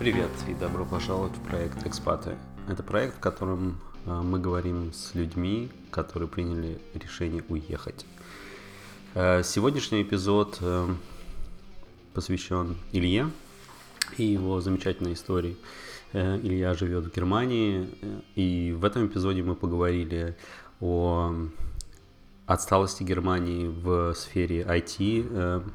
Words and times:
Привет 0.00 0.30
и 0.48 0.54
добро 0.54 0.86
пожаловать 0.86 1.36
в 1.36 1.42
проект 1.42 1.86
«Экспаты». 1.86 2.38
Это 2.66 2.82
проект, 2.82 3.18
в 3.18 3.20
котором 3.20 3.78
э, 4.06 4.10
мы 4.10 4.38
говорим 4.38 4.94
с 4.94 5.14
людьми, 5.14 5.70
которые 5.90 6.26
приняли 6.26 6.80
решение 6.94 7.44
уехать. 7.50 8.06
Э, 9.14 9.42
сегодняшний 9.42 10.00
эпизод 10.00 10.56
э, 10.62 10.88
посвящен 12.14 12.78
Илье 12.92 13.30
и 14.16 14.24
его 14.24 14.62
замечательной 14.62 15.12
истории. 15.12 15.58
Илья 16.14 16.72
живет 16.72 17.04
в 17.04 17.14
Германии, 17.14 17.86
и 18.36 18.72
в 18.72 18.86
этом 18.86 19.06
эпизоде 19.06 19.42
мы 19.42 19.54
поговорили 19.54 20.34
о 20.80 21.34
отсталости 22.46 23.02
Германии 23.02 23.68
в 23.68 24.14
сфере 24.14 24.62
IT 24.62 25.70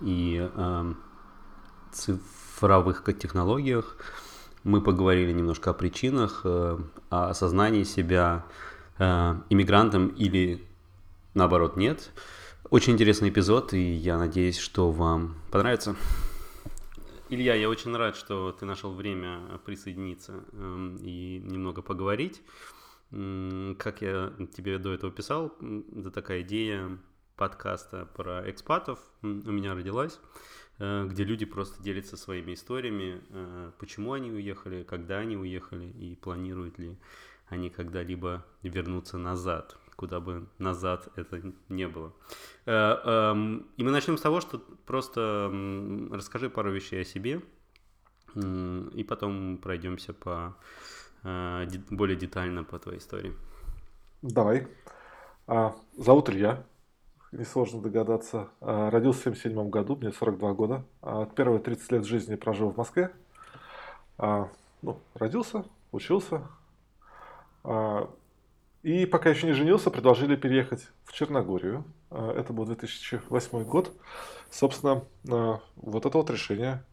и 0.00 0.48
цифровых 2.56 3.04
технологиях. 3.18 3.96
Мы 4.64 4.80
поговорили 4.80 5.30
немножко 5.30 5.70
о 5.70 5.74
причинах, 5.74 6.40
э, 6.44 6.78
о 7.10 7.28
осознании 7.28 7.84
себя 7.84 8.46
э, 8.98 9.34
иммигрантом 9.50 10.08
или 10.08 10.64
наоборот 11.34 11.76
нет. 11.76 12.10
Очень 12.70 12.94
интересный 12.94 13.28
эпизод, 13.28 13.74
и 13.74 13.92
я 13.92 14.16
надеюсь, 14.18 14.58
что 14.58 14.90
вам 14.90 15.36
понравится. 15.52 15.96
Илья, 17.28 17.54
я 17.54 17.68
очень 17.68 17.94
рад, 17.94 18.16
что 18.16 18.52
ты 18.52 18.64
нашел 18.64 18.94
время 18.94 19.40
присоединиться 19.66 20.32
эм, 20.52 20.96
и 20.96 21.38
немного 21.44 21.82
поговорить. 21.82 22.40
Как 23.10 24.00
я 24.00 24.32
тебе 24.56 24.78
до 24.78 24.94
этого 24.94 25.12
писал, 25.12 25.52
это 25.94 26.10
такая 26.10 26.40
идея 26.40 26.98
подкаста 27.36 28.08
про 28.16 28.50
экспатов 28.50 28.98
у 29.22 29.26
меня 29.26 29.74
родилась. 29.74 30.18
Э, 30.78 31.06
где 31.08 31.24
люди 31.24 31.46
просто 31.46 31.82
делятся 31.82 32.16
своими 32.16 32.52
историями, 32.52 33.22
э, 33.30 33.70
почему 33.78 34.12
они 34.12 34.30
уехали, 34.30 34.82
когда 34.82 35.18
они 35.18 35.36
уехали 35.36 35.86
и 35.86 36.16
планируют 36.16 36.78
ли 36.78 36.98
они 37.48 37.70
когда-либо 37.70 38.44
вернуться 38.62 39.16
назад, 39.16 39.78
куда 39.96 40.20
бы 40.20 40.46
назад 40.58 41.08
это 41.16 41.40
не 41.68 41.88
было. 41.88 42.12
Э, 42.66 42.72
эм, 43.04 43.66
и 43.76 43.84
мы 43.84 43.90
начнем 43.90 44.18
с 44.18 44.20
того, 44.20 44.40
что 44.40 44.58
просто 44.84 45.50
расскажи 46.10 46.50
пару 46.50 46.70
вещей 46.72 47.02
о 47.02 47.04
себе, 47.04 47.40
и 48.34 49.06
потом 49.08 49.56
пройдемся 49.56 50.12
по 50.12 50.54
более 51.22 52.16
детально 52.16 52.64
по 52.64 52.78
твоей 52.78 52.98
истории. 52.98 53.32
Давай. 54.20 54.68
А, 55.46 55.74
зовут 55.96 56.28
Илья, 56.28 56.66
несложно 57.36 57.80
догадаться. 57.80 58.48
А, 58.60 58.90
родился 58.90 59.30
в 59.30 59.36
1977 59.36 59.70
году, 59.70 59.96
мне 59.96 60.12
42 60.12 60.52
года. 60.54 60.84
А, 61.02 61.26
первые 61.26 61.60
30 61.60 61.92
лет 61.92 62.04
жизни 62.04 62.34
прожил 62.36 62.70
в 62.70 62.76
Москве. 62.76 63.12
А, 64.18 64.48
ну, 64.82 65.00
родился, 65.14 65.64
учился. 65.92 66.42
И 68.82 69.06
пока 69.06 69.30
еще 69.30 69.48
не 69.48 69.52
женился, 69.52 69.90
предложили 69.90 70.36
переехать 70.36 70.86
в 71.04 71.12
Черногорию. 71.12 71.84
Это 72.10 72.52
был 72.52 72.64
2008 72.64 73.64
год. 73.64 73.92
Собственно, 74.50 75.02
вот 75.24 76.06
это 76.06 76.16
вот 76.16 76.30
решение 76.30 76.84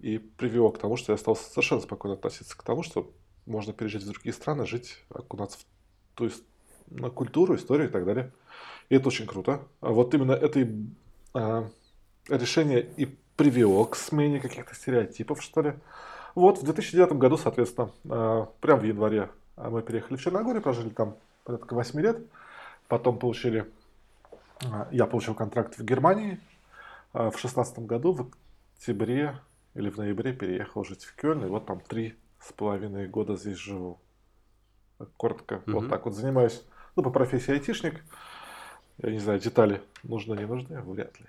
и 0.00 0.18
привело 0.18 0.70
к 0.70 0.78
тому, 0.78 0.96
что 0.96 1.12
я 1.12 1.16
стал 1.16 1.34
совершенно 1.34 1.80
спокойно 1.80 2.16
относиться 2.16 2.56
к 2.58 2.62
тому, 2.62 2.82
что 2.82 3.10
можно 3.46 3.72
переезжать 3.72 4.02
в 4.02 4.10
другие 4.10 4.34
страны, 4.34 4.66
жить, 4.66 5.02
окунаться 5.08 5.60
в 5.60 5.64
ту 6.14 6.28
на 6.90 7.10
культуру, 7.10 7.54
историю 7.54 7.88
и 7.88 7.92
так 7.92 8.04
далее. 8.04 8.32
И 8.88 8.96
это 8.96 9.08
очень 9.08 9.26
круто. 9.26 9.60
А 9.80 9.90
вот 9.90 10.14
именно 10.14 10.32
это 10.32 10.66
а, 11.34 11.68
решение 12.28 12.88
и 12.96 13.06
привело 13.36 13.84
к 13.84 13.96
смене 13.96 14.40
каких-то 14.40 14.74
стереотипов, 14.74 15.42
что 15.42 15.62
ли. 15.62 15.74
Вот 16.34 16.58
в 16.58 16.64
2009 16.64 17.12
году, 17.12 17.36
соответственно, 17.36 17.90
а, 18.08 18.48
прямо 18.60 18.80
в 18.80 18.84
январе 18.84 19.30
а, 19.56 19.70
мы 19.70 19.82
переехали 19.82 20.16
в 20.16 20.22
Черногорию, 20.22 20.62
прожили 20.62 20.88
там 20.90 21.16
порядка 21.44 21.74
8 21.74 22.00
лет. 22.00 22.18
Потом 22.88 23.18
получили, 23.18 23.70
а, 24.64 24.88
я 24.90 25.06
получил 25.06 25.34
контракт 25.34 25.78
в 25.78 25.84
Германии. 25.84 26.40
А, 27.12 27.30
в 27.30 27.36
2016 27.36 27.80
году, 27.80 28.12
в 28.12 28.30
октябре 28.76 29.38
или 29.74 29.90
в 29.90 29.96
ноябре 29.96 30.32
переехал 30.32 30.84
жить 30.84 31.04
в 31.04 31.14
Кёльн. 31.16 31.44
И 31.44 31.48
вот 31.48 31.66
там 31.66 31.80
три 31.80 32.16
с 32.40 32.52
половиной 32.52 33.08
года 33.08 33.36
здесь 33.36 33.58
живу. 33.58 34.00
Коротко, 35.16 35.56
mm-hmm. 35.56 35.72
вот 35.72 35.88
так 35.88 36.04
вот 36.06 36.14
занимаюсь. 36.14 36.62
Ну, 36.96 37.02
по 37.02 37.10
профессии 37.10 37.52
айтишник. 37.52 38.02
Я 39.02 39.10
не 39.10 39.18
знаю, 39.18 39.38
детали 39.38 39.80
нужны, 40.02 40.34
не 40.34 40.46
нужны, 40.46 40.80
вряд 40.82 41.18
ли. 41.20 41.26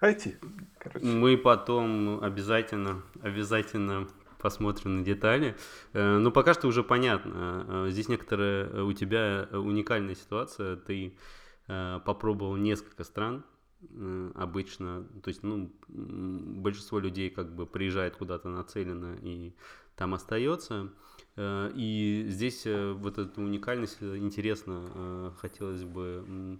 IT, 0.00 0.34
короче. 0.78 1.04
Мы 1.06 1.36
потом 1.36 2.22
обязательно, 2.22 3.02
обязательно 3.22 4.08
посмотрим 4.40 4.98
на 4.98 5.04
детали. 5.04 5.56
Э, 5.92 6.18
но 6.18 6.30
пока 6.30 6.54
что 6.54 6.66
уже 6.66 6.82
понятно. 6.82 7.66
Э, 7.68 7.90
здесь 7.90 8.08
некоторая 8.08 8.66
э, 8.66 8.80
у 8.80 8.92
тебя 8.92 9.48
уникальная 9.52 10.14
ситуация. 10.14 10.76
Ты 10.76 11.16
попробовал 12.04 12.56
несколько 12.56 13.04
стран 13.04 13.44
обычно. 14.34 15.04
То 15.22 15.28
есть, 15.28 15.44
ну, 15.44 15.70
большинство 15.86 16.98
людей 16.98 17.30
как 17.30 17.54
бы 17.54 17.64
приезжает 17.64 18.16
куда-то 18.16 18.48
нацелено 18.48 19.14
и 19.22 19.54
там 19.94 20.14
остается. 20.14 20.88
Э, 21.40 21.70
и 21.74 22.26
здесь 22.28 22.66
э, 22.66 22.92
вот 22.92 23.18
эту 23.18 23.40
уникальность 23.40 23.96
э, 24.00 24.16
интересно 24.18 25.32
хотелось 25.40 25.84
бы 25.84 26.58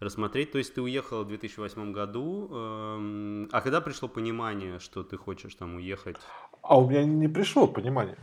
рассмотреть. 0.00 0.52
То 0.52 0.58
есть 0.58 0.74
ты 0.74 0.82
уехал 0.82 1.24
в 1.24 1.28
2008 1.28 1.92
году, 1.92 2.48
эм, 2.52 3.48
а 3.50 3.60
когда 3.60 3.80
пришло 3.80 4.08
понимание, 4.08 4.78
что 4.78 5.02
ты 5.02 5.16
хочешь 5.16 5.54
там 5.54 5.76
уехать? 5.76 6.16
А 6.62 6.78
у 6.78 6.88
меня 6.88 7.04
не 7.04 7.26
пришло 7.26 7.66
понимание. 7.66 8.18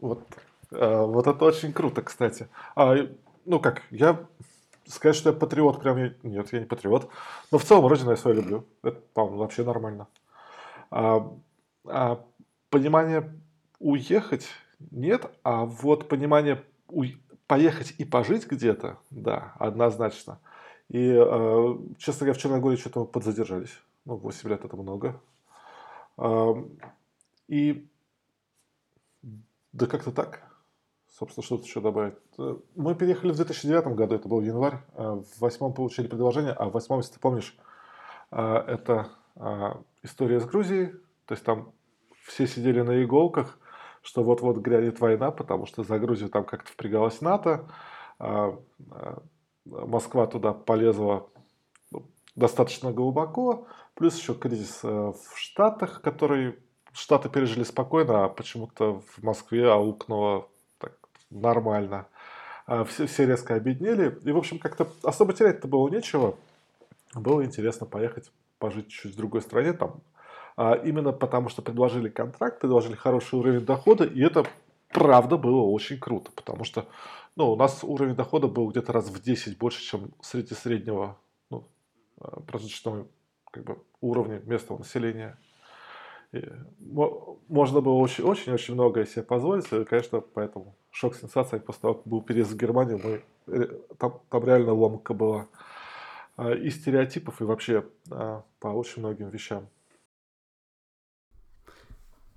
Вот, 0.00 0.22
вот 0.70 1.26
это 1.26 1.44
очень 1.44 1.72
круто, 1.72 2.00
кстати. 2.02 2.48
А, 2.74 2.94
ну 3.44 3.60
как, 3.60 3.82
я 3.90 4.26
сказать, 4.86 5.16
что 5.16 5.30
я 5.30 5.36
патриот, 5.36 5.82
прям 5.82 5.98
нет, 6.22 6.52
я 6.52 6.60
не 6.60 6.66
патриот. 6.66 7.10
Но 7.50 7.58
в 7.58 7.64
целом 7.64 7.86
родину 7.86 8.10
я 8.10 8.16
свою 8.16 8.36
люблю. 8.36 8.66
Это, 8.82 9.00
по-моему, 9.12 9.38
вообще 9.38 9.62
нормально. 9.62 10.06
А, 10.90 11.30
а 11.84 12.24
понимание 12.70 13.30
уехать 13.78 14.48
нет, 14.90 15.30
а 15.42 15.64
вот 15.64 16.08
понимание 16.08 16.64
поехать 17.46 17.94
и 17.98 18.04
пожить 18.04 18.46
где-то, 18.46 18.98
да, 19.10 19.54
однозначно. 19.58 20.38
И, 20.88 21.12
э, 21.16 21.78
честно 21.98 22.26
говоря, 22.26 22.34
в 22.34 22.42
Черногории 22.42 22.76
что-то 22.76 23.04
подзадержались. 23.04 23.76
Ну, 24.04 24.16
8 24.16 24.48
лет 24.48 24.64
это 24.64 24.76
много. 24.76 25.20
Э, 26.18 26.54
и 27.48 27.86
да 29.72 29.86
как-то 29.86 30.10
так. 30.10 30.42
Собственно, 31.18 31.44
что-то 31.44 31.64
еще 31.64 31.80
добавить. 31.80 32.14
Э, 32.38 32.56
мы 32.76 32.94
переехали 32.94 33.32
в 33.32 33.36
2009 33.36 33.88
году, 33.88 34.14
это 34.14 34.28
был 34.28 34.40
январь. 34.40 34.78
Э, 34.94 35.22
в 35.22 35.40
восьмом 35.40 35.74
получили 35.74 36.06
предложение, 36.06 36.52
а 36.52 36.66
в 36.66 36.72
восьмом, 36.72 37.00
если 37.00 37.14
ты 37.14 37.20
помнишь, 37.20 37.56
э, 38.30 38.64
это 38.66 39.08
история 40.02 40.40
с 40.40 40.44
Грузией. 40.44 40.92
То 41.26 41.34
есть 41.34 41.44
там 41.44 41.72
все 42.26 42.46
сидели 42.46 42.80
на 42.82 43.02
иголках, 43.02 43.58
что 44.02 44.22
вот-вот 44.22 44.58
грянет 44.58 45.00
война, 45.00 45.30
потому 45.30 45.66
что 45.66 45.82
за 45.82 45.98
Грузию 45.98 46.30
там 46.30 46.44
как-то 46.44 46.70
впрягалась 46.72 47.20
НАТО, 47.20 47.68
а, 48.18 48.58
а, 48.90 49.22
Москва 49.64 50.26
туда 50.26 50.52
полезла 50.52 51.28
ну, 51.90 52.06
достаточно 52.34 52.92
глубоко, 52.92 53.66
плюс 53.94 54.18
еще 54.18 54.34
кризис 54.34 54.80
э, 54.82 54.88
в 54.88 55.38
Штатах, 55.38 56.00
который 56.02 56.58
Штаты 56.92 57.28
пережили 57.28 57.62
спокойно, 57.62 58.24
а 58.24 58.28
почему-то 58.28 59.00
в 59.00 59.22
Москве 59.22 59.70
аукнуло 59.70 60.48
так, 60.78 60.92
нормально. 61.30 62.08
А 62.66 62.84
все, 62.84 63.06
все 63.06 63.26
резко 63.26 63.54
объединили. 63.54 64.18
И, 64.24 64.32
в 64.32 64.36
общем, 64.36 64.58
как-то 64.58 64.88
особо 65.02 65.32
терять-то 65.32 65.68
было 65.68 65.88
нечего. 65.88 66.36
Было 67.14 67.44
интересно 67.44 67.86
поехать, 67.86 68.32
пожить 68.58 68.88
чуть 68.88 69.14
в 69.14 69.16
другой 69.16 69.42
стране. 69.42 69.72
Там 69.72 70.00
именно 70.56 71.12
потому, 71.12 71.48
что 71.48 71.62
предложили 71.62 72.08
контракт, 72.08 72.60
предложили 72.60 72.94
хороший 72.94 73.38
уровень 73.38 73.64
дохода, 73.64 74.04
и 74.04 74.20
это 74.20 74.44
правда 74.90 75.36
было 75.36 75.62
очень 75.62 75.98
круто, 75.98 76.30
потому 76.32 76.64
что 76.64 76.86
ну, 77.36 77.52
у 77.52 77.56
нас 77.56 77.84
уровень 77.84 78.16
дохода 78.16 78.48
был 78.48 78.68
где-то 78.68 78.92
раз 78.92 79.08
в 79.08 79.22
10 79.22 79.58
больше, 79.58 79.82
чем 79.82 80.10
среди 80.20 80.54
среднего 80.54 81.18
ну, 81.48 81.68
а, 82.20 82.40
прожиточного 82.40 83.06
как 83.50 83.64
бы, 83.64 83.78
уровня 84.00 84.40
местного 84.44 84.78
населения. 84.78 85.38
И 86.32 86.44
можно 87.48 87.80
было 87.80 87.94
очень-очень 87.94 88.74
многое 88.74 89.04
себе 89.04 89.22
позволить, 89.22 89.72
и, 89.72 89.84
конечно, 89.84 90.20
поэтому 90.20 90.76
шок 90.90 91.16
сенсация 91.16 91.58
после 91.58 91.82
того, 91.82 91.94
как 91.94 92.06
был 92.06 92.22
переезд 92.22 92.52
в 92.52 92.56
Германию, 92.56 93.00
мы, 93.02 93.22
э, 93.52 93.66
там, 93.98 94.20
там 94.28 94.44
реально 94.44 94.72
ломка 94.72 95.12
была 95.12 95.48
а, 96.36 96.52
и 96.52 96.70
стереотипов, 96.70 97.40
и 97.40 97.44
вообще 97.44 97.84
по 98.08 98.68
очень 98.68 99.02
многим 99.02 99.28
вещам. 99.28 99.68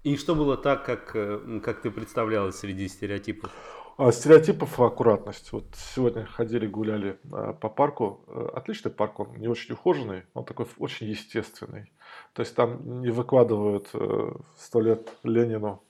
И 0.03 0.17
что 0.17 0.35
было 0.35 0.57
так, 0.57 0.85
как, 0.85 1.15
э, 1.15 1.59
как 1.63 1.81
ты 1.81 1.89
представлялась 1.89 2.57
среди 2.57 2.89
стереотипов? 2.89 3.51
А, 3.97 4.11
стереотипов 4.11 4.79
аккуратность. 4.79 5.51
Вот 5.53 5.65
сегодня 5.75 6.25
ходили, 6.25 6.67
гуляли 6.67 7.19
а, 7.31 7.53
по 7.53 7.69
парку. 7.69 8.25
Э, 8.27 8.49
отличный 8.53 8.91
парк, 8.91 9.21
он 9.21 9.35
не 9.37 9.47
очень 9.47 9.73
ухоженный, 9.73 10.23
он 10.33 10.43
такой 10.43 10.65
очень 10.77 11.07
естественный. 11.07 11.93
То 12.33 12.41
есть 12.41 12.53
там 12.53 13.01
не 13.01 13.11
выкладывают 13.11 13.89
э, 13.93 14.33
сто 14.57 14.81
лет 14.81 15.09
Ленину 15.23 15.81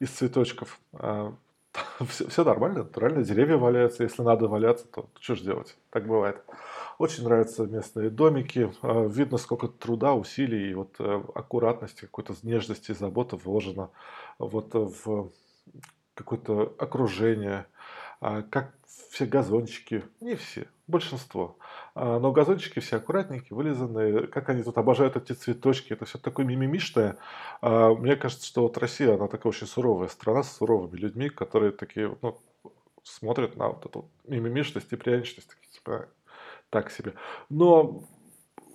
из 0.00 0.10
цветочков. 0.10 0.80
Все, 2.06 2.28
все 2.28 2.44
нормально, 2.44 2.80
натурально, 2.80 3.22
деревья 3.22 3.56
валяются. 3.56 4.02
Если 4.02 4.22
надо 4.22 4.46
валяться, 4.46 4.86
то 4.88 5.08
что 5.20 5.34
же 5.34 5.44
делать? 5.44 5.76
Так 5.90 6.06
бывает. 6.06 6.42
Очень 6.98 7.24
нравятся 7.24 7.64
местные 7.66 8.10
домики. 8.10 8.72
А, 8.82 9.06
видно, 9.06 9.38
сколько 9.38 9.68
труда, 9.68 10.14
усилий 10.14 10.70
и 10.70 10.74
вот 10.74 10.96
э, 10.98 11.22
аккуратности, 11.34 12.02
какой-то 12.02 12.34
нежности, 12.42 12.92
заботы 12.92 13.36
вложено 13.36 13.90
вот 14.38 14.74
в 14.74 15.30
какое-то 16.14 16.74
окружение. 16.78 17.66
А, 18.20 18.42
как 18.42 18.72
все 19.10 19.26
газончики, 19.26 20.04
не 20.20 20.36
все, 20.36 20.68
большинство. 20.86 21.56
А, 21.94 22.20
но 22.20 22.30
газончики 22.30 22.78
все 22.78 22.96
аккуратненькие, 22.96 23.56
вылизанные. 23.56 24.28
Как 24.28 24.48
они 24.48 24.62
тут 24.62 24.78
обожают 24.78 25.16
эти 25.16 25.32
цветочки. 25.32 25.92
Это 25.92 26.04
все 26.04 26.18
такое 26.18 26.46
мимимишное. 26.46 27.16
Мне 27.60 28.16
кажется, 28.16 28.46
что 28.46 28.62
вот 28.62 28.78
Россия, 28.78 29.14
она 29.14 29.26
такая 29.28 29.50
очень 29.50 29.66
суровая 29.66 30.08
страна 30.08 30.42
с 30.42 30.56
суровыми 30.56 30.96
людьми, 30.96 31.30
которые 31.30 31.72
такие, 31.72 32.16
ну, 32.22 32.38
смотрят 33.02 33.56
на 33.56 33.68
вот 33.68 33.84
эту 33.84 34.08
мимимишность 34.24 34.92
и 34.92 34.96
пряничность. 34.96 35.48
Такие, 35.48 35.72
типа, 35.72 36.08
так 36.72 36.90
себе. 36.90 37.12
Но 37.50 38.08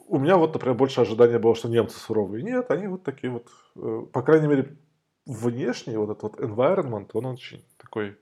у 0.07 0.19
меня 0.19 0.37
вот, 0.37 0.53
например, 0.53 0.77
больше 0.77 1.01
ожидания 1.01 1.39
было, 1.39 1.55
что 1.55 1.67
немцы 1.67 1.99
суровые. 1.99 2.43
Нет, 2.43 2.71
они 2.71 2.87
вот 2.87 3.03
такие 3.03 3.31
вот, 3.31 3.47
э, 3.75 4.05
по 4.13 4.21
крайней 4.21 4.47
мере, 4.47 4.77
внешний 5.25 5.97
вот 5.97 6.11
этот 6.11 6.23
вот 6.23 6.39
environment, 6.39 7.09
он 7.13 7.25
очень 7.25 7.65
такой 7.77 8.17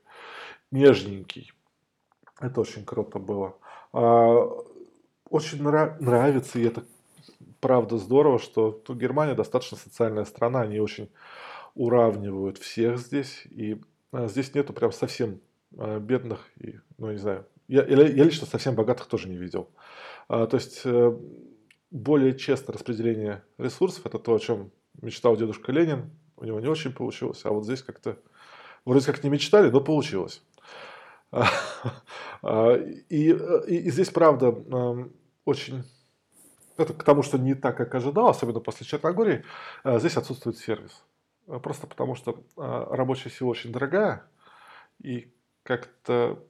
нежненький. 0.72 1.52
Это 2.40 2.60
очень 2.60 2.84
круто 2.84 3.18
было. 3.18 3.56
А, 3.92 4.48
очень 5.30 5.62
нра- 5.62 5.96
нравится, 6.00 6.58
и 6.58 6.64
это 6.64 6.84
правда 7.60 7.98
здорово, 7.98 8.38
что 8.38 8.82
Германия 8.88 9.34
достаточно 9.34 9.76
социальная 9.76 10.24
страна, 10.24 10.62
они 10.62 10.80
очень 10.80 11.10
уравнивают 11.74 12.58
всех 12.58 12.98
здесь, 12.98 13.44
и 13.50 13.80
а, 14.12 14.26
здесь 14.28 14.54
нету 14.54 14.72
прям 14.72 14.90
совсем 14.90 15.40
а, 15.78 15.98
бедных 16.00 16.48
и, 16.56 16.80
ну, 16.98 17.12
не 17.12 17.18
знаю, 17.18 17.46
я, 17.68 17.84
я, 17.84 18.24
лично 18.24 18.46
совсем 18.46 18.74
богатых 18.74 19.06
тоже 19.06 19.28
не 19.28 19.36
видел. 19.36 19.68
А, 20.28 20.46
то 20.46 20.56
есть 20.56 20.82
э, 20.84 21.16
более 21.90 22.36
честное 22.38 22.74
распределение 22.74 23.44
ресурсов– 23.58 24.02
это 24.06 24.18
то, 24.18 24.34
о 24.34 24.38
чем 24.38 24.70
мечтал 25.00 25.36
дедушка 25.36 25.72
Ленин. 25.72 26.10
У 26.36 26.44
него 26.44 26.60
не 26.60 26.68
очень 26.68 26.92
получилось, 26.92 27.40
а 27.44 27.50
вот 27.50 27.64
здесь 27.64 27.82
как-то 27.82 28.18
вроде 28.84 29.06
как 29.06 29.24
не 29.24 29.30
мечтали, 29.30 29.70
но 29.70 29.80
получилось. 29.80 30.42
А, 31.32 31.46
а, 32.42 32.74
и, 32.74 33.30
и, 33.30 33.76
и 33.76 33.90
здесь, 33.90 34.10
правда, 34.10 34.46
эм, 34.46 35.12
очень... 35.44 35.84
Это 36.76 36.92
к 36.92 37.02
тому, 37.04 37.22
что 37.22 37.38
не 37.38 37.54
так, 37.54 37.76
как 37.76 37.94
ожидал, 37.94 38.28
особенно 38.28 38.60
после 38.60 38.86
Черногории, 38.86 39.44
э, 39.84 39.98
здесь 39.98 40.16
отсутствует 40.16 40.58
сервис. 40.58 41.02
Просто 41.62 41.86
потому, 41.86 42.16
что 42.16 42.44
э, 42.56 42.86
рабочая 42.90 43.30
сила 43.30 43.48
очень 43.48 43.72
дорогая, 43.72 44.28
и 45.02 45.32
как-то 45.62 46.44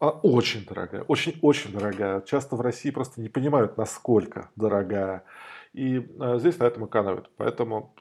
а, 0.00 0.10
очень 0.10 0.64
дорогая, 0.64 1.02
очень-очень 1.02 1.72
дорогая. 1.72 2.20
Часто 2.20 2.54
в 2.56 2.60
России 2.60 2.90
просто 2.90 3.20
не 3.20 3.28
понимают, 3.28 3.76
насколько 3.76 4.50
дорогая. 4.54 5.24
И 5.72 6.08
а, 6.20 6.38
здесь 6.38 6.58
на 6.58 6.64
этом 6.64 6.86
экономят. 6.86 7.30
Поэтому 7.36 7.94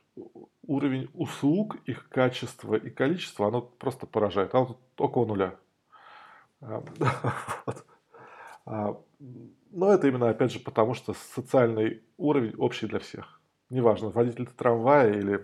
уровень 0.61 1.09
услуг, 1.13 1.77
их 1.85 2.07
качество 2.09 2.75
и 2.75 2.89
количество, 2.91 3.47
оно 3.47 3.61
просто 3.61 4.05
поражает. 4.05 4.53
Оно 4.53 4.65
тут 4.65 4.77
около 4.97 5.25
нуля. 5.25 5.55
А, 6.61 6.83
а, 8.65 9.01
но 9.71 9.91
это 9.91 10.07
именно, 10.07 10.29
опять 10.29 10.51
же, 10.51 10.59
потому 10.59 10.93
что 10.93 11.13
социальный 11.13 12.03
уровень 12.17 12.55
общий 12.57 12.85
для 12.85 12.99
всех. 12.99 13.41
Неважно, 13.71 14.09
водитель 14.09 14.45
трамвая 14.45 15.13
или 15.13 15.43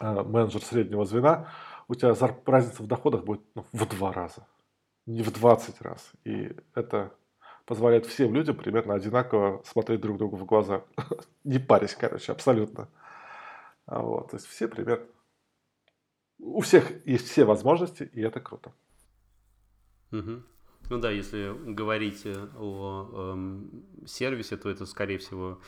а, 0.00 0.24
менеджер 0.24 0.62
среднего 0.62 1.04
звена, 1.04 1.48
у 1.86 1.94
тебя 1.94 2.14
разница 2.46 2.82
в 2.82 2.86
доходах 2.88 3.24
будет 3.24 3.42
ну, 3.54 3.64
в 3.72 3.86
два 3.86 4.12
раза 4.12 4.46
не 5.06 5.22
в 5.22 5.30
20 5.32 5.80
раз. 5.82 6.12
И 6.24 6.54
это 6.74 7.14
позволяет 7.64 8.06
всем 8.06 8.34
людям 8.34 8.56
примерно 8.56 8.94
одинаково 8.94 9.62
смотреть 9.64 10.00
друг 10.00 10.18
другу 10.18 10.36
в 10.36 10.44
глаза. 10.44 10.84
не 11.44 11.58
парясь, 11.58 11.94
короче, 11.94 12.32
абсолютно. 12.32 12.88
А 13.86 14.00
вот, 14.00 14.30
то 14.30 14.36
есть 14.36 14.46
все 14.46 14.68
примерно... 14.68 15.06
У 16.38 16.60
всех 16.60 17.06
есть 17.06 17.28
все 17.30 17.44
возможности, 17.44 18.02
и 18.12 18.20
это 18.20 18.40
круто. 18.40 18.72
Ну 20.90 20.98
да, 20.98 21.10
если 21.10 21.54
говорить 21.72 22.26
о 22.26 23.32
эм, 23.32 23.86
сервисе, 24.04 24.56
то 24.56 24.68
это, 24.68 24.84
скорее 24.84 25.18
всего, 25.18 25.60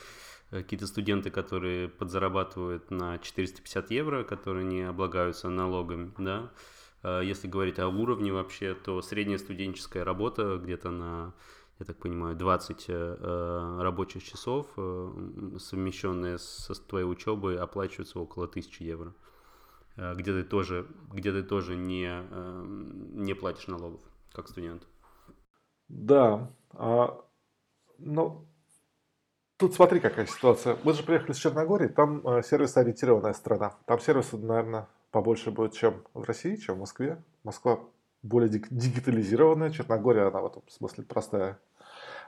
какие-то 0.49 0.85
студенты, 0.85 1.31
которые 1.31 1.87
подзарабатывают 1.87 2.91
на 2.91 3.17
450 3.19 3.91
евро, 3.91 4.23
которые 4.23 4.65
не 4.65 4.81
облагаются 4.81 5.49
налогами, 5.49 6.13
да, 6.17 6.51
Э, 6.51 6.74
если 7.23 7.47
говорить 7.47 7.79
о 7.79 7.87
уровне 7.87 8.31
вообще, 8.31 8.73
то 8.73 9.01
средняя 9.01 9.37
студенческая 9.37 10.03
работа 10.03 10.57
где-то 10.57 10.91
на, 10.91 11.33
я 11.79 11.85
так 11.85 11.97
понимаю, 11.97 12.35
20 12.35 12.85
э, 12.87 13.77
рабочих 13.81 14.23
часов, 14.23 14.67
э, 14.77 15.11
совмещенные 15.59 16.37
со 16.37 16.73
твоей 16.73 17.05
учебой, 17.05 17.57
оплачиваются 17.57 18.19
около 18.19 18.47
1000 18.47 18.83
евро. 18.83 19.13
Где 19.97 20.33
ты 20.33 20.43
тоже, 20.43 20.87
где 21.13 21.31
ты 21.31 21.41
тоже 21.41 21.77
не, 21.77 22.21
не 23.15 23.33
платишь 23.33 23.67
налогов, 23.67 24.01
как 24.33 24.49
студент. 24.49 24.85
Да. 25.87 26.51
А, 26.71 27.17
ну, 27.97 28.45
Тут 29.57 29.73
смотри, 29.73 30.01
какая 30.01 30.25
ситуация. 30.25 30.77
Мы 30.83 30.93
же 30.93 31.03
приехали 31.03 31.31
с 31.31 31.37
Черногории, 31.37 31.87
там 31.87 32.27
э, 32.27 32.43
сервис-ориентированная 32.43 33.31
страна. 33.31 33.77
Там 33.85 34.01
сервисы, 34.01 34.37
наверное, 34.37 34.89
побольше 35.15 35.49
будет, 35.49 35.71
чем 35.71 36.03
в 36.13 36.23
России, 36.23 36.57
чем 36.57 36.75
в 36.75 36.79
Москве. 36.79 37.17
Москва 37.45 37.79
более 38.21 38.49
дигитализированная, 38.49 39.69
Черногория, 39.69 40.27
она 40.27 40.41
в 40.41 40.47
этом 40.47 40.61
смысле 40.67 41.05
простая. 41.05 41.57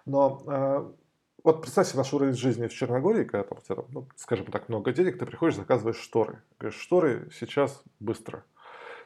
Но 0.06 0.42
э, 0.48 0.90
вот 1.44 1.62
представь 1.62 1.88
себе 1.88 1.98
наш 1.98 2.14
уровень 2.14 2.32
жизни 2.32 2.68
в 2.68 2.74
Черногории, 2.74 3.26
когда 3.26 3.44
там, 3.44 3.58
тебя, 3.62 3.84
ну, 3.90 4.08
скажем 4.16 4.46
так, 4.46 4.70
много 4.70 4.94
денег, 4.94 5.20
ты 5.20 5.26
приходишь, 5.26 5.58
заказываешь 5.58 6.00
шторы. 6.00 6.42
Говоришь, 6.60 6.80
шторы 6.80 7.30
сейчас 7.38 7.84
быстро. 8.00 8.46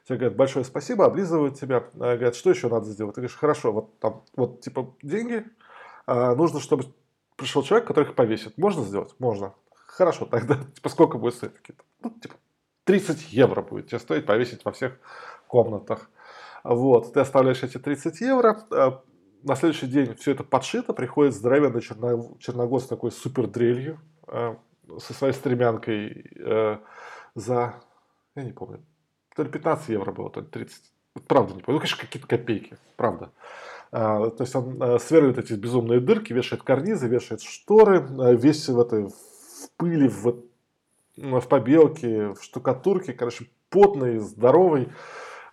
Тебе 0.03 0.19
говорят, 0.19 0.37
большое 0.37 0.63
спасибо, 0.63 1.07
облизывают 1.07 1.59
тебя, 1.59 1.77
э, 1.95 1.97
говорят, 1.97 2.35
что 2.35 2.51
еще 2.51 2.69
надо 2.69 2.85
сделать? 2.85 3.15
Ты 3.15 3.21
говоришь, 3.21 3.35
хорошо, 3.35 3.71
вот 3.71 3.97
там, 3.97 4.23
вот 4.35 4.61
типа 4.61 4.93
деньги, 5.01 5.43
э, 6.05 6.35
нужно, 6.35 6.59
чтобы 6.59 6.83
пришел 7.35 7.63
человек, 7.63 7.87
который 7.87 8.09
их 8.09 8.13
повесит. 8.13 8.59
Можно 8.59 8.83
сделать? 8.83 9.15
Можно. 9.17 9.55
Хорошо, 9.73 10.25
тогда 10.25 10.59
типа 10.75 10.89
сколько 10.89 11.17
будет 11.17 11.33
стоить? 11.33 11.53
Ну, 12.03 12.11
типа 12.11 12.35
30 12.85 13.33
евро 13.33 13.61
будет 13.61 13.87
тебе 13.87 13.99
стоить 13.99 14.25
повесить 14.25 14.65
во 14.65 14.71
всех 14.71 14.97
комнатах. 15.47 16.09
Вот, 16.63 17.13
ты 17.13 17.19
оставляешь 17.19 17.63
эти 17.63 17.77
30 17.77 18.21
евро, 18.21 18.59
э, 18.71 18.91
на 19.43 19.55
следующий 19.55 19.87
день 19.87 20.15
все 20.15 20.31
это 20.31 20.43
подшито, 20.43 20.93
приходит 20.93 21.33
здоровенный 21.33 21.81
черно, 21.81 22.35
черногод 22.39 22.83
с 22.83 22.87
такой 22.87 23.11
супер 23.11 23.47
дрелью, 23.47 23.99
э, 24.27 24.55
со 24.99 25.13
своей 25.13 25.33
стремянкой 25.33 26.31
э, 26.35 26.77
за, 27.33 27.75
я 28.35 28.43
не 28.43 28.51
помню, 28.51 28.83
то 29.35 29.43
ли 29.43 29.49
15 29.49 29.89
евро 29.89 30.11
было, 30.11 30.29
то 30.29 30.41
ли 30.41 30.47
30. 30.47 30.83
Правда 31.27 31.55
не 31.55 31.61
помню, 31.61 31.75
ну, 31.75 31.79
конечно, 31.79 31.99
какие-то 31.99 32.27
копейки, 32.27 32.77
правда. 32.95 33.31
То 33.91 34.37
есть 34.39 34.55
он 34.55 34.99
сверлит 35.01 35.37
эти 35.37 35.51
безумные 35.51 35.99
дырки, 35.99 36.31
вешает 36.31 36.63
карнизы, 36.63 37.09
вешает 37.09 37.41
шторы, 37.41 37.99
весь 38.37 38.69
в 38.69 38.79
этой 38.79 39.07
в 39.07 39.69
пыли, 39.75 40.07
в 40.07 40.43
в 41.17 41.47
побелке, 41.47 42.29
в 42.29 42.43
штукатурке, 42.43 43.13
короче, 43.13 43.49
потный, 43.69 44.19
здоровый. 44.19 44.89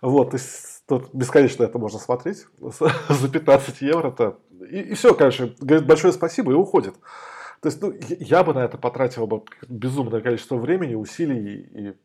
Вот, 0.01 0.33
есть 0.33 0.79
тут 0.87 1.13
бесконечно 1.13 1.63
это 1.63 1.77
можно 1.77 1.99
смотреть 1.99 2.47
за 3.09 3.29
15 3.29 3.81
евро-то. 3.81 4.39
И, 4.69 4.79
и 4.79 4.93
все, 4.95 5.13
конечно, 5.13 5.53
говорит 5.59 5.87
большое 5.87 6.11
спасибо 6.11 6.51
и 6.51 6.55
уходит. 6.55 6.95
То 7.61 7.67
есть, 7.67 7.81
ну, 7.81 7.93
я 8.19 8.43
бы 8.43 8.53
на 8.53 8.63
это 8.63 8.77
потратил 8.77 9.27
бы 9.27 9.43
безумное 9.67 10.21
количество 10.21 10.55
времени, 10.55 10.95
усилий 10.95 11.61
и, 11.61 11.97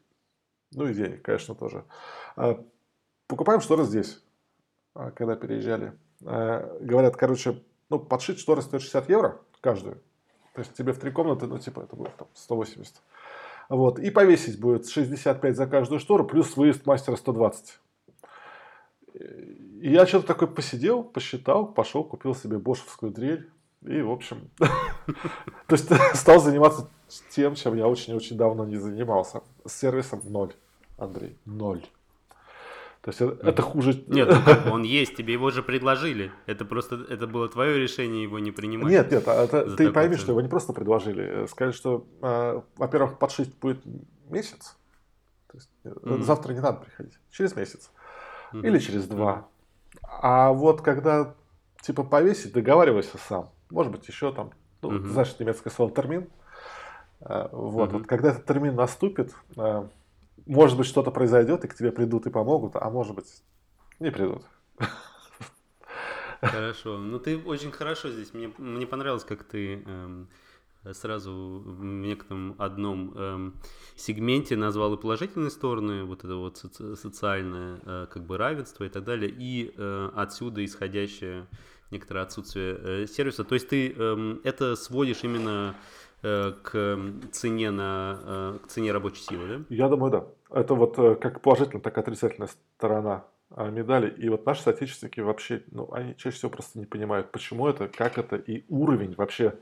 ну, 0.72 0.86
и 0.86 0.94
денег, 0.94 1.22
конечно, 1.22 1.54
тоже. 1.54 1.84
А, 2.36 2.62
покупаем 3.28 3.60
шторы 3.60 3.84
здесь, 3.84 4.22
а, 4.94 5.12
когда 5.12 5.36
переезжали. 5.36 5.92
А, 6.24 6.76
говорят, 6.80 7.16
короче, 7.16 7.62
ну, 7.88 8.00
подшить 8.00 8.40
шторы 8.40 8.62
стоит 8.62 8.82
60 8.82 9.08
евро 9.08 9.40
каждую. 9.60 10.02
То 10.54 10.60
есть 10.60 10.74
тебе 10.74 10.92
в 10.92 10.98
три 10.98 11.10
комнаты, 11.10 11.46
ну, 11.46 11.58
типа, 11.58 11.80
это 11.80 11.96
будет 11.96 12.16
там 12.16 12.28
180. 12.34 13.00
Вот. 13.74 13.98
И 13.98 14.10
повесить 14.10 14.60
будет 14.60 14.88
65 14.88 15.56
за 15.56 15.66
каждую 15.66 15.98
штору, 15.98 16.24
плюс 16.24 16.56
выезд 16.56 16.86
мастера 16.86 17.16
120. 17.16 17.80
И 19.14 19.90
я 19.90 20.06
что-то 20.06 20.28
такой 20.28 20.48
посидел, 20.48 21.02
посчитал, 21.02 21.66
пошел, 21.66 22.04
купил 22.04 22.36
себе 22.36 22.58
бошевскую 22.58 23.10
дрель. 23.10 23.50
И, 23.82 24.00
в 24.00 24.12
общем, 24.12 24.48
то 24.58 25.72
есть 25.72 25.90
стал 26.14 26.40
заниматься 26.40 26.88
тем, 27.30 27.56
чем 27.56 27.76
я 27.76 27.88
очень-очень 27.88 28.36
давно 28.36 28.64
не 28.64 28.76
занимался. 28.76 29.42
С 29.66 29.72
сервисом 29.72 30.22
ноль, 30.24 30.52
Андрей, 30.96 31.36
ноль. 31.44 31.82
То 33.04 33.10
есть 33.10 33.20
это, 33.20 33.48
это 33.50 33.60
хуже. 33.60 34.02
Нет, 34.06 34.34
ну 34.64 34.72
он 34.72 34.82
есть, 34.82 35.14
тебе 35.14 35.34
его 35.34 35.50
же 35.50 35.62
предложили. 35.62 36.32
Это 36.46 36.64
просто 36.64 36.96
это 37.10 37.26
было 37.26 37.50
твое 37.50 37.78
решение 37.78 38.22
его 38.22 38.38
не 38.38 38.50
принимать. 38.50 38.90
Нет, 38.90 39.12
нет, 39.12 39.28
а 39.28 39.44
это, 39.44 39.76
ты 39.76 39.92
пойми, 39.92 40.16
что 40.16 40.32
его 40.32 40.40
не 40.40 40.48
просто 40.48 40.72
предложили. 40.72 41.44
Сказали, 41.46 41.72
что, 41.74 42.06
э, 42.22 42.62
во-первых, 42.78 43.18
подшить 43.18 43.54
будет 43.58 43.84
месяц. 44.30 44.78
То 45.48 45.58
есть 45.58 45.70
mm-hmm. 45.84 46.22
завтра 46.22 46.54
не 46.54 46.60
надо 46.60 46.78
приходить. 46.78 47.18
Через 47.30 47.54
месяц. 47.54 47.90
Mm-hmm. 48.54 48.66
Или 48.66 48.78
через 48.78 49.06
два. 49.06 49.48
А 50.02 50.52
вот 50.52 50.80
когда 50.80 51.34
типа 51.82 52.04
повесить, 52.04 52.54
договаривайся 52.54 53.18
сам. 53.18 53.50
Может 53.68 53.92
быть, 53.92 54.08
еще 54.08 54.32
там, 54.32 54.52
ну, 54.80 54.92
mm-hmm. 54.92 55.08
знаешь, 55.08 55.38
немецкое 55.38 55.70
слово 55.70 55.92
термин. 55.92 56.30
Вот, 57.20 57.90
mm-hmm. 57.90 57.98
вот 57.98 58.06
когда 58.06 58.30
этот 58.30 58.46
термин 58.46 58.74
наступит, 58.74 59.34
может 60.46 60.76
быть, 60.76 60.86
что-то 60.86 61.10
произойдет, 61.10 61.64
и 61.64 61.68
к 61.68 61.74
тебе 61.74 61.92
придут 61.92 62.26
и 62.26 62.30
помогут, 62.30 62.76
а 62.76 62.90
может 62.90 63.14
быть, 63.14 63.42
не 64.00 64.10
придут. 64.10 64.42
Хорошо. 66.40 66.98
Ну, 66.98 67.18
ты 67.18 67.38
очень 67.38 67.70
хорошо 67.70 68.10
здесь. 68.10 68.34
Мне, 68.34 68.52
мне 68.58 68.86
понравилось, 68.86 69.24
как 69.24 69.44
ты 69.44 69.82
эм, 69.86 70.28
сразу 70.92 71.62
в 71.64 71.84
некотором 71.84 72.54
одном 72.58 73.14
эм, 73.16 73.54
сегменте 73.96 74.56
назвал 74.56 74.94
и 74.94 75.00
положительные 75.00 75.50
стороны, 75.50 76.04
вот 76.04 76.24
это 76.24 76.36
вот 76.36 76.62
соци- 76.62 76.96
социальное 76.96 77.80
э, 77.84 78.06
как 78.12 78.24
бы 78.24 78.36
равенство 78.36 78.84
и 78.84 78.88
так 78.88 79.04
далее, 79.04 79.30
и 79.30 79.72
э, 79.74 80.10
отсюда 80.14 80.64
исходящее 80.64 81.46
некоторое 81.90 82.20
отсутствие 82.20 82.76
э, 82.78 83.06
сервиса. 83.06 83.44
То 83.44 83.54
есть 83.54 83.68
ты 83.68 83.94
э, 83.96 84.36
это 84.44 84.76
сводишь 84.76 85.24
именно 85.24 85.74
к 86.62 86.98
цене, 87.32 87.70
на, 87.70 88.18
э, 88.24 88.58
к 88.64 88.68
цене 88.68 88.92
рабочей 88.92 89.22
силы, 89.22 89.46
да? 89.46 89.64
Я 89.68 89.88
думаю, 89.88 90.10
да. 90.10 90.24
Это 90.50 90.74
вот 90.74 90.98
э, 90.98 91.16
как 91.16 91.42
положительная, 91.42 91.82
так 91.82 91.96
и 91.96 92.00
отрицательная 92.00 92.48
сторона 92.48 93.24
а, 93.50 93.68
медали. 93.68 94.10
И 94.10 94.28
вот 94.30 94.46
наши 94.46 94.62
соотечественники 94.62 95.20
вообще, 95.20 95.62
ну, 95.70 95.92
они 95.92 96.16
чаще 96.16 96.36
всего 96.36 96.50
просто 96.50 96.78
не 96.78 96.86
понимают, 96.86 97.30
почему 97.30 97.68
это, 97.68 97.88
как 97.88 98.16
это 98.16 98.36
и 98.36 98.64
уровень 98.68 99.14
вообще 99.14 99.58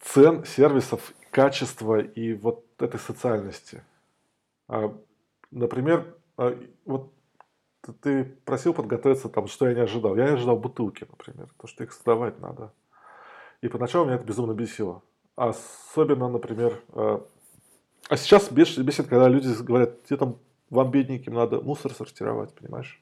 цен, 0.00 0.44
сервисов, 0.44 1.14
качества 1.30 2.00
и 2.00 2.34
вот 2.34 2.64
этой 2.78 3.00
социальности. 3.00 3.82
А, 4.68 4.94
например, 5.50 6.14
вот 6.84 7.12
ты 8.02 8.24
просил 8.44 8.74
подготовиться, 8.74 9.28
там, 9.28 9.46
что 9.46 9.68
я 9.68 9.74
не 9.74 9.80
ожидал. 9.80 10.16
Я 10.16 10.26
не 10.26 10.34
ожидал 10.34 10.56
бутылки, 10.56 11.06
например, 11.08 11.48
то, 11.58 11.66
что 11.66 11.84
их 11.84 11.92
сдавать 11.92 12.40
надо. 12.40 12.72
И 13.62 13.68
поначалу 13.68 14.04
меня 14.04 14.16
это 14.16 14.24
безумно 14.24 14.52
бесило. 14.52 15.02
Особенно, 15.36 16.28
например, 16.28 16.82
э, 16.92 17.20
а 18.08 18.16
сейчас 18.16 18.50
бесит, 18.50 19.06
когда 19.06 19.28
люди 19.28 19.48
говорят, 19.62 20.04
тебе 20.04 20.18
там 20.18 20.38
вам, 20.68 20.90
бедненьким, 20.90 21.34
надо 21.34 21.60
мусор 21.60 21.92
сортировать, 21.94 22.54
понимаешь? 22.54 23.00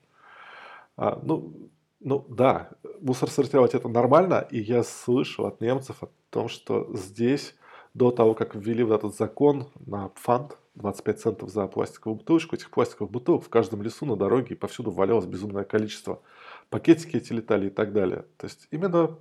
А, 0.96 1.18
ну, 1.22 1.70
ну 2.00 2.24
да, 2.28 2.70
мусор 3.00 3.30
сортировать 3.30 3.74
это 3.74 3.88
нормально, 3.88 4.46
и 4.50 4.60
я 4.60 4.82
слышал 4.82 5.46
от 5.46 5.60
немцев 5.60 6.02
о 6.02 6.08
том, 6.30 6.48
что 6.48 6.88
здесь 6.94 7.54
до 7.94 8.10
того, 8.10 8.34
как 8.34 8.54
ввели 8.54 8.84
вот 8.84 8.94
этот 8.94 9.16
закон 9.16 9.68
на 9.86 10.10
фанд, 10.14 10.56
25 10.74 11.20
центов 11.20 11.50
за 11.50 11.66
пластиковую 11.66 12.18
бутылочку, 12.18 12.54
этих 12.54 12.70
пластиковых 12.70 13.10
бутылок 13.10 13.44
в 13.44 13.48
каждом 13.48 13.82
лесу 13.82 14.06
на 14.06 14.16
дороге 14.16 14.54
и 14.54 14.58
повсюду 14.58 14.90
валялось 14.90 15.26
безумное 15.26 15.64
количество. 15.64 16.22
Пакетики 16.68 17.16
эти 17.16 17.32
летали 17.32 17.66
и 17.66 17.70
так 17.70 17.92
далее. 17.92 18.24
То 18.36 18.46
есть 18.46 18.68
именно 18.70 19.18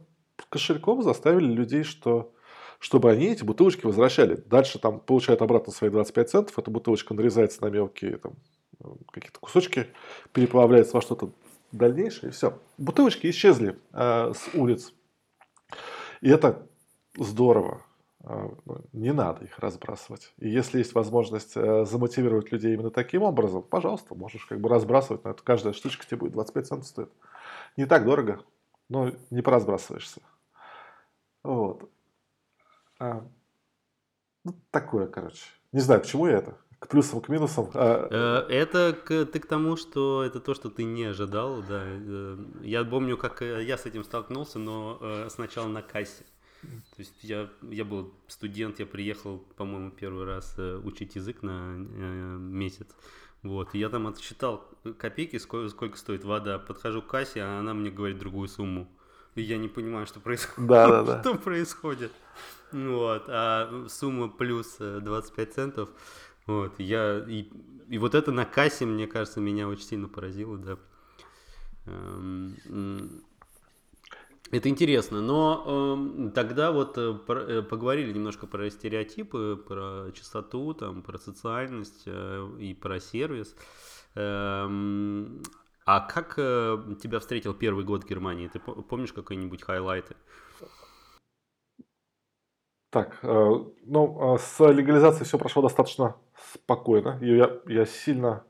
кошельком 0.48 1.04
заставили 1.04 1.52
людей, 1.52 1.84
что 1.84 2.32
чтобы 2.80 3.12
они 3.12 3.26
эти 3.26 3.44
бутылочки 3.44 3.86
возвращали. 3.86 4.36
Дальше 4.36 4.80
там 4.80 5.02
получают 5.02 5.42
обратно 5.42 5.74
свои 5.74 5.90
25 5.90 6.30
центов, 6.30 6.58
эта 6.58 6.72
бутылочка 6.72 7.14
нарезается 7.14 7.62
на 7.64 7.70
мелкие 7.70 8.18
там, 8.18 8.36
какие-то 9.12 9.40
кусочки, 9.40 9.88
переплавляется 10.32 10.96
во 10.96 11.02
что-то 11.02 11.32
дальнейшее, 11.72 12.30
и 12.30 12.34
все. 12.34 12.58
Бутылочки 12.78 13.30
исчезли 13.30 13.78
э, 13.92 14.34
с 14.34 14.56
улиц. 14.56 14.94
И 16.22 16.30
это 16.30 16.66
здорово. 17.18 17.82
Э, 18.24 18.50
не 18.94 19.14
надо 19.14 19.46
их 19.46 19.60
разбрасывать. 19.60 20.34
И 20.38 20.50
если 20.50 20.80
есть 20.80 20.94
возможность 20.94 21.54
э, 21.56 21.86
замотивировать 21.86 22.52
людей 22.52 22.74
именно 22.74 22.92
таким 22.92 23.24
образом, 23.24 23.62
пожалуйста, 23.62 24.16
можешь 24.16 24.46
как 24.46 24.60
бы 24.62 24.70
разбрасывать. 24.70 25.24
На 25.24 25.30
это 25.30 25.44
каждая 25.44 25.74
штучка 25.74 26.06
тебе 26.06 26.18
будет 26.18 26.34
25 26.34 26.68
центов 26.68 26.88
стоит. 26.88 27.10
Не 27.78 27.86
так 27.86 28.06
дорого, 28.06 28.42
но 28.88 29.12
не 29.30 29.42
поразбрасываешься. 29.42 30.22
Вот. 31.44 31.90
А, 33.00 33.26
ну, 34.44 34.56
такое, 34.72 35.08
короче. 35.08 35.46
Не 35.72 35.80
знаю, 35.80 36.02
к 36.02 36.06
чему 36.06 36.28
я 36.28 36.38
это. 36.38 36.58
К 36.80 36.88
плюсам, 36.88 37.20
к 37.20 37.28
минусам. 37.30 37.70
А... 37.74 38.46
Э, 38.50 38.52
это 38.52 38.94
к, 38.94 39.26
ты 39.26 39.40
к 39.40 39.46
тому, 39.46 39.76
что 39.76 40.24
это 40.24 40.40
то, 40.40 40.54
что 40.54 40.70
ты 40.70 40.84
не 40.84 41.04
ожидал, 41.04 41.62
да. 41.62 41.84
Э, 41.86 42.38
я 42.62 42.84
помню, 42.86 43.18
как 43.18 43.42
э, 43.42 43.64
я 43.66 43.78
с 43.78 43.86
этим 43.86 44.04
столкнулся, 44.04 44.60
но 44.60 45.28
сначала 45.30 45.68
на 45.68 45.82
кассе. 45.82 46.24
То 46.62 46.98
есть 46.98 47.24
я, 47.24 47.50
я 47.62 47.86
был 47.86 48.14
студент, 48.28 48.80
я 48.80 48.86
приехал, 48.86 49.40
по-моему, 49.56 49.92
первый 49.92 50.26
раз 50.26 50.58
учить 50.58 51.16
язык 51.16 51.42
на 51.42 51.76
месяц. 51.78 52.88
Вот, 53.44 53.74
и 53.74 53.80
я 53.80 53.88
там 53.88 54.08
отсчитал 54.08 54.68
копейки, 54.98 55.38
сколько, 55.38 55.70
сколько 55.70 55.98
стоит 55.98 56.26
вода. 56.26 56.60
Подхожу 56.60 57.02
к 57.02 57.08
кассе, 57.08 57.42
а 57.42 57.60
она 57.60 57.74
мне 57.74 57.92
говорит 57.92 58.18
другую 58.18 58.50
сумму. 58.50 58.90
И 59.36 59.42
я 59.42 59.58
не 59.58 59.68
понимаю, 59.68 60.06
что 60.06 60.20
происходит. 60.20 60.68
Да, 60.68 60.88
да, 60.88 61.04
да. 61.04 61.22
Что 61.22 61.36
происходит. 61.36 62.12
Вот, 62.72 63.24
а 63.28 63.86
сумма 63.90 64.30
плюс 64.30 64.78
25 64.78 65.48
э, 65.48 65.52
центов. 65.52 65.90
Вот, 66.46 66.80
я, 66.80 67.20
и, 67.28 67.48
и 67.90 67.98
вот 67.98 68.16
это 68.16 68.32
на 68.32 68.46
кассе, 68.46 68.86
мне 68.86 69.08
кажется, 69.08 69.40
меня 69.40 69.68
очень 69.68 69.84
сильно 69.84 70.08
поразило, 70.08 70.58
да. 70.58 70.78
Эм, 71.86 73.24
это 74.52 74.68
интересно, 74.68 75.22
но 75.22 75.96
э, 76.28 76.32
тогда 76.32 76.72
вот 76.72 76.98
э, 76.98 77.18
э, 77.28 77.62
поговорили 77.62 78.12
немножко 78.12 78.48
про 78.48 78.70
стереотипы, 78.72 79.62
про 79.68 80.12
чистоту, 80.14 80.74
там, 80.74 81.04
про 81.04 81.20
социальность 81.20 82.04
э, 82.08 82.50
и 82.60 82.74
про 82.74 83.00
сервис. 83.00 83.56
Э, 84.16 84.68
а 85.92 86.02
как 86.02 86.36
э, 86.38 86.78
тебя 87.02 87.20
встретил 87.20 87.56
первый 87.56 87.84
год 87.84 88.04
в 88.04 88.08
Германии? 88.08 88.48
Ты 88.48 88.60
помнишь 88.60 89.12
какие-нибудь 89.12 89.64
хайлайты? 89.64 90.16
Так, 92.92 93.18
э, 93.24 93.50
ну, 93.86 94.36
э, 94.36 94.38
с 94.38 94.64
легализацией 94.64 95.26
все 95.26 95.40
прошло 95.40 95.64
достаточно 95.64 96.16
спокойно. 96.54 97.18
Я, 97.22 97.58
я 97.66 97.86
сильно 97.88 98.44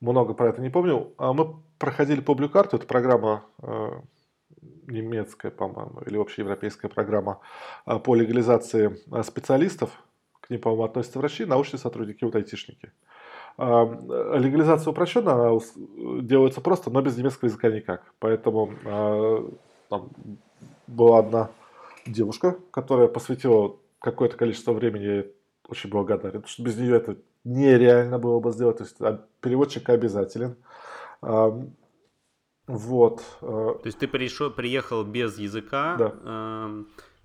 много 0.00 0.34
про 0.34 0.50
это 0.50 0.62
не 0.62 0.70
помню. 0.70 1.12
А 1.18 1.32
мы 1.32 1.60
проходили 1.80 2.20
Card, 2.20 2.68
это 2.76 2.86
программа 2.86 3.44
э, 3.60 4.00
немецкая, 4.86 5.50
по-моему, 5.50 6.02
или 6.06 6.16
общеевропейская 6.16 6.88
программа 6.88 7.40
по 8.04 8.14
легализации 8.14 9.00
специалистов. 9.24 9.90
К 10.40 10.50
ним, 10.50 10.60
по-моему, 10.60 10.84
относятся 10.84 11.18
врачи, 11.18 11.44
научные 11.44 11.80
сотрудники, 11.80 12.22
вот 12.22 12.36
айтишники. 12.36 12.92
Легализация 13.58 14.90
упрощенная, 14.90 15.34
она 15.34 15.60
делается 16.22 16.60
просто, 16.60 16.90
но 16.90 17.02
без 17.02 17.16
немецкого 17.16 17.48
языка 17.48 17.70
никак. 17.70 18.02
Поэтому 18.18 18.72
там 19.88 20.08
была 20.86 21.18
одна 21.18 21.50
девушка, 22.06 22.56
которая 22.70 23.08
посвятила 23.08 23.76
какое-то 23.98 24.36
количество 24.36 24.72
времени, 24.72 25.26
очень 25.68 25.90
благодарен, 25.90 26.40
потому 26.40 26.48
что 26.48 26.62
без 26.62 26.76
нее 26.76 26.96
это 26.96 27.16
нереально 27.44 28.18
было 28.18 28.40
бы 28.40 28.50
сделать. 28.52 28.78
То 28.78 28.84
есть 28.84 28.96
а, 29.00 29.24
переводчик 29.40 29.88
обязателен. 29.88 30.56
Вот. 32.68 33.22
Э, 33.40 33.74
То 33.82 33.86
есть 33.86 33.98
ты 33.98 34.06
пришел, 34.06 34.50
приехал 34.50 35.04
без 35.04 35.36
языка, 35.38 35.96
да. 35.98 36.68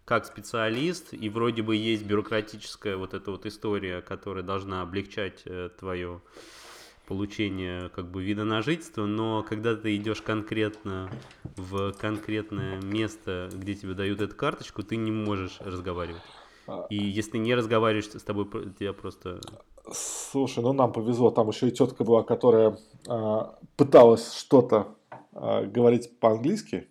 Как 0.08 0.26
специалист, 0.26 1.14
и 1.14 1.28
вроде 1.28 1.62
бы 1.64 1.76
есть 1.76 2.06
бюрократическая 2.06 2.96
вот 2.96 3.14
эта 3.14 3.30
вот 3.30 3.46
история, 3.46 4.02
которая 4.02 4.42
должна 4.42 4.82
облегчать 4.82 5.42
э, 5.44 5.70
твое 5.78 6.22
получения 7.08 7.90
как 7.90 8.10
бы 8.10 8.24
вида 8.24 8.46
на 8.46 8.62
жительство, 8.62 9.06
но 9.06 9.44
когда 9.44 9.76
ты 9.76 9.98
идешь 9.98 10.22
конкретно 10.22 11.10
в 11.58 11.92
конкретное 11.92 12.80
место, 12.82 13.50
где 13.54 13.76
тебе 13.76 13.96
дают 13.96 14.22
эту 14.22 14.34
карточку, 14.34 14.82
ты 14.82 14.96
не 14.96 15.12
можешь 15.12 15.60
разговаривать. 15.60 16.22
А. 16.68 16.88
И 16.90 16.96
если 16.96 17.32
ты 17.32 17.38
не 17.40 17.54
разговариваешь, 17.54 18.06
с 18.06 18.24
тобой 18.24 18.46
тебя 18.80 18.94
просто... 18.94 19.42
Слушай, 19.92 20.64
ну 20.64 20.72
нам 20.72 20.94
повезло, 20.94 21.32
там 21.32 21.50
еще 21.50 21.68
и 21.68 21.72
тетка 21.72 22.06
была, 22.06 22.24
которая 22.24 22.78
э, 23.10 23.40
пыталась 23.76 24.34
что-то 24.36 24.96
э, 25.34 25.66
говорить 25.66 26.18
по-английски. 26.22 26.88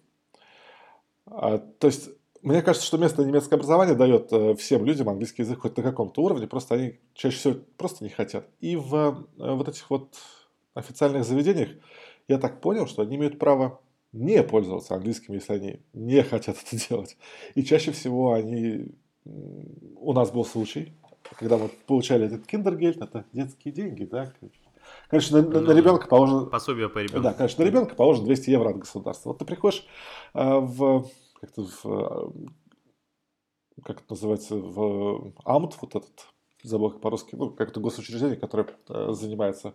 А, 1.24 1.56
то 1.56 1.86
есть 1.86 2.10
мне 2.46 2.62
кажется, 2.62 2.86
что 2.86 2.96
место 2.96 3.24
немецкое 3.24 3.58
образование 3.58 3.96
дает 3.96 4.32
э, 4.32 4.54
всем 4.54 4.84
людям 4.84 5.08
английский 5.08 5.42
язык 5.42 5.62
хоть 5.62 5.76
на 5.76 5.82
каком-то 5.82 6.22
уровне, 6.22 6.46
просто 6.46 6.76
они 6.76 7.00
чаще 7.12 7.36
всего 7.36 7.54
просто 7.76 8.04
не 8.04 8.10
хотят. 8.10 8.46
И 8.60 8.76
в 8.76 8.94
э, 8.94 9.52
вот 9.52 9.68
этих 9.68 9.90
вот 9.90 10.14
официальных 10.72 11.24
заведениях 11.24 11.70
я 12.28 12.38
так 12.38 12.60
понял, 12.60 12.86
что 12.86 13.02
они 13.02 13.16
имеют 13.16 13.40
право 13.40 13.80
не 14.12 14.44
пользоваться 14.44 14.94
английским, 14.94 15.34
если 15.34 15.54
они 15.54 15.80
не 15.92 16.22
хотят 16.22 16.56
это 16.64 16.88
делать. 16.88 17.16
И 17.56 17.64
чаще 17.64 17.90
всего 17.90 18.32
они... 18.32 18.94
У 19.24 20.12
нас 20.12 20.30
был 20.30 20.44
случай, 20.44 20.92
когда 21.40 21.58
мы 21.58 21.68
получали 21.88 22.26
этот 22.26 22.46
киндергельд, 22.46 23.02
это 23.02 23.24
детские 23.32 23.74
деньги, 23.74 24.04
да, 24.04 24.32
Конечно, 25.08 25.42
на, 25.42 25.48
ну, 25.48 25.60
на 25.62 25.72
ребенка 25.72 26.06
положено... 26.06 26.46
Пособие 26.46 26.88
по 26.88 26.98
ребенку. 26.98 27.22
Да, 27.22 27.32
конечно, 27.32 27.64
на 27.64 27.68
ребенка 27.68 27.96
положено 27.96 28.26
200 28.26 28.50
евро 28.50 28.68
от 28.68 28.78
государства. 28.78 29.30
Вот 29.30 29.38
ты 29.38 29.44
приходишь 29.44 29.84
э, 30.32 30.40
в... 30.44 31.08
Как-то 31.40 31.62
в... 31.64 32.32
Как 33.84 34.00
это 34.00 34.06
называется? 34.10 34.56
В 34.56 35.34
АМТ, 35.44 35.76
вот 35.80 35.94
этот 35.94 36.26
забыл 36.62 36.90
по-русски, 36.90 37.36
ну, 37.36 37.50
как-то 37.50 37.80
госучреждение, 37.80 38.36
которое 38.36 38.68
э, 38.88 39.12
занимается 39.12 39.74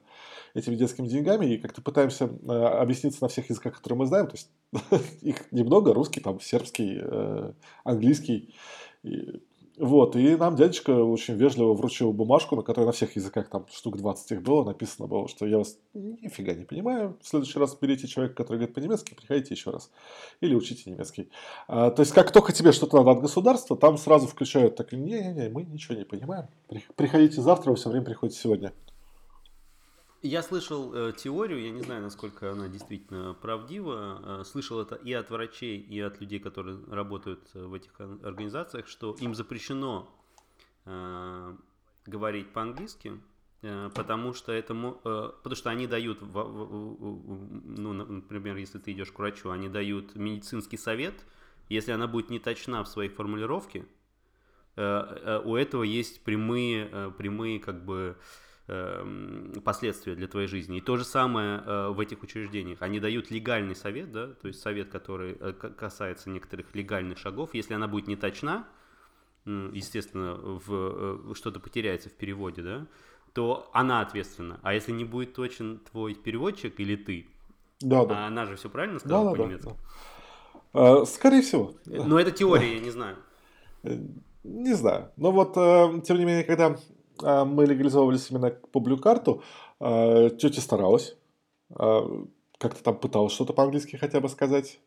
этими 0.53 0.75
детскими 0.75 1.07
деньгами, 1.07 1.45
и 1.45 1.57
как-то 1.57 1.81
пытаемся 1.81 2.25
э, 2.25 2.51
объясниться 2.51 3.23
на 3.23 3.29
всех 3.29 3.49
языках, 3.49 3.77
которые 3.77 3.99
мы 3.99 4.05
знаем, 4.07 4.27
то 4.27 4.35
есть 4.35 4.49
их 5.21 5.51
немного, 5.51 5.93
русский, 5.93 6.19
там, 6.19 6.39
сербский, 6.39 6.99
э, 7.01 7.53
английский, 7.83 8.53
вот, 9.77 10.15
и 10.15 10.35
нам 10.35 10.55
дядечка 10.55 10.91
очень 10.91 11.35
вежливо 11.35 11.73
вручил 11.73 12.11
бумажку, 12.11 12.55
на 12.55 12.61
которой 12.61 12.85
на 12.85 12.91
всех 12.91 13.15
языках, 13.15 13.49
там 13.49 13.65
штук 13.71 13.97
20 13.97 14.31
их 14.31 14.41
было, 14.41 14.63
написано 14.63 15.07
было, 15.07 15.27
что 15.27 15.45
я 15.45 15.57
вас 15.57 15.77
нифига 15.93 16.53
не 16.53 16.65
понимаю, 16.65 17.17
в 17.21 17.27
следующий 17.27 17.57
раз 17.57 17.77
берите 17.79 18.07
человека, 18.07 18.35
который 18.35 18.57
говорит 18.57 18.75
по-немецки, 18.75 19.13
приходите 19.13 19.53
еще 19.53 19.71
раз. 19.71 19.89
Или 20.41 20.55
учите 20.55 20.89
немецкий. 20.91 21.29
А, 21.67 21.89
то 21.91 22.01
есть, 22.01 22.11
как 22.11 22.31
только 22.31 22.51
тебе 22.51 22.71
что-то 22.71 22.97
надо 22.97 23.11
от 23.11 23.21
государства, 23.21 23.77
там 23.77 23.97
сразу 23.97 24.27
включают 24.27 24.75
так, 24.75 24.91
не-не-не, 24.91 25.49
мы 25.49 25.63
ничего 25.63 25.95
не 25.95 26.05
понимаем. 26.05 26.47
Приходите 26.95 27.41
завтра, 27.41 27.71
вы 27.71 27.77
все 27.77 27.89
время 27.89 28.05
приходите 28.05 28.39
сегодня. 28.39 28.73
Я 30.23 30.43
слышал 30.43 30.93
э, 30.93 31.13
теорию, 31.13 31.63
я 31.63 31.71
не 31.71 31.81
знаю, 31.81 32.03
насколько 32.03 32.51
она 32.51 32.67
действительно 32.67 33.33
правдива. 33.33 34.41
Э, 34.41 34.43
слышал 34.45 34.79
это 34.79 34.93
и 34.93 35.11
от 35.13 35.31
врачей, 35.31 35.79
и 35.79 35.99
от 35.99 36.21
людей, 36.21 36.39
которые 36.39 36.77
работают 36.87 37.49
э, 37.55 37.65
в 37.65 37.73
этих 37.73 37.99
организациях, 37.99 38.87
что 38.87 39.15
им 39.19 39.33
запрещено 39.33 40.07
э, 40.85 41.55
говорить 42.05 42.53
по-английски, 42.53 43.19
э, 43.63 43.89
потому 43.95 44.35
что 44.35 44.51
это, 44.51 44.75
э, 44.75 45.31
потому 45.37 45.55
что 45.55 45.71
они 45.71 45.87
дают, 45.87 46.21
в, 46.21 46.33
в, 46.33 47.79
ну, 47.79 47.93
например, 47.93 48.57
если 48.57 48.77
ты 48.77 48.91
идешь 48.91 49.11
к 49.11 49.17
врачу, 49.17 49.49
они 49.49 49.69
дают 49.69 50.13
медицинский 50.13 50.77
совет, 50.77 51.15
если 51.67 51.93
она 51.93 52.05
будет 52.05 52.29
не 52.29 52.37
точна 52.37 52.83
в 52.83 52.87
своей 52.87 53.09
формулировке, 53.09 53.87
э, 54.75 54.83
э, 54.83 55.41
у 55.43 55.55
этого 55.55 55.81
есть 55.81 56.23
прямые, 56.23 57.11
прямые 57.17 57.59
как 57.59 57.83
бы 57.83 58.17
последствия 59.63 60.15
для 60.15 60.27
твоей 60.27 60.47
жизни. 60.47 60.77
И 60.77 60.81
то 60.81 60.95
же 60.95 61.03
самое 61.03 61.61
э, 61.65 61.89
в 61.89 61.99
этих 61.99 62.23
учреждениях. 62.23 62.81
Они 62.81 62.99
дают 62.99 63.29
легальный 63.31 63.75
совет, 63.75 64.11
да, 64.11 64.27
то 64.27 64.47
есть 64.47 64.61
совет, 64.61 64.89
который 64.89 65.35
э, 65.39 65.51
касается 65.51 66.29
некоторых 66.29 66.73
легальных 66.73 67.17
шагов. 67.17 67.53
Если 67.53 67.73
она 67.73 67.87
будет 67.87 68.07
не 68.07 68.15
точна, 68.15 68.65
естественно, 69.45 70.35
в, 70.35 71.31
э, 71.31 71.33
что-то 71.33 71.59
потеряется 71.59 72.09
в 72.09 72.13
переводе, 72.13 72.61
да, 72.61 72.87
то 73.33 73.69
она 73.73 74.01
ответственна. 74.01 74.59
А 74.63 74.73
если 74.73 74.91
не 74.91 75.05
будет 75.05 75.33
точен 75.33 75.81
твой 75.91 76.13
переводчик 76.13 76.79
или 76.79 76.95
ты, 76.95 77.27
да, 77.81 78.05
да. 78.05 78.25
а 78.25 78.27
она 78.27 78.45
же 78.45 78.55
все 78.55 78.69
правильно 78.69 78.99
сказала 78.99 79.31
да, 79.31 79.35
по-немецки? 79.35 79.73
Да, 80.73 80.99
да. 80.99 81.05
Скорее 81.05 81.41
всего. 81.41 81.73
Но 81.85 82.19
это 82.19 82.31
теория, 82.31 82.75
я 82.75 82.79
не 82.79 82.91
знаю. 82.91 83.17
Не 84.43 84.73
знаю. 84.73 85.11
Но 85.17 85.31
вот, 85.31 85.55
тем 85.55 86.17
не 86.17 86.25
менее, 86.25 86.43
когда 86.43 86.77
мы 87.21 87.65
легализовывались 87.65 88.29
именно 88.29 88.51
по 88.51 88.79
блю-карту, 88.79 89.43
а, 89.79 90.29
тетя 90.29 90.61
старалась, 90.61 91.15
а, 91.73 92.25
как-то 92.57 92.83
там 92.83 92.97
пыталась 92.97 93.33
что-то 93.33 93.53
по-английски 93.53 93.95
хотя 93.95 94.19
бы 94.19 94.29
сказать. 94.29 94.79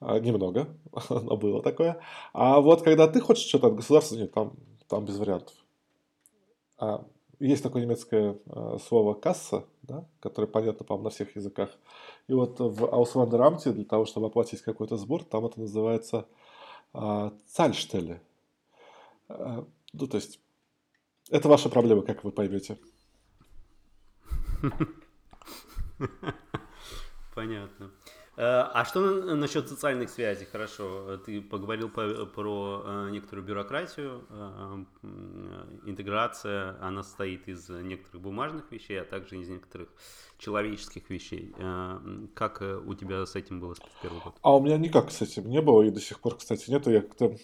Немного, 0.00 0.68
но 1.08 1.36
было 1.36 1.62
такое. 1.62 2.00
А 2.32 2.60
вот 2.60 2.82
когда 2.82 3.06
ты 3.06 3.20
хочешь 3.20 3.46
что-то 3.46 3.68
от 3.68 3.76
государства, 3.76 4.16
нет, 4.16 4.32
там, 4.32 4.54
там 4.88 5.04
без 5.04 5.16
вариантов. 5.16 5.54
Есть 7.38 7.62
такое 7.62 7.82
немецкое 7.82 8.36
слово 8.86 9.14
«касса», 9.14 9.64
да, 9.82 10.04
которое 10.20 10.48
понятно, 10.48 10.84
по-моему, 10.84 11.04
на 11.04 11.10
всех 11.10 11.36
языках. 11.36 11.70
И 12.26 12.32
вот 12.34 12.58
в 12.58 12.84
Аусвандерамте 12.92 13.70
для 13.70 13.84
того, 13.84 14.04
чтобы 14.04 14.26
оплатить 14.26 14.62
какой-то 14.62 14.96
сбор, 14.96 15.22
там 15.22 15.46
это 15.46 15.60
называется 15.60 16.26
«цальштеле». 17.46 18.20
Ну, 19.28 20.06
то 20.08 20.16
есть 20.16 20.40
это 21.30 21.48
ваша 21.48 21.68
проблема, 21.68 22.02
как 22.02 22.24
вы 22.24 22.32
поймете. 22.32 22.78
Понятно. 27.34 27.90
Э, 28.36 28.66
а 28.72 28.84
что 28.84 29.00
насчет 29.36 29.68
социальных 29.68 30.10
связей? 30.10 30.44
Хорошо, 30.44 31.18
ты 31.18 31.40
поговорил 31.40 31.88
про 31.88 32.82
э, 32.84 33.08
некоторую 33.12 33.46
бюрократию. 33.46 34.26
Э, 34.28 34.84
интеграция, 35.86 36.76
она 36.80 37.02
состоит 37.04 37.48
из 37.48 37.68
некоторых 37.68 38.22
бумажных 38.22 38.70
вещей, 38.72 39.00
а 39.00 39.04
также 39.04 39.38
из 39.38 39.48
некоторых 39.48 39.88
человеческих 40.38 41.08
вещей. 41.10 41.54
Как 42.34 42.60
у 42.60 42.94
тебя 42.94 43.24
с 43.24 43.36
этим 43.36 43.60
было 43.60 43.74
в 43.74 44.02
первый 44.02 44.20
год? 44.20 44.34
А 44.42 44.56
у 44.56 44.60
меня 44.60 44.78
никак 44.78 45.12
с 45.12 45.22
этим 45.22 45.48
не 45.48 45.60
было, 45.60 45.82
и 45.82 45.90
до 45.90 46.00
сих 46.00 46.20
пор, 46.20 46.36
кстати, 46.36 46.70
нету. 46.70 46.90
Я 46.90 47.02
как-то 47.02 47.36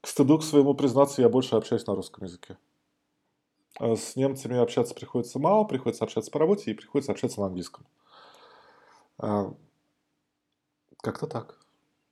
к 0.00 0.06
стыду 0.06 0.38
к 0.38 0.44
своему 0.44 0.74
признаться, 0.74 1.22
я 1.22 1.28
больше 1.28 1.56
общаюсь 1.56 1.86
на 1.86 1.94
русском 1.94 2.24
языке. 2.24 2.56
А 3.78 3.96
с 3.96 4.16
немцами 4.16 4.58
общаться 4.58 4.94
приходится 4.94 5.38
мало, 5.38 5.64
приходится 5.64 6.04
общаться 6.04 6.30
по 6.30 6.38
работе 6.38 6.70
и 6.70 6.74
приходится 6.74 7.12
общаться 7.12 7.40
на 7.40 7.46
английском. 7.46 7.86
А, 9.18 9.54
как-то 10.98 11.26
так. 11.26 11.58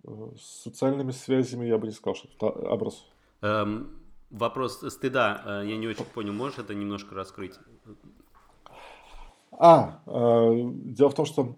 С 0.04 0.62
социальными 0.62 1.10
связями 1.10 1.66
я 1.66 1.78
бы 1.78 1.86
не 1.86 1.92
сказал, 1.92 2.14
что 2.14 2.28
это 2.28 2.46
образ. 2.46 3.04
Эм, 3.42 4.00
вопрос 4.30 4.80
стыда, 4.92 5.42
э, 5.44 5.68
я 5.68 5.76
не 5.76 5.86
очень 5.86 6.04
понял, 6.04 6.32
можешь 6.32 6.58
это 6.58 6.74
немножко 6.74 7.14
раскрыть? 7.14 7.54
А, 9.50 10.00
э, 10.06 10.70
дело 10.84 11.10
в 11.10 11.14
том, 11.14 11.26
что 11.26 11.56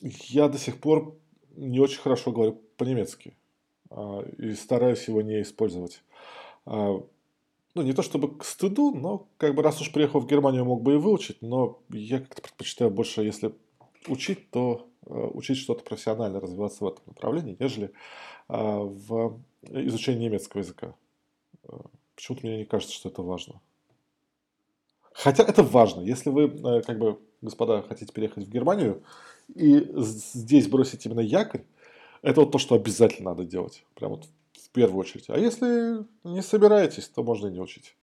я 0.00 0.48
до 0.48 0.58
сих 0.58 0.80
пор 0.80 1.16
не 1.50 1.80
очень 1.80 2.00
хорошо 2.00 2.32
говорю 2.32 2.60
по-немецки. 2.76 3.36
А, 3.94 4.24
и 4.38 4.54
стараюсь 4.54 5.06
его 5.08 5.22
не 5.22 5.42
использовать. 5.42 6.02
А, 6.64 7.02
ну, 7.74 7.82
не 7.82 7.92
то 7.92 8.02
чтобы 8.02 8.36
к 8.36 8.44
стыду, 8.44 8.94
но 8.94 9.28
как 9.36 9.54
бы 9.54 9.62
раз 9.62 9.80
уж 9.80 9.92
приехал 9.92 10.20
в 10.20 10.26
Германию, 10.26 10.64
мог 10.64 10.82
бы 10.82 10.94
и 10.94 10.96
выучить, 10.96 11.42
но 11.42 11.80
я 11.90 12.20
как-то 12.20 12.42
предпочитаю 12.42 12.90
больше, 12.90 13.22
если 13.22 13.54
учить, 14.06 14.50
то 14.50 14.88
а, 15.06 15.28
учить 15.28 15.58
что-то 15.58 15.84
профессионально, 15.84 16.40
развиваться 16.40 16.84
в 16.84 16.88
этом 16.88 17.04
направлении, 17.06 17.56
нежели 17.58 17.92
в 18.48 19.40
изучении 19.70 20.26
немецкого 20.26 20.60
языка. 20.60 20.94
Почему-то 22.14 22.46
мне 22.46 22.58
не 22.58 22.64
кажется, 22.66 22.94
что 22.94 23.08
это 23.08 23.22
важно. 23.22 23.62
Хотя 25.14 25.44
это 25.44 25.62
важно. 25.62 26.02
Если 26.02 26.28
вы, 26.28 26.82
как 26.82 26.98
бы, 26.98 27.18
господа, 27.40 27.82
хотите 27.82 28.12
переехать 28.12 28.44
в 28.44 28.50
Германию 28.50 29.02
и 29.54 29.88
здесь 29.94 30.68
бросить 30.68 31.06
именно 31.06 31.20
якорь, 31.20 31.64
это 32.22 32.40
вот 32.40 32.52
то, 32.52 32.58
что 32.58 32.76
обязательно 32.76 33.30
надо 33.30 33.44
делать. 33.44 33.84
Прям 33.94 34.12
вот 34.12 34.26
в 34.54 34.70
первую 34.70 35.00
очередь. 35.00 35.28
А 35.28 35.38
если 35.38 36.06
не 36.24 36.42
собираетесь, 36.42 37.08
то 37.08 37.22
можно 37.22 37.48
и 37.48 37.50
не 37.50 37.60
учить. 37.60 37.96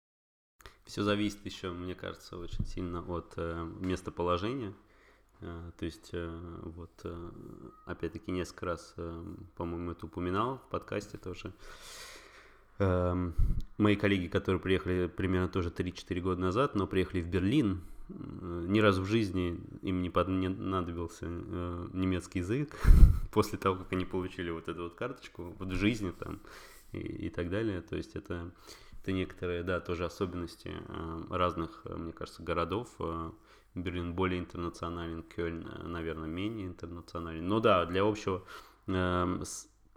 Все 0.85 1.03
зависит 1.03 1.45
еще, 1.45 1.71
мне 1.71 1.95
кажется, 1.95 2.37
очень 2.37 2.67
сильно 2.67 3.01
от 3.01 3.35
э, 3.37 3.69
местоположения. 3.81 4.75
Э, 5.41 5.71
то 5.79 5.85
есть, 5.85 6.11
э, 6.13 6.61
вот, 6.63 6.91
э, 7.05 7.31
опять-таки, 7.87 8.33
несколько 8.33 8.67
раз, 8.67 8.95
э, 8.97 9.25
по-моему, 9.57 9.93
это 9.93 10.07
упоминал 10.07 10.59
в 10.59 10.71
подкасте 10.71 11.19
тоже. 11.19 11.53
Э, 12.79 13.15
мои 13.77 13.97
коллеги, 13.97 14.29
которые 14.29 14.61
приехали 14.61 15.07
примерно 15.09 15.49
тоже 15.49 15.71
3-4 15.71 16.21
года 16.21 16.41
назад, 16.41 16.75
но 16.75 16.87
приехали 16.87 17.21
в 17.21 17.29
Берлин, 17.29 17.83
ни 18.09 18.81
разу 18.81 19.03
в 19.03 19.07
жизни 19.07 19.61
им 19.83 20.03
не 20.03 20.11
понадобился 20.11 21.27
э, 21.29 21.89
немецкий 21.93 22.41
язык 22.41 22.77
после 23.33 23.59
того, 23.59 23.77
как 23.77 23.93
они 23.93 24.05
получили 24.05 24.51
вот 24.51 24.69
эту 24.69 24.85
вот 24.85 24.95
карточку 24.95 25.55
вот 25.59 25.69
в 25.69 25.75
жизни 25.75 26.13
там 26.13 26.41
и, 26.93 26.99
и 26.99 27.31
так 27.31 27.51
далее. 27.51 27.83
То 27.83 27.97
есть 27.97 28.17
это, 28.17 28.51
это 29.03 29.13
некоторые, 29.13 29.63
да, 29.63 29.81
тоже 29.81 30.05
особенности 30.05 30.73
э, 30.73 31.23
разных, 31.31 31.83
э, 31.85 31.97
мне 31.97 32.13
кажется, 32.13 32.43
городов. 32.43 32.89
Э, 32.99 33.31
Берлин 33.75 34.15
более 34.15 34.41
интернационален, 34.41 35.23
Кёльн, 35.23 35.67
э, 35.67 35.87
наверное, 35.87 36.29
менее 36.29 36.67
интернационален. 36.67 37.47
Но 37.47 37.61
да, 37.61 37.85
для 37.85 38.03
общего 38.03 38.43
э, 38.87 39.43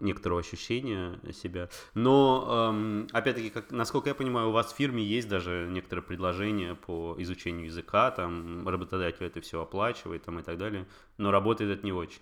некоторого 0.02 0.40
ощущения 0.40 1.18
себя. 1.32 1.68
Но, 1.94 2.70
эм, 2.70 3.08
опять-таки, 3.12 3.50
как, 3.50 3.70
насколько 3.70 4.08
я 4.08 4.14
понимаю, 4.14 4.48
у 4.48 4.52
вас 4.52 4.72
в 4.72 4.76
фирме 4.76 5.02
есть 5.02 5.28
даже 5.28 5.68
некоторые 5.70 6.04
предложения 6.04 6.74
по 6.74 7.14
изучению 7.18 7.66
языка, 7.66 8.10
там 8.10 8.68
работодатель 8.68 9.24
это 9.24 9.40
все 9.40 9.62
оплачивает 9.62 10.24
там, 10.24 10.40
и 10.40 10.42
так 10.42 10.58
далее, 10.58 10.86
но 11.16 11.30
работает 11.30 11.70
это 11.70 11.86
не 11.86 11.92
очень. 11.92 12.20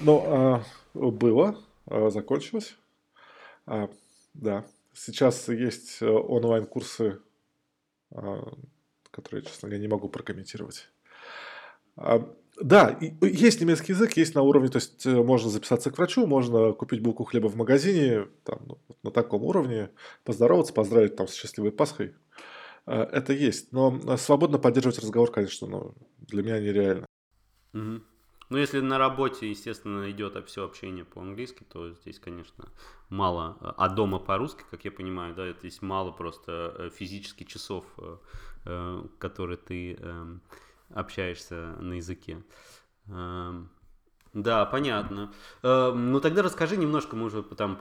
Ну, 0.00 0.22
а, 0.26 0.64
было, 0.94 1.58
а, 1.86 2.10
закончилось. 2.10 2.76
А, 3.66 3.90
да. 4.34 4.64
Сейчас 4.92 5.48
есть 5.48 6.02
э, 6.02 6.08
онлайн-курсы, 6.08 7.20
которые, 9.10 9.44
честно 9.44 9.68
говоря, 9.68 9.80
не 9.80 9.88
могу 9.88 10.08
прокомментировать. 10.08 10.88
Да, 12.60 12.98
есть 13.22 13.60
немецкий 13.60 13.92
язык, 13.92 14.16
есть 14.16 14.34
на 14.34 14.42
уровне, 14.42 14.68
то 14.68 14.76
есть 14.76 15.06
э, 15.06 15.22
можно 15.22 15.48
записаться 15.48 15.90
к 15.90 15.96
врачу, 15.96 16.26
можно 16.26 16.72
купить 16.72 17.00
булку 17.00 17.24
хлеба 17.24 17.48
в 17.48 17.56
магазине, 17.56 18.28
там, 18.44 18.60
ну, 18.66 18.78
на 19.02 19.10
таком 19.10 19.44
уровне, 19.44 19.90
поздороваться, 20.24 20.74
поздравить 20.74 21.16
там 21.16 21.26
с 21.26 21.34
счастливой 21.34 21.72
Пасхой. 21.72 22.14
э, 22.86 23.00
это 23.00 23.32
есть. 23.32 23.72
Но 23.72 23.98
свободно 24.18 24.58
поддерживать 24.58 24.98
разговор, 24.98 25.30
конечно, 25.30 25.66
ну, 25.66 25.94
для 26.18 26.42
меня 26.42 26.60
нереально. 26.60 27.06
Угу. 27.72 28.02
Ну, 28.50 28.58
если 28.58 28.80
на 28.80 28.98
работе, 28.98 29.48
естественно, 29.48 30.10
идет 30.10 30.36
все 30.48 30.64
общение 30.64 31.04
по-английски, 31.04 31.64
то 31.72 31.92
здесь, 31.92 32.18
конечно, 32.18 32.68
мало. 33.08 33.56
А 33.60 33.88
дома 33.88 34.18
по-русски, 34.18 34.64
как 34.70 34.84
я 34.84 34.90
понимаю, 34.90 35.34
да, 35.36 35.52
здесь 35.52 35.80
мало 35.82 36.10
просто 36.10 36.74
э, 36.76 36.90
физически 36.90 37.44
часов, 37.44 37.84
э, 37.98 38.16
э, 38.66 39.04
которые 39.18 39.56
ты 39.56 39.94
эм, 39.94 40.42
общаешься 40.94 41.76
на 41.80 41.94
языке. 41.94 42.42
Эм, 43.08 43.70
да, 44.32 44.64
понятно. 44.64 45.32
Эм, 45.62 46.12
ну 46.12 46.20
тогда 46.20 46.42
расскажи 46.42 46.76
немножко, 46.76 47.16
мы 47.16 47.26
уже 47.26 47.42
там 47.42 47.76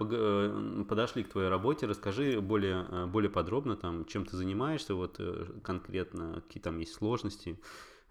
подошли 0.86 1.24
к 1.24 1.30
твоей 1.30 1.50
работе, 1.50 1.86
расскажи 1.86 2.42
более, 2.42 3.06
более 3.08 3.30
подробно, 3.30 3.76
там, 3.76 4.06
чем 4.06 4.26
ты 4.26 4.36
занимаешься, 4.36 4.96
вот 4.96 5.20
конкретно, 5.64 6.42
какие 6.48 6.62
там 6.62 6.80
есть 6.80 6.94
сложности. 6.94 7.60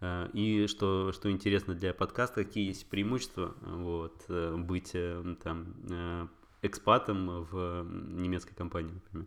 Э, 0.00 0.28
и 0.32 0.66
что, 0.66 1.12
что 1.12 1.30
интересно 1.30 1.74
для 1.74 1.92
подкаста, 1.92 2.44
какие 2.44 2.68
есть 2.68 2.88
преимущества 2.88 3.54
вот, 3.60 4.24
э, 4.28 4.56
быть 4.56 4.90
э, 4.94 5.36
там, 5.42 6.30
экспатом 6.62 7.44
в 7.44 7.84
немецкой 7.84 8.54
компании, 8.54 8.92
например. 8.92 9.26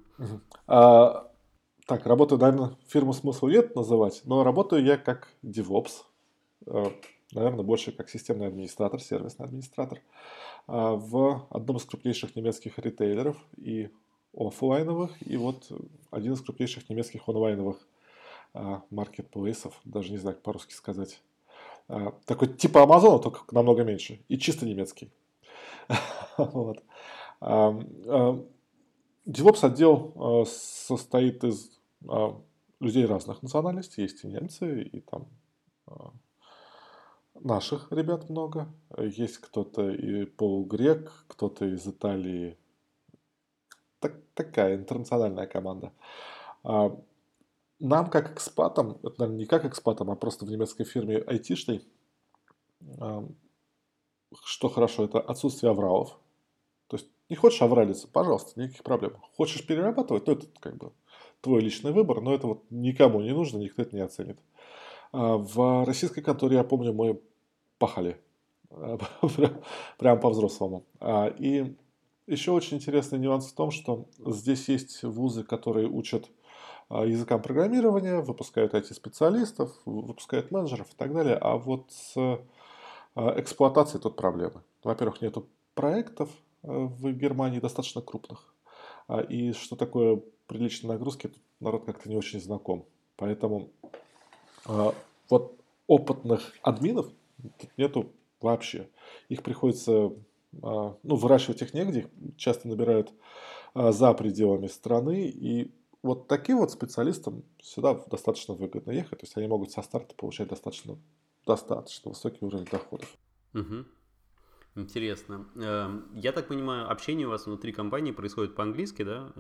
Так, 1.92 2.06
работаю, 2.06 2.40
наверное, 2.40 2.78
фирму 2.88 3.12
смысла 3.12 3.50
нет 3.50 3.76
называть, 3.76 4.22
но 4.24 4.46
работаю 4.46 4.82
я 4.82 4.96
как 4.96 5.28
DevOps, 5.44 6.06
наверное, 7.34 7.66
больше 7.66 7.92
как 7.92 8.10
системный 8.10 8.48
администратор, 8.48 9.02
сервисный 9.02 9.46
администратор 9.46 10.00
в 10.68 11.46
одном 11.50 11.76
из 11.76 11.84
крупнейших 11.84 12.38
немецких 12.38 12.80
ритейлеров 12.80 13.36
и 13.58 13.90
офлайновых, 14.34 15.12
и 15.20 15.36
вот 15.36 15.70
один 16.12 16.32
из 16.32 16.40
крупнейших 16.40 16.90
немецких 16.90 17.28
онлайновых 17.28 17.86
а, 18.54 18.84
маркетплейсов, 18.90 19.78
даже 19.84 20.14
не 20.14 20.18
знаю, 20.18 20.38
как 20.38 20.44
по-русски 20.44 20.72
сказать. 20.72 21.22
Такой 22.26 22.48
типа 22.48 22.84
Амазона, 22.84 23.20
только 23.20 23.42
намного 23.54 23.84
меньше. 23.84 24.22
И 24.30 24.38
чисто 24.38 24.66
немецкий. 24.66 25.12
вот. 26.38 26.82
DevOps 27.42 28.46
отдел 29.66 30.46
состоит 30.48 31.44
из 31.44 31.81
людей 32.80 33.06
разных 33.06 33.42
национальностей. 33.42 34.04
Есть 34.04 34.24
и 34.24 34.28
немцы, 34.28 34.84
и 34.84 35.02
там 35.02 35.28
наших 37.34 37.92
ребят 37.92 38.30
много. 38.30 38.68
Есть 38.98 39.38
кто-то 39.38 39.90
и 39.90 40.26
полугрек, 40.26 41.12
кто-то 41.28 41.66
из 41.66 41.88
Италии. 41.88 42.58
Так, 44.00 44.16
такая 44.34 44.76
интернациональная 44.76 45.48
команда 45.48 45.92
нам, 47.82 48.10
как 48.12 48.32
экспатам, 48.34 49.00
это, 49.04 49.16
наверное, 49.18 49.40
не 49.40 49.46
как 49.46 49.66
экспатам, 49.66 50.12
а 50.12 50.16
просто 50.16 50.46
в 50.46 50.52
немецкой 50.52 50.84
фирме 50.84 51.18
айтишной, 51.18 51.84
что 54.44 54.70
хорошо, 54.70 55.06
это 55.06 55.20
отсутствие 55.20 55.72
авралов. 55.72 56.18
То 56.88 56.98
есть 56.98 57.10
не 57.30 57.36
хочешь 57.36 57.62
авралиться, 57.62 58.08
пожалуйста, 58.08 58.60
никаких 58.60 58.84
проблем. 58.84 59.18
Хочешь 59.36 59.66
перерабатывать, 59.66 60.26
то 60.26 60.34
это 60.34 60.48
как 60.60 60.78
бы 60.78 60.94
твой 61.42 61.62
личный 61.62 61.92
выбор, 61.92 62.22
но 62.22 62.34
это 62.34 62.48
вот 62.48 62.64
никому 62.70 63.22
не 63.22 63.34
нужно, 63.34 63.58
никто 63.58 63.82
это 63.82 63.96
не 63.96 64.02
оценит. 64.02 64.40
А 65.12 65.38
в 65.38 65.86
российской 65.86 66.22
конторе, 66.22 66.58
я 66.58 66.64
помню, 66.64 66.94
мы 66.94 67.20
пахали. 67.78 68.18
Прям 69.98 70.20
по-взрослому. 70.20 70.86
А, 71.00 71.28
и 71.28 71.76
еще 72.28 72.52
очень 72.52 72.78
интересный 72.78 73.20
нюанс 73.20 73.48
в 73.48 73.56
том, 73.56 73.72
что 73.72 74.06
здесь 74.26 74.70
есть 74.70 75.04
вузы, 75.04 75.44
которые 75.44 75.90
учат 75.90 76.30
а, 76.88 77.06
языкам 77.06 77.42
программирования, 77.42 78.22
выпускают 78.22 78.74
IT-специалистов, 78.74 79.72
выпускают 79.86 80.52
менеджеров 80.52 80.88
и 80.94 80.96
так 80.96 81.14
далее. 81.14 81.36
А 81.36 81.58
вот 81.58 81.92
с 81.92 82.40
эксплуатацией 83.14 84.02
тут 84.02 84.16
проблемы. 84.16 84.62
Во-первых, 84.84 85.22
нету 85.22 85.50
проектов 85.74 86.30
в 86.64 87.12
Германии 87.12 87.60
достаточно 87.60 88.02
крупных. 88.02 88.54
И 89.28 89.52
что 89.52 89.76
такое 89.76 90.22
приличные 90.52 90.92
нагрузки, 90.92 91.28
тут 91.28 91.42
народ 91.62 91.86
как-то 91.86 92.10
не 92.10 92.18
очень 92.18 92.42
знаком. 92.42 92.86
Поэтому 93.16 93.72
вот 94.66 95.58
опытных 95.88 96.52
админов 96.62 97.08
тут 97.58 97.70
нету 97.78 98.12
вообще. 98.42 98.90
Их 99.30 99.44
приходится, 99.44 100.12
ну, 100.52 100.98
выращивать 101.04 101.62
их 101.62 101.74
негде, 101.74 102.02
их 102.02 102.36
часто 102.36 102.68
набирают 102.68 103.14
за 103.74 104.14
пределами 104.14 104.68
страны, 104.68 105.30
и 105.30 105.72
вот 106.04 106.28
таким 106.28 106.58
вот 106.58 106.72
специалистам 106.72 107.44
сюда 107.62 107.94
достаточно 108.08 108.54
выгодно 108.54 108.92
ехать. 108.92 109.20
То 109.20 109.24
есть 109.24 109.38
они 109.38 109.48
могут 109.48 109.72
со 109.72 109.82
старта 109.82 110.14
получать 110.16 110.50
достаточно, 110.50 110.98
достаточно 111.48 112.10
высокий 112.10 112.44
уровень 112.44 112.68
доходов. 112.70 113.08
Интересно. 114.76 115.48
Эм, 115.56 116.12
я 116.14 116.34
так 116.34 116.50
понимаю, 116.50 116.92
общение 116.92 117.28
у 117.28 117.30
вас 117.30 117.46
внутри 117.46 117.72
компании 117.72 118.12
происходит 118.12 118.54
по-английски, 118.54 119.04
да? 119.04 119.32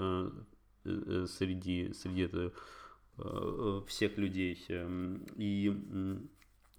Э, 0.83 1.01
э, 1.05 1.25
среди, 1.27 1.93
среди 1.93 2.21
это, 2.21 2.53
э, 3.17 3.81
всех 3.87 4.17
людей. 4.17 4.63
Эм, 4.69 5.25
и 5.35 5.71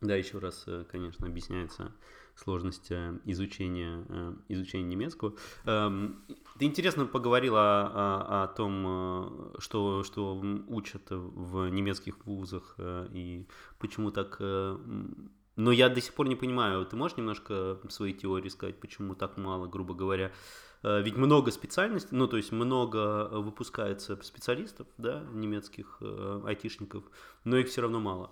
да, 0.01 0.17
еще 0.17 0.39
раз, 0.39 0.67
конечно, 0.91 1.29
объясняется 1.29 1.93
сложность 2.35 2.91
э, 2.91 3.19
изучения, 3.25 4.05
э, 4.09 4.35
изучения 4.49 4.89
немецкого. 4.89 5.35
Эм, 5.65 6.25
ты 6.59 6.65
интересно 6.65 7.07
поговорила 7.07 7.61
о, 7.61 8.45
о, 8.45 8.49
том, 8.49 8.85
э, 8.87 9.61
что, 9.61 10.03
что 10.03 10.43
учат 10.69 11.03
в 11.11 11.69
немецких 11.69 12.25
вузах 12.27 12.77
и 13.13 13.47
почему 13.79 14.11
так... 14.11 14.41
Но 15.55 15.71
я 15.71 15.91
до 15.91 16.01
сих 16.01 16.15
пор 16.15 16.29
не 16.29 16.35
понимаю, 16.35 16.87
ты 16.87 16.97
можешь 16.97 17.19
немножко 17.19 17.79
свои 17.91 18.15
теории 18.15 18.49
сказать, 18.49 18.81
почему 18.81 19.15
так 19.15 19.37
мало, 19.37 19.67
грубо 19.67 19.93
говоря? 19.93 20.33
Ведь 20.83 21.17
много 21.17 21.53
специальностей, 21.53 22.17
ну 22.17 22.27
то 22.27 22.37
есть 22.37 22.51
много 22.51 23.29
выпускается 23.31 24.19
специалистов, 24.23 24.87
да, 24.99 25.23
немецких 25.33 26.03
айтишников, 26.45 27.05
но 27.45 27.57
их 27.57 27.69
все 27.69 27.83
равно 27.83 28.01
мало. 28.01 28.31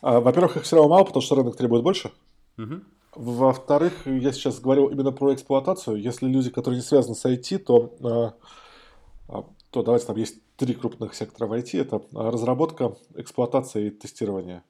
А, 0.00 0.20
во-первых, 0.20 0.56
их 0.56 0.62
все 0.62 0.76
равно 0.76 0.90
мало, 0.90 1.04
потому 1.04 1.22
что 1.22 1.34
рынок 1.34 1.56
требует 1.56 1.82
больше. 1.82 2.12
Угу. 2.56 2.80
Во-вторых, 3.14 4.06
я 4.06 4.32
сейчас 4.32 4.60
говорил 4.60 4.88
именно 4.88 5.12
про 5.12 5.34
эксплуатацию. 5.34 6.00
Если 6.00 6.26
люди, 6.26 6.50
которые 6.50 6.78
не 6.78 6.84
связаны 6.84 7.14
с 7.14 7.24
IT, 7.24 7.58
то, 7.58 7.96
а, 8.02 8.34
а, 9.28 9.44
то 9.70 9.82
давайте 9.82 10.06
там 10.06 10.16
есть 10.16 10.36
три 10.56 10.74
крупных 10.74 11.14
сектора 11.14 11.48
в 11.48 11.52
IT. 11.52 11.80
Это 11.80 12.02
разработка, 12.12 12.96
эксплуатация 13.16 13.86
и 13.86 13.90
тестирование. 13.90 14.62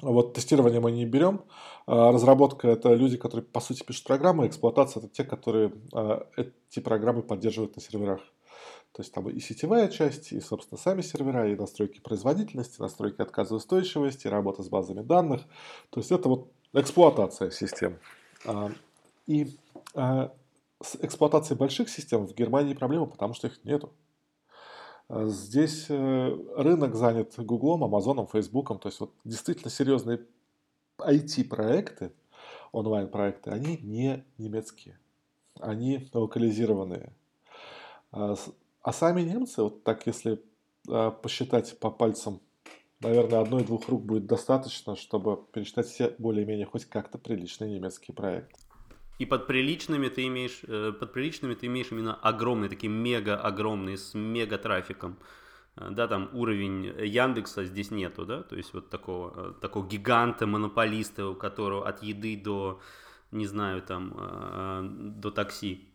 Вот 0.00 0.34
тестирование 0.34 0.80
мы 0.80 0.90
не 0.90 1.06
берем. 1.06 1.44
Разработка– 1.86 2.68
это 2.68 2.94
люди, 2.94 3.16
которые, 3.16 3.44
по 3.44 3.60
сути, 3.60 3.84
пишут 3.84 4.06
программы. 4.06 4.46
Эксплуатация– 4.46 5.00
это 5.02 5.08
те, 5.08 5.24
которые 5.24 5.72
эти 6.36 6.80
программы 6.80 7.22
поддерживают 7.22 7.76
на 7.76 7.82
серверах. 7.82 8.20
То 8.94 9.02
есть 9.02 9.12
там 9.12 9.28
и 9.28 9.40
сетевая 9.40 9.88
часть, 9.88 10.30
и, 10.30 10.40
собственно, 10.40 10.78
сами 10.78 11.02
сервера, 11.02 11.50
и 11.50 11.56
настройки 11.56 12.00
производительности, 12.00 12.80
настройки 12.80 13.20
отказоустойчивости, 13.22 14.28
работа 14.28 14.62
с 14.62 14.68
базами 14.68 15.02
данных. 15.02 15.42
То 15.90 15.98
есть 15.98 16.12
это 16.12 16.28
вот 16.28 16.52
эксплуатация 16.72 17.50
систем. 17.50 17.98
А, 18.46 18.70
и 19.26 19.56
а, 19.94 20.32
с 20.80 20.94
эксплуатацией 20.96 21.58
больших 21.58 21.88
систем 21.88 22.24
в 22.24 22.34
Германии 22.34 22.74
проблема, 22.74 23.06
потому 23.06 23.34
что 23.34 23.48
их 23.48 23.64
нету. 23.64 23.92
А, 25.08 25.26
здесь 25.26 25.86
э, 25.88 26.38
рынок 26.56 26.94
занят 26.94 27.34
Гуглом, 27.36 27.84
Амазоном, 27.84 28.26
Фейсбуком. 28.26 28.78
То 28.78 28.88
есть 28.88 29.00
вот 29.00 29.12
действительно 29.24 29.70
серьезные 29.70 30.26
IT-проекты, 30.98 32.12
онлайн-проекты, 32.72 33.50
они 33.50 33.78
не 33.78 34.24
немецкие. 34.38 34.98
Они 35.60 36.08
локализированные. 36.12 37.12
А 38.10 38.92
сами 38.92 39.22
немцы, 39.22 39.62
вот 39.62 39.82
так 39.82 40.06
если 40.06 40.42
э, 40.88 41.10
посчитать 41.22 41.78
по 41.78 41.90
пальцам, 41.90 42.40
наверное, 43.00 43.40
одной-двух 43.40 43.88
рук 43.88 44.02
будет 44.02 44.26
достаточно, 44.26 44.94
чтобы 44.94 45.42
пересчитать 45.52 45.86
все 45.86 46.14
более-менее 46.18 46.66
хоть 46.66 46.84
как-то 46.84 47.18
приличные 47.18 47.70
немецкие 47.70 48.14
проекты. 48.14 48.60
И 49.18 49.26
под 49.26 49.46
приличными 49.46 50.08
ты 50.08 50.26
имеешь, 50.26 50.60
э, 50.66 50.92
под 50.92 51.12
приличными 51.12 51.54
ты 51.54 51.66
имеешь 51.66 51.92
именно 51.92 52.14
огромные, 52.14 52.68
такие 52.68 52.92
мега 52.92 53.36
огромные, 53.36 53.96
с 53.96 54.14
мега 54.14 54.58
трафиком. 54.58 55.18
Э, 55.76 55.88
да, 55.90 56.08
там 56.08 56.30
уровень 56.32 56.86
Яндекса 57.06 57.64
здесь 57.64 57.90
нету, 57.90 58.26
да, 58.26 58.42
то 58.42 58.56
есть 58.56 58.74
вот 58.74 58.90
такого, 58.90 59.50
э, 59.50 59.60
такого 59.60 59.86
гиганта, 59.86 60.46
монополиста, 60.46 61.28
у 61.28 61.34
которого 61.34 61.88
от 61.88 62.02
еды 62.02 62.36
до, 62.36 62.80
не 63.30 63.46
знаю, 63.46 63.82
там, 63.82 65.20
до 65.20 65.30
такси 65.30 65.94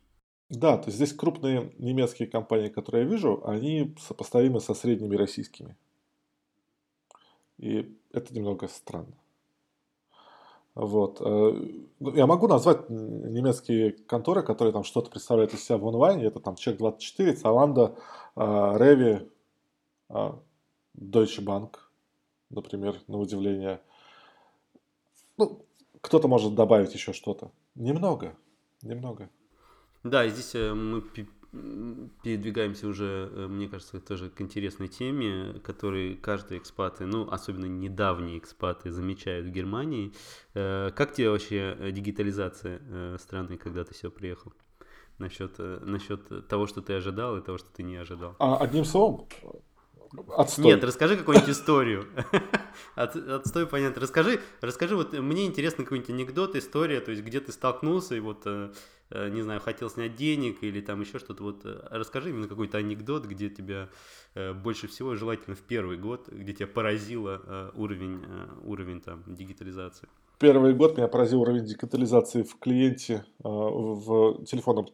да, 0.50 0.78
то 0.78 0.88
есть 0.88 0.96
здесь 0.96 1.14
крупные 1.14 1.74
немецкие 1.78 2.28
компании, 2.28 2.70
которые 2.70 3.04
я 3.04 3.10
вижу, 3.10 3.46
они 3.46 3.96
сопоставимы 4.00 4.60
со 4.60 4.74
средними 4.74 5.16
российскими. 5.16 5.78
И 7.60 7.96
это 8.12 8.34
немного 8.34 8.68
странно. 8.68 9.14
Вот. 10.80 11.20
Э, 11.20 11.62
я 12.00 12.26
могу 12.26 12.48
назвать 12.48 12.90
немецкие 12.90 13.92
конторы, 13.92 14.44
которые 14.44 14.72
там 14.72 14.86
что-то 14.86 15.12
представляют 15.12 15.54
из 15.54 15.64
себя 15.64 15.78
в 15.78 15.86
онлайне. 15.86 16.26
Это 16.26 16.40
там 16.40 16.54
Чек24, 16.54 17.34
Цаланда, 17.34 17.96
Реви, 18.36 19.30
Deutsche 20.10 21.44
Bank, 21.44 21.76
например, 22.50 22.96
на 23.08 23.18
удивление. 23.18 23.82
Ну, 25.38 25.66
кто-то 26.00 26.30
может 26.30 26.56
добавить 26.56 26.94
еще 26.94 27.12
что-то. 27.12 27.52
Немного, 27.76 28.36
немного. 28.82 29.30
Да, 30.04 30.26
здесь 30.30 30.56
э, 30.56 30.74
мы 30.74 31.02
передвигаемся 31.52 32.88
уже, 32.88 33.30
э, 33.32 33.48
мне 33.48 33.68
кажется, 33.68 34.00
тоже 34.00 34.30
к 34.30 34.40
интересной 34.42 34.88
теме, 34.88 35.60
которой 35.64 36.16
каждый 36.16 36.58
экспаты, 36.58 37.06
ну, 37.06 37.30
особенно 37.30 37.66
недавние 37.66 38.38
экспаты 38.38 38.92
замечают 38.92 39.48
в 39.48 39.52
Германии. 39.52 40.14
Э, 40.54 40.92
как 40.96 41.14
тебе 41.14 41.30
вообще 41.30 41.78
дигитализация 41.92 43.18
страны, 43.18 43.58
когда 43.58 43.84
ты 43.84 43.94
все 43.94 44.12
приехал? 44.12 44.54
Насчет, 45.18 45.58
насчет 45.58 46.48
того, 46.48 46.66
что 46.66 46.82
ты 46.82 46.94
ожидал 46.94 47.38
и 47.38 47.42
того, 47.42 47.58
что 47.58 47.68
ты 47.76 47.84
не 47.84 47.98
ожидал. 47.98 48.36
А, 48.40 48.56
одним 48.56 48.86
словом, 48.86 49.28
Отстой. 50.36 50.66
Нет, 50.66 50.84
расскажи 50.84 51.18
какую-нибудь 51.18 51.50
историю. 51.50 52.08
От, 52.96 53.16
отстой, 53.16 53.68
понятно. 53.68 54.02
Расскажи, 54.02 54.42
расскажи, 54.62 54.96
вот 54.96 55.14
мне 55.14 55.46
интересно 55.46 55.84
какой-нибудь 55.84 56.10
анекдот, 56.10 56.56
история, 56.56 57.00
то 57.00 57.12
есть 57.12 57.24
где 57.24 57.40
ты 57.40 57.52
столкнулся 57.52 58.16
и 58.16 58.20
вот, 58.20 58.42
э, 58.46 58.72
э, 58.72 58.74
не 59.12 59.42
знаю, 59.42 59.60
хотел 59.60 59.90
снять 59.90 60.16
денег 60.16 60.64
или 60.64 60.82
там 60.82 61.02
еще 61.02 61.20
что-то. 61.20 61.44
Вот 61.44 61.66
э, 61.66 61.88
расскажи 61.90 62.30
именно 62.30 62.48
какой-то 62.48 62.78
анекдот, 62.78 63.26
где 63.26 63.50
тебя 63.50 63.90
больше 64.36 64.88
всего, 64.88 65.16
желательно 65.16 65.56
в 65.56 65.62
первый 65.62 65.98
год, 65.98 66.30
где 66.30 66.54
тебя 66.54 66.68
поразило 66.68 67.72
уровень, 67.76 68.22
уровень 68.64 69.02
там 69.02 69.24
дигитализации. 69.26 70.08
Первый 70.38 70.76
год 70.76 70.98
меня 70.98 71.08
поразил 71.08 71.42
уровень 71.42 71.66
дигитализации 71.66 72.44
в 72.44 72.60
клиенте, 72.60 73.26
в 73.40 74.46
телефонном 74.46 74.88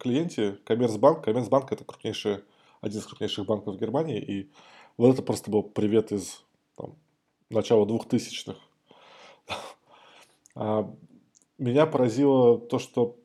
клиенте 0.00 0.58
Коммерцбанк. 0.64 1.24
Коммерцбанк 1.24 1.70
это 1.70 1.84
крупнейшая 1.84 2.42
один 2.82 2.98
из 3.00 3.06
крупнейших 3.06 3.46
банков 3.46 3.78
Германии. 3.78 4.20
И 4.20 4.50
вот 4.98 5.14
это 5.14 5.22
просто 5.22 5.50
был 5.50 5.62
привет 5.62 6.12
из 6.12 6.44
там, 6.76 6.96
начала 7.48 7.86
двухтысячных. 7.86 8.58
А, 10.54 10.94
меня 11.56 11.86
поразило 11.86 12.58
то, 12.58 12.78
что 12.78 13.16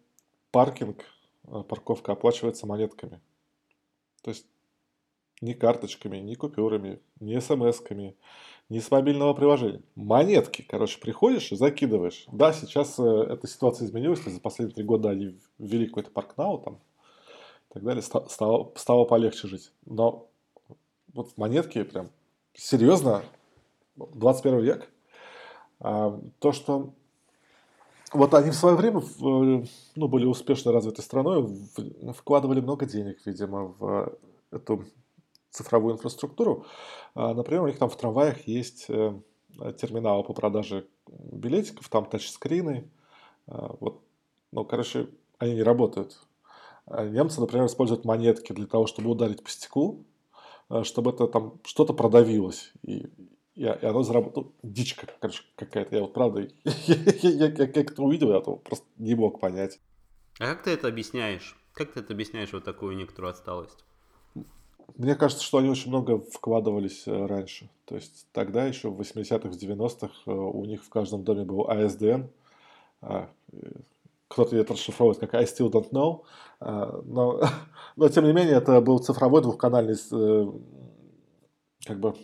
паркинг, 0.52 1.06
а, 1.48 1.64
парковка 1.64 2.14
оплачивается 2.14 2.68
монетками. 2.68 3.22
То 4.22 4.32
есть 4.32 4.46
ни 5.42 5.54
карточками, 5.54 6.18
ни 6.18 6.36
купюрами, 6.36 7.00
ни 7.20 7.38
смс-ками, 7.38 8.16
ни 8.70 8.80
с 8.80 8.92
мобильного 8.92 9.34
приложения. 9.34 9.82
Монетки, 9.96 10.66
короче, 10.68 11.00
приходишь 11.00 11.52
и 11.52 11.56
закидываешь. 11.56 12.26
Да, 12.32 12.54
сейчас 12.54 13.00
э, 13.00 13.04
эта 13.04 13.48
ситуация 13.48 13.86
изменилась, 13.86 14.24
за 14.24 14.42
последние 14.42 14.76
три 14.76 14.84
года 14.84 15.10
они 15.10 15.40
ввели 15.58 15.88
какой-то 15.88 16.12
паркнау, 16.12 16.58
там 16.60 16.80
и 17.70 17.74
так 17.74 17.84
далее, 17.84 18.02
стало, 18.02 18.72
стало 18.76 19.06
полегче 19.06 19.48
жить. 19.48 19.72
Но 19.86 20.28
вот 21.14 21.38
монетки 21.38 21.84
прям 21.84 22.10
серьезно, 22.54 23.24
21 23.96 24.60
век, 24.60 24.90
а, 25.80 26.20
то, 26.40 26.52
что 26.52 26.94
вот 28.14 28.34
они 28.34 28.52
в 28.52 28.56
свое 28.56 28.76
время 28.76 29.02
ну, 29.22 30.08
были 30.08 30.26
успешно 30.26 30.72
развитой 30.72 31.04
страной, 31.04 31.48
вкладывали 32.16 32.62
много 32.62 32.86
денег, 32.86 33.20
видимо, 33.26 33.74
в 33.80 34.18
эту 34.52 34.86
цифровую 35.52 35.96
инфраструктуру. 35.96 36.66
А, 37.16 37.34
например, 37.34 37.64
у 37.64 37.68
них 37.68 37.78
там 37.78 37.90
в 37.90 37.98
трамваях 37.98 38.48
есть 38.48 38.86
э, 38.90 39.14
терминалы 39.78 40.24
по 40.24 40.34
продаже 40.34 40.88
билетиков, 41.08 41.90
там 41.90 42.06
тачскрины. 42.06 42.90
А, 43.48 43.76
вот, 43.80 44.02
ну, 44.52 44.64
короче, 44.64 45.10
они 45.40 45.56
не 45.56 45.64
работают. 45.64 46.20
А 46.86 47.06
немцы, 47.06 47.42
например, 47.42 47.66
используют 47.66 48.06
монетки 48.06 48.54
для 48.54 48.68
того, 48.68 48.88
чтобы 48.88 49.10
ударить 49.10 49.44
по 49.44 49.50
стеклу, 49.50 50.06
э, 50.70 50.84
чтобы 50.84 51.12
это 51.12 51.28
там 51.28 51.60
что-то 51.64 51.94
продавилось. 51.94 52.72
И, 52.84 53.08
и, 53.58 53.64
и 53.64 53.86
оно 53.86 54.04
заработало. 54.04 54.46
Ну, 54.46 54.54
дичь 54.64 54.96
короче, 54.96 55.42
какая-то. 55.56 55.96
Я 55.96 56.02
вот 56.04 56.14
правда, 56.14 56.42
я, 56.64 56.96
я, 56.96 57.30
я, 57.30 57.46
я 57.48 57.68
как 57.68 57.92
это 57.92 58.04
увидел, 58.04 58.32
я 58.32 58.40
просто 58.40 58.86
не 58.98 59.16
мог 59.16 59.40
понять. 59.40 59.80
А 60.40 60.46
как 60.46 60.64
ты 60.64 60.72
это 60.72 60.88
объясняешь? 60.88 61.58
Как 61.74 61.92
ты 61.92 62.02
это 62.02 62.14
объясняешь 62.14 62.54
вот 62.54 62.64
такую 62.64 62.96
некоторую 62.96 63.32
отсталость? 63.32 63.84
Мне 64.96 65.16
кажется, 65.16 65.44
что 65.44 65.58
они 65.58 65.70
очень 65.70 65.90
много 65.90 66.20
вкладывались 66.20 67.08
э, 67.08 67.26
раньше. 67.26 67.70
То 67.86 67.96
есть 67.96 68.28
тогда 68.32 68.66
еще 68.66 68.90
в 68.90 69.02
80-х, 69.02 69.50
90-х 69.50 70.14
э, 70.28 70.32
у 70.32 70.64
них 70.66 70.84
в 70.84 70.90
каждом 70.90 71.24
доме 71.24 71.44
был 71.44 71.68
ASDN, 71.68 72.30
а, 73.02 73.30
кто-то 74.28 74.56
это 74.56 74.74
расшифровывает 74.74 75.20
как 75.20 75.34
I 75.34 75.44
still 75.44 75.70
don't 75.70 75.92
know, 75.92 76.22
а, 76.60 77.02
но, 77.04 77.42
но 77.96 78.10
тем 78.10 78.26
не 78.26 78.34
менее 78.34 78.56
это 78.56 78.80
был 78.82 79.00
цифровой 79.00 79.42
двухканальный, 79.42 79.96
э, 79.96 80.52
как 81.86 82.00
бы 82.00 82.16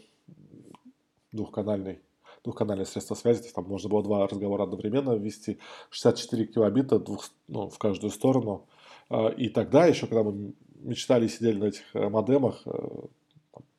двухканальный 1.33 1.99
двухканальное 2.43 2.85
средство 2.85 3.15
связи, 3.15 3.39
то 3.39 3.45
есть 3.45 3.55
там 3.55 3.65
можно 3.65 3.89
было 3.89 4.03
два 4.03 4.27
разговора 4.27 4.63
одновременно 4.63 5.13
ввести, 5.13 5.59
64 5.89 6.45
килобита 6.47 6.99
двух, 6.99 7.29
ну, 7.47 7.69
в 7.69 7.77
каждую 7.77 8.11
сторону. 8.11 8.67
А, 9.09 9.29
и 9.29 9.49
тогда 9.49 9.85
еще, 9.85 10.07
когда 10.07 10.23
мы 10.23 10.53
мечтали 10.81 11.25
и 11.25 11.29
сидели 11.29 11.57
на 11.57 11.65
этих 11.65 11.83
э, 11.93 12.09
модемах, 12.09 12.65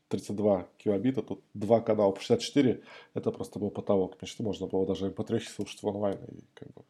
32 0.09 0.61
э, 0.61 0.65
килобита, 0.79 1.23
тут 1.23 1.43
два 1.53 1.81
канала 1.81 2.13
по 2.13 2.21
64, 2.21 2.83
это 3.13 3.31
просто 3.31 3.59
был 3.59 3.71
потолок 3.71 4.21
мечты, 4.23 4.43
можно 4.43 4.67
было 4.67 4.87
даже 4.87 5.09
MP3 5.09 5.41
слушать 5.41 5.83
в 5.83 5.87
онлайн, 5.87 6.19
и 6.25 6.45
как 6.55 6.73
бы 6.73 6.83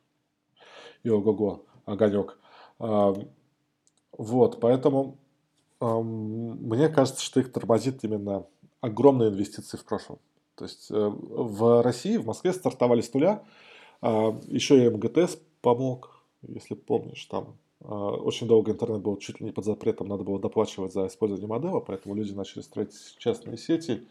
и 1.03 1.11
ого-го, 1.11 1.65
огонек. 1.87 2.39
А, 2.79 3.15
вот, 4.17 4.61
поэтому 4.61 5.19
мне 5.81 6.89
кажется, 6.89 7.23
что 7.23 7.41
их 7.41 7.53
тормозит 7.53 8.05
именно 8.05 8.47
огромные 8.81 9.29
инвестиции 9.29 9.77
в 9.77 9.85
прошлом. 9.85 10.19
То 10.57 10.65
есть 10.65 10.91
э, 10.91 10.95
в 10.95 11.83
России, 11.83 12.17
в 12.17 12.27
Москве 12.27 12.53
стартовали 12.53 13.01
с 13.01 13.13
нуля. 13.13 13.43
А, 14.01 14.39
еще 14.47 14.85
и 14.85 14.89
МГТС 14.89 15.39
помог, 15.61 16.23
если 16.43 16.75
помнишь, 16.75 17.25
там 17.25 17.57
а, 17.81 18.11
очень 18.11 18.47
долго 18.47 18.73
интернет 18.73 19.03
был 19.03 19.17
чуть 19.17 19.41
ли 19.41 19.47
не 19.47 19.53
под 19.53 19.65
запретом, 19.65 20.09
надо 20.09 20.25
было 20.25 20.39
доплачивать 20.39 20.93
за 20.93 21.07
использование 21.07 21.49
модема, 21.49 21.81
поэтому 21.81 22.15
люди 22.15 22.33
начали 22.33 22.63
строить 22.63 22.95
частные 23.19 23.57
сети. 23.57 24.07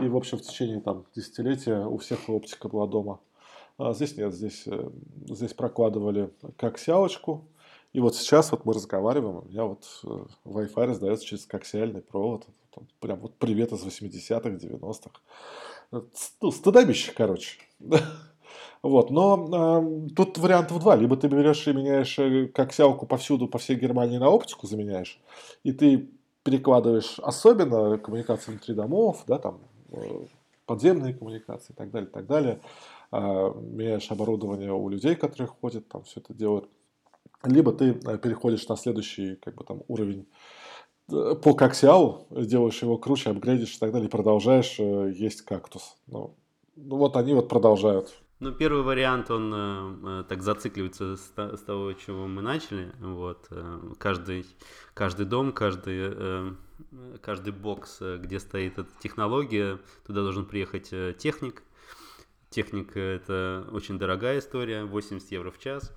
И, 0.00 0.08
в 0.08 0.16
общем, 0.16 0.38
в 0.38 0.42
течение 0.42 0.80
там, 0.80 1.04
десятилетия 1.14 1.86
у 1.86 1.98
всех 1.98 2.28
оптика 2.28 2.68
была 2.68 2.86
дома. 2.86 3.20
А 3.78 3.92
здесь 3.92 4.16
нет, 4.16 4.32
здесь, 4.34 4.64
э, 4.66 4.90
здесь 5.28 5.54
прокладывали 5.54 6.30
коксялочку. 6.56 7.44
И 7.92 8.00
вот 8.00 8.16
сейчас 8.16 8.50
вот 8.50 8.64
мы 8.64 8.72
разговариваем, 8.72 9.36
у 9.36 9.42
меня 9.42 9.64
вот 9.64 9.84
э, 10.04 10.24
Wi-Fi 10.44 10.86
раздается 10.86 11.24
через 11.24 11.46
коксиальный 11.46 12.02
провод. 12.02 12.46
Там, 12.74 12.88
прям 13.00 13.20
вот 13.20 13.36
привет 13.36 13.72
из 13.72 13.84
80-х, 13.84 14.48
90-х. 14.48 15.20
Ну, 16.40 16.50
стыдобище, 16.50 17.12
короче. 17.16 17.58
Вот, 18.82 19.10
но 19.10 19.48
э, 19.50 20.10
тут 20.14 20.36
вариантов 20.36 20.78
два. 20.80 20.94
Либо 20.94 21.16
ты 21.16 21.26
берешь 21.26 21.66
и 21.66 21.72
меняешь 21.72 22.18
э, 22.18 22.48
коксялку 22.48 23.06
повсюду, 23.06 23.48
по 23.48 23.56
всей 23.56 23.76
Германии 23.76 24.18
на 24.18 24.28
оптику 24.28 24.66
заменяешь, 24.66 25.18
и 25.62 25.72
ты 25.72 26.10
перекладываешь 26.42 27.18
особенно 27.20 27.96
коммуникации 27.96 28.50
внутри 28.50 28.74
домов, 28.74 29.24
да, 29.26 29.38
там, 29.38 29.60
подземные 30.66 31.14
коммуникации 31.14 31.72
и 31.72 31.74
так 31.74 31.90
далее, 31.90 32.10
и 32.10 32.12
так 32.12 32.26
далее. 32.26 32.60
А, 33.10 33.54
меняешь 33.54 34.10
оборудование 34.10 34.72
у 34.72 34.86
людей, 34.90 35.14
которые 35.14 35.48
ходят, 35.48 35.88
там 35.88 36.02
все 36.04 36.20
это 36.20 36.34
делают. 36.34 36.68
Либо 37.42 37.72
ты 37.72 37.90
э, 37.90 38.18
переходишь 38.18 38.68
на 38.68 38.76
следующий 38.76 39.36
как 39.36 39.54
бы, 39.54 39.64
там, 39.64 39.82
уровень 39.88 40.22
э, 40.22 40.24
по 41.06 41.54
коксиалу, 41.54 42.26
делаешь 42.30 42.82
его 42.82 42.96
круче, 42.96 43.30
апгрейдишь 43.30 43.76
и 43.76 43.78
так 43.78 43.92
далее, 43.92 44.08
и 44.08 44.10
продолжаешь 44.10 44.76
э, 44.78 45.12
есть 45.14 45.42
кактус. 45.42 45.96
Ну, 46.06 46.36
ну 46.76 46.96
вот 46.96 47.16
они 47.16 47.34
вот 47.34 47.48
продолжают. 47.48 48.14
Ну, 48.40 48.52
первый 48.52 48.82
вариант, 48.82 49.30
он 49.30 49.52
э, 49.54 50.24
так 50.28 50.42
зацикливается 50.42 51.16
с, 51.16 51.32
с 51.36 51.60
того, 51.60 51.92
чего 51.92 52.26
мы 52.26 52.42
начали. 52.42 52.92
Вот, 53.00 53.46
э, 53.50 53.80
каждый, 53.98 54.46
каждый 54.94 55.26
дом, 55.26 55.52
каждый, 55.52 56.12
э, 56.14 56.52
каждый 57.20 57.52
бокс, 57.52 58.00
где 58.00 58.40
стоит 58.40 58.78
эта 58.78 58.90
технология, 59.02 59.78
туда 60.06 60.22
должен 60.22 60.46
приехать 60.46 60.90
техник, 61.18 61.62
Техника 62.54 63.00
это 63.00 63.66
очень 63.72 63.98
дорогая 63.98 64.38
история, 64.38 64.84
80 64.84 65.32
евро 65.32 65.50
в 65.50 65.58
час. 65.58 65.92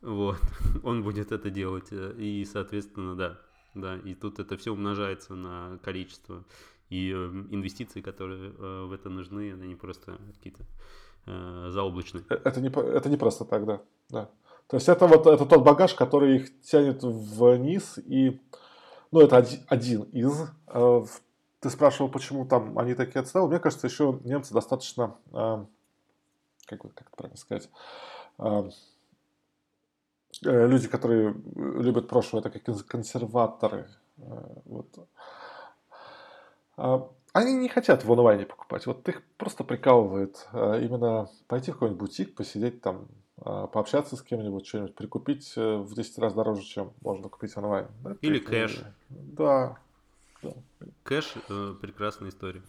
Вот, 0.00 0.38
он 0.84 1.02
будет 1.02 1.32
это 1.32 1.50
делать. 1.50 1.88
Э, 1.90 2.14
и, 2.16 2.44
соответственно, 2.44 3.16
да, 3.16 3.40
да, 3.80 3.96
и 3.96 4.14
тут 4.14 4.38
это 4.38 4.56
все 4.56 4.72
умножается 4.72 5.34
на 5.34 5.78
количество. 5.82 6.44
И 6.90 7.10
э, 7.10 7.14
инвестиции, 7.50 8.00
которые 8.00 8.50
э, 8.50 8.84
в 8.86 8.92
это 8.92 9.08
нужны, 9.08 9.52
они 9.52 9.74
просто 9.74 10.18
какие-то 10.34 10.64
заоблачные. 11.26 12.24
Это 12.30 12.58
не, 12.62 12.68
это 12.68 13.10
не 13.10 13.18
просто 13.18 13.44
так, 13.44 13.66
да. 13.66 13.82
да. 14.08 14.30
То 14.66 14.76
есть 14.76 14.88
это 14.88 15.06
вот 15.06 15.26
это 15.26 15.44
тот 15.44 15.62
багаж, 15.62 15.92
который 15.92 16.36
их 16.36 16.62
тянет 16.62 17.02
вниз, 17.02 17.98
и 17.98 18.40
ну, 19.10 19.20
это 19.20 19.46
один 19.68 20.04
из. 20.04 20.32
Ты 21.60 21.70
спрашивал, 21.70 22.10
почему 22.10 22.46
там 22.46 22.78
они 22.78 22.94
такие 22.94 23.20
отсталые. 23.20 23.50
Мне 23.50 23.58
кажется, 23.58 23.88
еще 23.88 24.18
немцы 24.24 24.54
достаточно 24.54 25.18
как, 26.68 26.82
как 26.82 27.00
это 27.00 27.16
правильно 27.16 27.36
сказать, 27.36 27.68
э, 28.38 28.70
люди, 30.42 30.88
которые 30.88 31.34
любят 31.54 32.08
прошлое, 32.08 32.42
это 32.42 32.50
как 32.50 32.86
консерваторы. 32.86 33.88
Э, 34.18 34.46
вот. 34.64 35.08
А, 36.76 37.10
они 37.32 37.54
не 37.54 37.68
хотят 37.68 38.04
в 38.04 38.12
онлайне 38.12 38.46
покупать. 38.46 38.86
Вот 38.86 39.08
их 39.08 39.22
просто 39.36 39.64
прикалывает 39.64 40.48
именно 40.52 41.28
пойти 41.46 41.70
в 41.70 41.74
какой-нибудь 41.74 42.00
бутик, 42.00 42.34
посидеть 42.34 42.80
там, 42.80 43.08
а, 43.40 43.66
пообщаться 43.68 44.16
с 44.16 44.22
кем-нибудь, 44.22 44.66
что-нибудь 44.66 44.94
прикупить 44.94 45.52
э, 45.56 45.76
в 45.76 45.94
10 45.94 46.18
раз 46.18 46.34
дороже, 46.34 46.62
чем 46.62 46.92
можно 47.00 47.28
купить 47.28 47.56
онлайн. 47.56 47.86
Это 48.04 48.18
Или 48.20 48.40
кэш. 48.40 48.82
Да. 49.08 49.78
да. 50.42 50.52
Кэш 51.04 51.34
э, 51.48 51.74
прекрасная 51.80 52.30
история. 52.30 52.62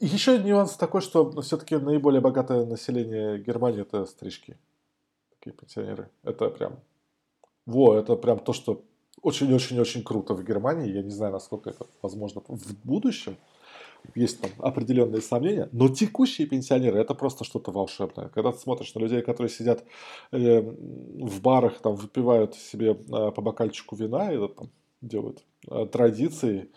Еще 0.00 0.38
нюанс 0.38 0.74
такой, 0.74 1.02
что 1.02 1.40
все-таки 1.42 1.76
наиболее 1.76 2.20
богатое 2.20 2.64
население 2.64 3.38
Германии 3.38 3.82
это 3.82 4.06
старички. 4.06 4.56
Такие 5.40 5.56
пенсионеры. 5.56 6.10
Это 6.22 6.50
прям... 6.50 6.80
Во, 7.66 7.94
это 7.94 8.16
прям 8.16 8.38
то, 8.38 8.52
что 8.52 8.84
очень-очень-очень 9.22 10.02
круто 10.02 10.34
в 10.34 10.44
Германии. 10.44 10.92
Я 10.92 11.02
не 11.02 11.10
знаю, 11.10 11.32
насколько 11.32 11.70
это 11.70 11.86
возможно 12.02 12.42
в 12.46 12.74
будущем. 12.84 13.36
Есть 14.14 14.40
там 14.40 14.50
определенные 14.58 15.20
сомнения, 15.20 15.68
но 15.72 15.88
текущие 15.88 16.46
пенсионеры 16.46 16.98
это 16.98 17.14
просто 17.14 17.44
что-то 17.44 17.70
волшебное. 17.70 18.28
Когда 18.28 18.52
ты 18.52 18.58
смотришь 18.58 18.94
на 18.94 19.00
людей, 19.00 19.22
которые 19.22 19.50
сидят 19.50 19.84
э, 20.32 20.60
в 20.60 21.40
барах, 21.42 21.80
там 21.80 21.96
выпивают 21.96 22.54
себе 22.54 22.92
э, 22.92 22.96
по 23.30 23.42
бокальчику 23.42 23.96
вина, 23.96 24.32
и 24.32 24.48
там, 24.48 24.70
делают 25.02 25.44
э, 25.68 25.86
традиции, 25.86 26.70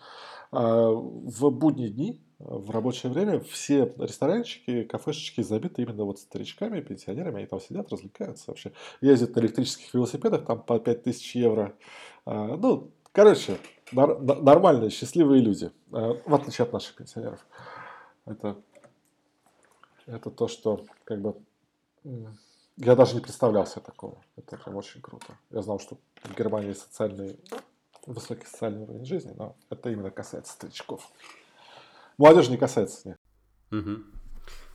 в 0.54 1.50
будние 1.50 1.90
дни 1.90 2.24
в 2.38 2.70
рабочее 2.70 3.10
время 3.10 3.40
все 3.40 3.92
ресторанчики, 3.98 4.84
кафешечки 4.84 5.40
забиты 5.40 5.82
именно 5.82 6.04
вот 6.04 6.18
старичками, 6.18 6.80
пенсионерами, 6.80 7.38
они 7.38 7.46
там 7.46 7.60
сидят, 7.60 7.90
развлекаются 7.90 8.50
вообще. 8.50 8.72
Ездят 9.00 9.34
на 9.34 9.40
электрических 9.40 9.92
велосипедах, 9.94 10.44
там 10.44 10.62
по 10.62 10.78
5000 10.78 11.36
евро. 11.36 11.74
А, 12.26 12.56
ну, 12.56 12.90
короче, 13.12 13.58
нормальные, 13.92 14.90
счастливые 14.90 15.42
люди, 15.42 15.70
а, 15.92 16.20
в 16.24 16.34
отличие 16.34 16.64
от 16.64 16.72
наших 16.72 16.96
пенсионеров. 16.96 17.46
Это, 18.26 18.56
это 20.06 20.30
то, 20.30 20.48
что 20.48 20.84
как 21.04 21.20
бы 21.20 21.36
я 22.76 22.96
даже 22.96 23.14
не 23.14 23.20
представлял 23.20 23.66
себе 23.66 23.82
такого. 23.82 24.20
Это 24.36 24.56
прям 24.56 24.76
очень 24.76 25.00
круто. 25.00 25.38
Я 25.50 25.62
знал, 25.62 25.78
что 25.78 25.96
в 26.22 26.36
Германии 26.36 26.72
социальный, 26.72 27.38
высокий 28.06 28.46
социальный 28.46 28.82
уровень 28.82 29.04
жизни, 29.04 29.32
но 29.36 29.56
это 29.70 29.90
именно 29.90 30.10
касается 30.10 30.52
старичков. 30.52 31.10
Молодежь 32.18 32.48
не 32.48 32.56
касается. 32.56 33.08
Нет. 33.08 33.18
Угу. 33.70 34.04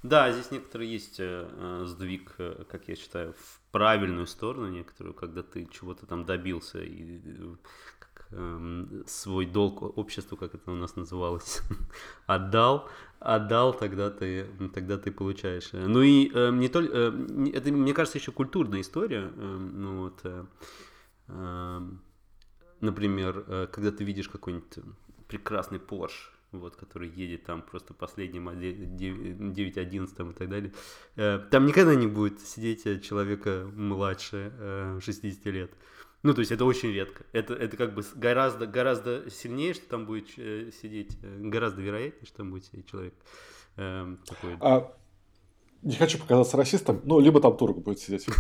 Да, 0.04 0.32
здесь 0.32 0.52
некоторые 0.52 0.92
есть 0.92 1.20
э, 1.20 1.48
э, 1.52 1.84
сдвиг, 1.86 2.36
э, 2.38 2.64
как 2.70 2.88
я 2.88 2.96
считаю, 2.96 3.34
в 3.34 3.62
правильную 3.72 4.28
сторону 4.28 4.70
некоторую, 4.70 5.14
когда 5.14 5.44
ты 5.44 5.66
чего-то 5.66 6.06
там 6.06 6.26
добился 6.26 6.82
и 6.82 7.20
э, 7.26 7.56
как, 8.00 8.28
э, 8.32 9.04
свой 9.08 9.46
долг 9.46 9.98
обществу, 9.98 10.38
как 10.38 10.56
это 10.56 10.72
у 10.72 10.76
нас 10.76 10.96
называлось, 10.96 11.62
отдал, 12.28 12.88
отдал, 13.20 13.74
тогда 13.74 14.10
ты, 14.10 14.48
тогда 14.74 14.98
ты 14.98 15.12
получаешь. 15.12 15.70
Ну 15.74 16.02
и 16.02 16.32
э, 16.34 16.50
не 16.52 16.70
только, 16.70 16.94
э, 16.94 17.50
это, 17.54 17.70
мне 17.72 17.94
кажется, 17.94 18.20
еще 18.20 18.32
культурная 18.32 18.80
история. 18.80 19.30
Э, 19.36 19.58
ну 19.58 20.04
вот, 20.04 20.20
э, 20.24 20.46
э, 21.28 21.82
например, 22.82 23.44
э, 23.48 23.68
когда 23.72 23.92
ты 23.92 24.04
видишь 24.04 24.30
какой-нибудь 24.30 24.80
прекрасный 25.28 25.80
Porsche, 25.80 26.32
вот, 26.52 26.76
который 26.76 27.10
едет 27.10 27.44
там 27.44 27.62
просто 27.62 27.94
последний 27.94 28.40
модель 28.40 28.76
9.11 28.76 30.32
и 30.32 30.34
так 30.34 30.50
далее, 30.50 30.74
э, 31.16 31.40
там 31.52 31.66
никогда 31.66 31.96
не 31.96 32.08
будет 32.08 32.40
сидеть 32.42 32.86
э, 32.86 33.00
человека 33.00 33.70
младше 33.76 35.00
60 35.02 35.46
э, 35.46 35.52
лет. 35.52 35.72
Ну, 36.22 36.34
то 36.34 36.40
есть 36.40 36.52
это 36.52 36.66
очень 36.66 36.92
редко. 36.92 37.24
Это, 37.32 37.54
это 37.54 37.78
как 37.78 37.94
бы 37.94 38.04
гораздо, 38.16 38.68
гораздо 38.68 39.30
сильнее, 39.30 39.74
что 39.74 39.88
там 39.88 40.06
будет 40.06 40.28
сидеть, 40.30 41.18
гораздо 41.22 41.82
вероятнее, 41.82 42.26
что 42.26 42.38
там 42.38 42.52
будет 42.52 42.66
сидеть 42.66 42.88
человек 42.88 43.14
такой. 43.76 44.58
А 44.60 44.94
не 45.82 45.96
хочу 45.96 46.18
показаться 46.20 46.58
расистом, 46.58 47.02
ну, 47.06 47.20
либо 47.20 47.40
там 47.40 47.56
турок 47.56 47.82
будет 47.82 48.00
сидеть. 48.00 48.28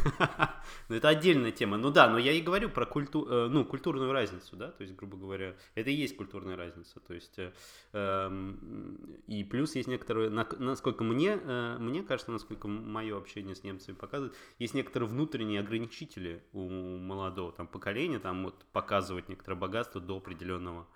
Ну, 0.88 0.95
это 0.95 1.08
отдельная 1.10 1.52
тема. 1.52 1.78
Ну 1.78 1.91
да, 1.91 2.10
но 2.10 2.17
я 2.17 2.32
и 2.32 2.41
говорю 2.41 2.69
про 2.69 2.86
культу, 2.86 3.25
э, 3.30 3.47
ну, 3.47 3.63
культурную 3.63 4.12
разницу, 4.12 4.56
да, 4.56 4.71
то 4.71 4.82
есть, 4.82 4.95
грубо 4.95 5.17
говоря, 5.17 5.56
это 5.75 5.89
и 5.89 5.93
есть 5.93 6.15
культурная 6.15 6.56
разница. 6.56 6.99
То 6.99 7.13
есть, 7.13 7.38
э, 7.38 7.52
эм, 7.93 8.99
и 9.28 9.43
плюс 9.43 9.75
есть 9.75 9.88
некоторые, 9.88 10.30
насколько 10.30 11.04
мне, 11.04 11.39
э, 11.41 11.78
мне 11.80 12.02
кажется, 12.02 12.32
насколько 12.32 12.67
мое 12.67 13.17
общение 13.17 13.56
с 13.56 13.63
немцами 13.63 13.95
показывает, 13.95 14.36
есть 14.58 14.73
некоторые 14.73 15.10
внутренние 15.10 15.60
ограничители 15.60 16.43
у 16.54 16.67
молодого 16.69 17.52
там 17.52 17.67
поколения, 17.67 18.19
там 18.19 18.43
вот 18.43 18.65
показывать 18.71 19.30
некоторое 19.30 19.56
богатство 19.56 20.02
до 20.02 20.17
определенного 20.17 20.88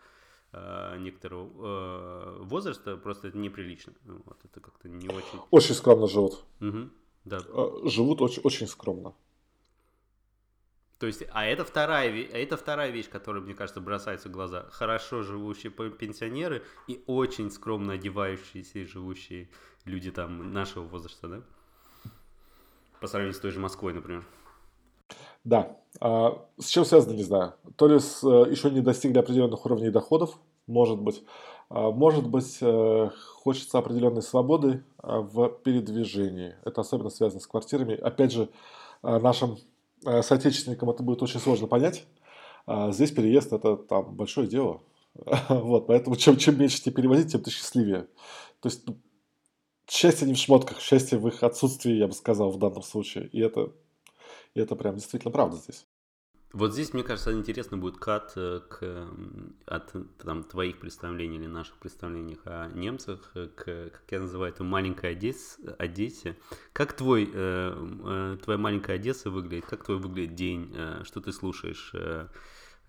некоторого 1.00 1.50
э, 2.40 2.44
возраста, 2.44 2.98
просто 2.98 3.30
это 3.30 3.38
неприлично. 3.38 3.94
Вот, 4.06 4.38
это 4.44 4.60
как-то 4.60 4.88
не 4.88 5.08
очень... 5.08 5.40
Очень 5.52 5.76
скромно 5.76 6.08
живут. 6.08 6.46
Угу, 6.62 6.90
да. 7.26 7.40
Э, 7.48 7.90
живут 7.90 8.22
очень, 8.22 8.42
очень 8.44 8.68
скромно. 8.68 9.14
То 11.00 11.08
есть, 11.08 11.24
а 11.32 11.46
это 11.46 11.66
вторая, 11.66 12.10
а 12.12 12.38
это 12.38 12.56
вторая 12.56 12.92
вещь, 12.92 13.10
которая, 13.10 13.44
мне 13.44 13.54
кажется, 13.54 13.82
бросается 13.82 14.30
в 14.30 14.32
глаза. 14.32 14.70
Хорошо 14.72 15.22
живущие 15.24 15.72
пенсионеры 15.72 16.64
и 16.88 17.04
очень 17.08 17.52
скромно 17.52 17.94
одевающиеся 17.94 18.80
и 18.80 18.86
живущие 18.86 19.50
люди 19.84 20.12
там 20.12 20.54
нашего 20.54 20.84
возраста, 20.86 21.28
да? 21.28 21.42
По 23.02 23.08
сравнению 23.08 23.34
с 23.34 23.40
той 23.40 23.52
же 23.52 23.60
Москвой, 23.60 23.94
например. 23.94 24.24
Да. 25.44 25.78
А, 26.00 26.46
с 26.60 26.68
чем 26.68 26.86
связано, 26.86 27.14
не 27.14 27.24
знаю. 27.24 27.54
То 27.76 27.88
ли 27.88 28.00
с, 28.00 28.24
э, 28.24 28.50
еще 28.50 28.72
не 28.72 28.82
достигли 28.82 29.20
определенных 29.20 29.66
уровней 29.66 29.90
доходов, 29.90 30.40
может 30.68 31.00
быть. 31.00 31.24
А, 31.70 31.92
может 31.92 32.28
быть, 32.28 32.58
э, 32.62 33.10
хочется 33.36 33.78
определенной 33.78 34.22
свободы 34.22 34.84
а, 34.98 35.22
в 35.22 35.50
передвижении. 35.64 36.56
Это 36.64 36.82
особенно 36.82 37.10
связано 37.10 37.42
с 37.42 37.48
квартирами. 37.48 37.96
Опять 37.96 38.32
же, 38.32 38.50
нашим 39.02 39.58
э, 40.06 40.22
соотечественникам 40.22 40.90
это 40.90 41.04
будет 41.04 41.22
очень 41.22 41.40
сложно 41.40 41.68
понять. 41.68 42.06
Здесь 42.92 43.12
переезд 43.12 43.52
это 43.52 43.76
там 43.76 44.16
большое 44.16 44.48
дело. 44.48 44.82
Вот, 45.50 45.88
поэтому 45.88 46.16
чем, 46.16 46.38
чем 46.38 46.58
меньше 46.58 46.82
тебе 46.82 46.96
перевозить, 46.96 47.32
тем 47.32 47.42
ты 47.42 47.52
счастливее. 47.52 48.08
То 48.62 48.70
есть 48.70 48.88
ну, 48.88 48.96
счастье 49.90 50.26
не 50.26 50.34
в 50.34 50.38
шмотках, 50.38 50.80
счастье 50.80 51.18
в 51.20 51.28
их 51.28 51.44
отсутствии, 51.44 51.94
я 51.94 52.08
бы 52.08 52.14
сказал, 52.14 52.50
в 52.52 52.58
данном 52.58 52.82
случае. 52.82 53.28
И 53.28 53.40
это 53.42 53.74
и 54.56 54.60
это 54.60 54.76
прям 54.76 54.96
действительно 54.96 55.32
правда 55.32 55.58
здесь. 55.58 55.86
Вот 56.54 56.72
здесь, 56.72 56.94
мне 56.94 57.02
кажется, 57.02 57.34
интересно 57.34 57.78
будет 57.78 57.98
кат 57.98 58.34
э, 58.36 58.60
к, 58.70 59.08
от 59.66 59.92
там, 60.20 60.44
твоих 60.44 60.80
представлений 60.80 61.38
или 61.38 61.48
наших 61.48 61.78
представлений 61.78 62.38
о 62.46 62.70
немцах 62.70 63.32
э, 63.34 63.48
к, 63.48 63.64
как 63.90 64.04
я 64.12 64.20
называю 64.20 64.54
это, 64.54 64.64
маленькой 64.64 65.14
Одессе. 65.14 65.60
Одессе. 65.80 66.38
Как 66.72 66.94
твой, 66.94 67.28
э, 67.34 67.34
э, 67.34 68.38
твоя 68.44 68.60
маленькая 68.60 68.98
Одесса 68.98 69.32
выглядит? 69.32 69.66
Как 69.66 69.84
твой 69.84 69.98
выглядит 69.98 70.36
день? 70.36 70.72
Э, 70.76 71.02
что 71.04 71.22
ты 71.22 71.32
слушаешь? 71.32 71.90
Э, 71.96 72.28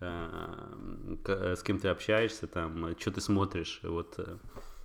э, 0.01 1.55
с 1.57 1.63
кем 1.63 1.79
ты 1.79 1.89
общаешься? 1.89 2.47
Там, 2.47 2.95
что 2.99 3.13
ты 3.13 3.23
смотришь? 3.23 3.81
Вот, 3.83 4.19
э, 4.19 4.37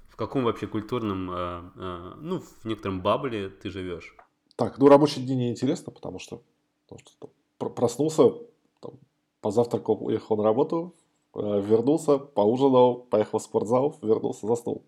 в 0.08 0.16
каком 0.16 0.46
вообще 0.46 0.68
культурном, 0.68 1.30
э, 1.30 1.62
э, 1.76 2.14
ну, 2.22 2.40
в 2.40 2.64
некотором 2.64 3.02
бабле 3.02 3.50
ты 3.50 3.70
живешь? 3.70 4.16
Так, 4.56 4.78
ну, 4.78 4.88
рабочий 4.88 5.22
день 5.22 5.40
неинтересно, 5.40 5.92
потому 5.92 6.20
что 6.20 6.44
Потому 6.90 7.00
что 7.08 7.70
проснулся, 7.70 8.34
там, 8.82 8.94
позавтракал, 9.42 9.98
уехал 10.02 10.38
на 10.38 10.44
работу, 10.44 10.96
э, 11.36 11.62
вернулся, 11.62 12.18
поужинал, 12.18 12.96
поехал 12.96 13.40
в 13.40 13.44
спортзал, 13.44 13.96
вернулся, 14.02 14.48
заснул. 14.48 14.84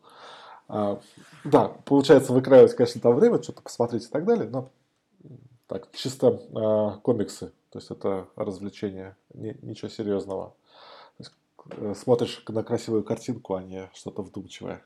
А, 0.67 1.01
да, 1.43 1.69
получается 1.85 2.33
выкраивать, 2.33 2.75
конечно, 2.75 3.01
там 3.01 3.15
время, 3.15 3.43
что-то 3.43 3.61
посмотреть 3.61 4.05
и 4.05 4.07
так 4.07 4.25
далее, 4.25 4.49
но 4.49 4.69
так, 5.67 5.89
чисто 5.93 6.41
а, 6.55 6.97
комиксы, 7.03 7.51
то 7.69 7.79
есть 7.79 7.91
это 7.91 8.27
развлечение, 8.35 9.15
не, 9.33 9.57
ничего 9.61 9.89
серьезного. 9.89 10.53
Есть, 11.19 11.33
э, 11.77 11.93
смотришь 11.95 12.43
на 12.47 12.63
красивую 12.63 13.03
картинку, 13.03 13.55
а 13.55 13.63
не 13.63 13.89
что-то 13.93 14.21
вдумчивое. 14.21 14.81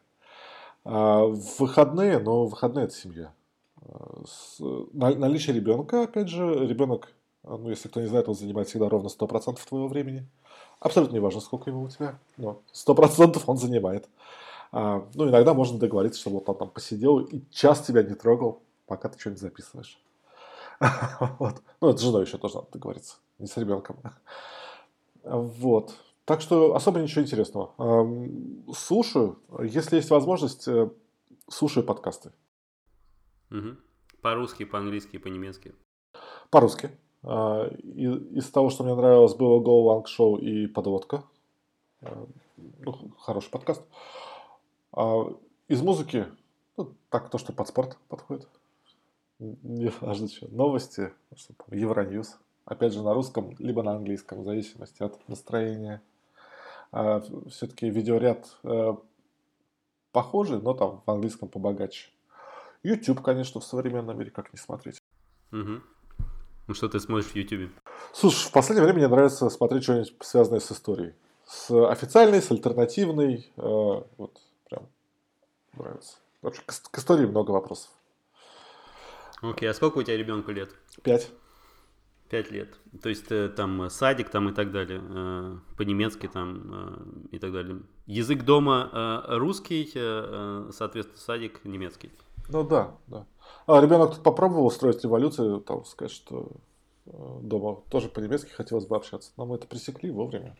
А, 0.83 1.25
в 1.25 1.59
выходные, 1.59 2.19
но 2.19 2.45
выходные 2.45 2.85
это 2.85 2.95
семья. 2.95 3.33
С, 4.25 4.59
наличие 4.93 5.55
ребенка, 5.55 6.03
опять 6.03 6.29
же, 6.29 6.65
ребенок, 6.67 7.09
ну, 7.43 7.69
если 7.69 7.87
кто 7.87 8.01
не 8.01 8.07
знает, 8.07 8.27
он 8.27 8.35
занимает 8.35 8.67
всегда 8.67 8.89
ровно 8.89 9.07
100% 9.07 9.59
твоего 9.67 9.87
времени. 9.87 10.27
Абсолютно 10.79 11.13
не 11.13 11.19
важно, 11.19 11.41
сколько 11.41 11.69
его 11.69 11.83
у 11.83 11.89
тебя, 11.89 12.19
но 12.37 12.61
100% 12.73 13.41
он 13.45 13.57
занимает. 13.57 14.09
А, 14.71 15.07
ну, 15.13 15.29
иногда 15.29 15.53
можно 15.53 15.79
договориться, 15.79 16.19
чтобы 16.19 16.37
вот 16.37 16.49
он 16.49 16.57
там 16.57 16.69
посидел 16.69 17.19
и 17.19 17.41
час 17.51 17.81
тебя 17.81 18.03
не 18.03 18.15
трогал, 18.15 18.61
пока 18.87 19.09
ты 19.09 19.19
что-нибудь 19.19 19.41
записываешь. 19.41 19.99
вот. 21.39 21.61
Ну, 21.81 21.89
это 21.89 21.97
с 21.97 22.01
женой 22.01 22.25
еще 22.25 22.37
тоже 22.37 22.55
надо 22.55 22.67
договориться, 22.73 23.15
не 23.39 23.47
с 23.47 23.55
ребенком. 23.57 23.97
вот. 25.23 25.93
Так 26.25 26.41
что 26.41 26.75
особо 26.75 26.99
ничего 26.99 27.21
интересного. 27.23 27.71
Слушаю, 28.75 29.37
если 29.61 29.97
есть 29.97 30.09
возможность, 30.09 30.67
э, 30.67 30.89
слушаю 31.47 31.85
подкасты. 31.85 32.31
Угу. 33.55 33.77
По-русски, 34.21 34.65
по-английски, 34.65 35.17
по-немецки? 35.17 35.73
По-русски. 36.49 36.91
А, 37.23 37.67
из 37.67 38.49
того, 38.49 38.69
что 38.69 38.83
мне 38.83 38.95
нравилось, 38.95 39.33
было 39.35 39.59
Go 39.59 39.85
Long 39.85 40.05
Show 40.05 40.39
и 40.39 40.67
подводка. 40.67 41.23
Э, 42.01 42.25
ну, 42.79 43.11
хороший 43.19 43.49
подкаст. 43.49 43.83
А 44.91 45.25
из 45.67 45.81
музыки, 45.81 46.27
ну, 46.77 46.93
так, 47.09 47.29
то, 47.29 47.37
что 47.37 47.53
под 47.53 47.67
спорт 47.67 47.97
подходит. 48.07 48.47
Не 49.39 49.91
важно, 50.01 50.27
что. 50.27 50.47
Новости, 50.47 51.11
что 51.35 51.53
там, 51.53 51.77
Евроньюз. 51.77 52.37
Опять 52.65 52.93
же, 52.93 53.03
на 53.03 53.13
русском, 53.13 53.55
либо 53.59 53.83
на 53.83 53.93
английском, 53.93 54.41
в 54.41 54.45
зависимости 54.45 55.03
от 55.03 55.27
настроения. 55.27 56.01
А 56.91 57.21
все-таки 57.49 57.89
видеоряд 57.89 58.57
э, 58.63 58.95
похожий, 60.11 60.61
но 60.61 60.73
там 60.73 61.01
в 61.05 61.11
английском 61.11 61.49
побогаче. 61.49 62.09
YouTube, 62.85 63.21
конечно, 63.21 63.59
в 63.59 63.63
современном 63.63 64.17
мире 64.17 64.31
как 64.31 64.53
не 64.53 64.59
смотреть. 64.59 65.01
Угу. 65.51 65.81
Ну 66.67 66.73
что 66.73 66.87
ты 66.87 66.99
смотришь 66.99 67.31
в 67.31 67.35
YouTube? 67.35 67.71
Слушай, 68.13 68.47
в 68.47 68.51
последнее 68.51 68.83
время 68.83 68.99
мне 68.99 69.07
нравится 69.07 69.49
смотреть 69.49 69.83
что-нибудь 69.83 70.15
связанное 70.21 70.59
с 70.59 70.71
историей. 70.71 71.13
С 71.45 71.69
официальной, 71.89 72.41
с 72.41 72.51
альтернативной. 72.51 73.51
Э, 73.57 73.61
вот, 74.17 74.41
прям 74.69 74.87
нравится. 75.73 76.17
Вообще, 76.41 76.61
к, 76.65 76.73
к 76.91 76.97
истории 76.97 77.25
много 77.25 77.51
вопросов. 77.51 77.91
Окей, 79.41 79.67
okay, 79.67 79.71
а 79.71 79.73
сколько 79.73 79.99
у 79.99 80.03
тебя 80.03 80.17
ребенку 80.17 80.51
лет? 80.51 80.69
Пять. 81.03 81.29
Пять 82.29 82.49
лет. 82.49 82.75
То 83.01 83.09
есть 83.09 83.31
э, 83.31 83.49
там 83.49 83.89
садик 83.89 84.29
там 84.29 84.49
и 84.49 84.53
так 84.53 84.71
далее, 84.71 85.01
э, 85.03 85.57
по-немецки 85.77 86.27
там 86.27 87.27
и 87.31 87.37
так 87.37 87.51
далее. 87.51 87.81
Язык 88.07 88.43
дома 88.43 89.23
русский, 89.27 89.87
соответственно, 90.71 91.19
садик 91.19 91.63
немецкий. 91.63 92.11
Ну 92.49 92.63
да, 92.63 92.95
да. 93.07 93.25
А 93.67 93.81
ребенок 93.81 94.15
тут 94.15 94.23
попробовал 94.23 94.65
устроить 94.67 95.03
революцию, 95.03 95.61
там 95.61 95.85
сказать, 95.85 96.11
что 96.11 96.51
дома 97.05 97.81
тоже 97.89 98.09
по-немецки 98.09 98.51
хотелось 98.51 98.85
бы 98.85 98.95
общаться. 98.95 99.31
Но 99.37 99.45
мы 99.45 99.55
это 99.55 99.67
пресекли 99.67 100.11
вовремя. 100.11 100.55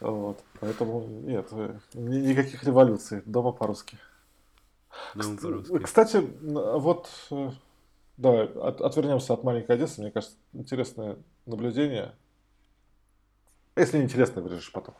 Вот. 0.00 0.42
Поэтому 0.60 1.06
нет, 1.06 1.52
никаких 1.94 2.64
революций. 2.64 3.22
Дома 3.24 3.52
по-русски. 3.52 3.98
Дома 5.14 5.36
по-русски. 5.36 5.78
Кстати, 5.78 6.16
вот 6.40 7.08
да, 8.16 8.42
от, 8.42 8.80
отвернемся 8.80 9.34
от 9.34 9.44
маленькой 9.44 9.76
Одессы. 9.76 10.00
Мне 10.00 10.10
кажется, 10.10 10.36
интересное 10.52 11.18
наблюдение. 11.46 12.14
Если 13.76 13.98
не 13.98 14.04
интересно, 14.04 14.42
вырежешь 14.42 14.72
потом. 14.72 14.94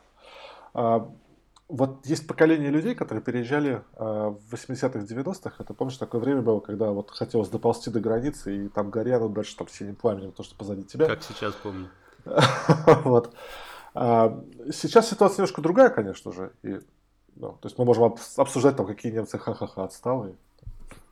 Вот 1.73 2.05
есть 2.05 2.27
поколение 2.27 2.69
людей, 2.69 2.93
которые 2.93 3.23
переезжали 3.23 3.81
а, 3.95 4.29
в 4.29 4.53
80-х, 4.53 4.99
90-х. 4.99 5.55
Это, 5.57 5.73
помнишь, 5.73 5.97
такое 5.97 6.21
время 6.21 6.43
было, 6.43 6.59
когда 6.59 6.91
вот 6.91 7.09
хотелось 7.09 7.49
доползти 7.49 7.89
до 7.89 7.99
границы, 7.99 8.65
и 8.65 8.69
там 8.69 8.91
горят 8.91 9.33
дальше 9.33 9.57
там 9.57 9.67
синим 9.67 9.95
пламенем, 9.95 10.33
то, 10.33 10.43
что 10.43 10.55
позади 10.55 10.83
тебя. 10.83 11.07
Как 11.07 11.23
сейчас 11.23 11.55
помню. 11.55 11.89
вот. 13.05 13.33
А, 13.95 14.39
сейчас 14.71 15.09
ситуация 15.09 15.37
немножко 15.37 15.63
другая, 15.63 15.89
конечно 15.89 16.31
же. 16.31 16.51
И, 16.61 16.79
ну, 17.37 17.53
то 17.53 17.67
есть 17.67 17.75
мы 17.79 17.85
можем 17.85 18.15
обсуждать, 18.37 18.75
там, 18.75 18.85
какие 18.85 19.11
немцы 19.11 19.39
ха-ха-ха 19.39 19.83
отсталые. 19.83 20.35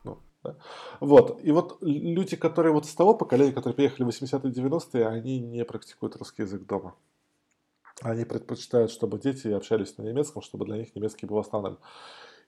Ну, 0.04 0.20
да. 0.44 0.54
Вот. 1.00 1.40
И 1.42 1.50
вот 1.50 1.78
люди, 1.80 2.36
которые 2.36 2.72
вот 2.72 2.86
с 2.86 2.94
того 2.94 3.14
поколения, 3.14 3.50
которые 3.50 3.74
приехали 3.74 4.04
в 4.04 4.10
80-е 4.10 4.52
90-е, 4.52 5.08
они 5.08 5.40
не 5.40 5.64
практикуют 5.64 6.14
русский 6.14 6.42
язык 6.42 6.64
дома. 6.66 6.94
Они 8.02 8.24
предпочитают, 8.24 8.90
чтобы 8.90 9.18
дети 9.18 9.48
общались 9.48 9.96
на 9.98 10.02
немецком, 10.02 10.42
чтобы 10.42 10.64
для 10.66 10.76
них 10.76 10.94
немецкий 10.94 11.26
был 11.26 11.38
основным. 11.38 11.78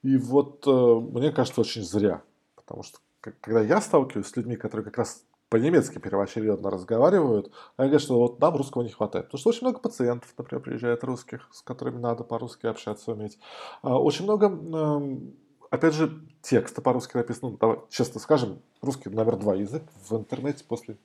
И 0.03 0.17
вот 0.17 0.67
э, 0.67 0.71
мне 0.71 1.31
кажется, 1.33 1.61
очень 1.61 1.83
зря. 1.83 2.23
Потому 2.57 2.83
что 2.83 2.99
когда 3.21 3.61
я 3.61 3.81
сталкиваюсь 3.81 4.27
с 4.27 4.37
людьми, 4.37 4.57
которые 4.57 4.85
как 4.85 4.99
раз 4.99 5.25
по-немецки 5.49 5.99
первоочередно 5.99 6.71
разговаривают, 6.71 7.53
они 7.77 7.89
говорят, 7.89 8.03
что 8.03 8.19
вот 8.19 8.41
нам 8.41 8.57
русского 8.57 8.83
не 8.83 8.91
хватает. 8.91 9.27
Потому 9.27 9.39
что 9.39 9.51
очень 9.51 9.61
много 9.63 9.79
пациентов, 9.79 10.35
например, 10.37 10.63
приезжает 10.63 11.05
русских, 11.05 11.49
с 11.53 11.63
которыми 11.63 11.99
надо 11.99 12.25
по-русски 12.25 12.67
общаться 12.67 13.13
уметь. 13.13 13.39
А, 13.83 13.99
очень 14.01 14.25
много, 14.25 14.47
эм, 14.47 15.37
опять 15.71 15.95
же, 15.95 16.27
текста 16.43 16.83
по-русски 16.83 17.17
написано. 17.17 17.53
Ну, 17.53 17.59
давай, 17.59 17.79
честно 17.89 18.21
скажем, 18.21 18.63
русский 18.83 19.11
номер 19.11 19.37
два 19.37 19.55
язык 19.55 19.85
в 20.09 20.17
интернете 20.17 20.65
после 20.67 20.97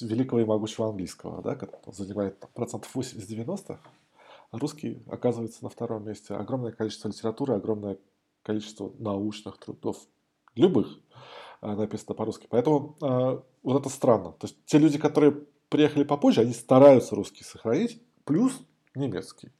великого 0.00 0.40
и 0.40 0.44
могучего 0.44 0.88
английского, 0.88 1.42
да, 1.42 1.56
который 1.56 1.92
занимает 1.92 2.38
там, 2.38 2.50
процентов 2.54 2.94
80-90, 2.94 3.78
а 4.50 4.58
русский 4.58 5.02
оказывается 5.08 5.62
на 5.62 5.70
втором 5.70 6.06
месте. 6.06 6.34
Огромное 6.34 6.72
количество 6.72 7.08
литературы, 7.08 7.54
огромное 7.54 7.98
количество 8.42 8.92
научных 8.98 9.58
трудов, 9.58 9.98
любых, 10.54 10.98
а, 11.60 11.76
написано 11.76 12.14
по-русски. 12.14 12.46
Поэтому 12.50 12.96
э, 13.00 13.40
вот 13.62 13.80
это 13.80 13.88
странно. 13.88 14.32
То 14.32 14.46
есть 14.46 14.56
те 14.64 14.78
люди, 14.78 14.98
которые 14.98 15.32
приехали 15.68 16.04
попозже, 16.04 16.40
они 16.40 16.52
стараются 16.52 17.14
русский 17.14 17.44
сохранить, 17.44 18.02
плюс 18.24 18.60
немецкий 18.94 19.52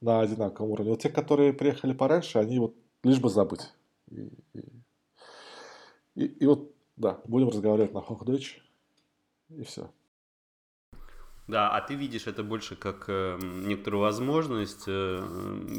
на 0.00 0.20
одинаковом 0.20 0.72
уровне. 0.72 0.92
Вот 0.92 1.00
те, 1.02 1.08
которые 1.08 1.52
приехали 1.52 1.92
пораньше, 1.92 2.38
они 2.38 2.58
вот 2.58 2.74
лишь 3.02 3.20
бы 3.20 3.28
забыть. 3.28 3.72
И, 4.10 4.30
и, 4.54 4.60
и, 6.14 6.24
и 6.24 6.46
вот, 6.46 6.70
да, 6.96 7.20
будем 7.24 7.48
разговаривать 7.48 7.94
на 7.94 7.98
Hochdeutsch, 7.98 8.60
и 9.56 9.64
все. 9.64 9.90
Да, 11.48 11.70
а 11.70 11.80
ты 11.80 11.94
видишь 11.94 12.28
это 12.28 12.44
больше 12.44 12.76
как 12.76 13.04
э, 13.08 13.38
некоторую 13.42 14.02
возможность, 14.02 14.84
э, 14.86 15.22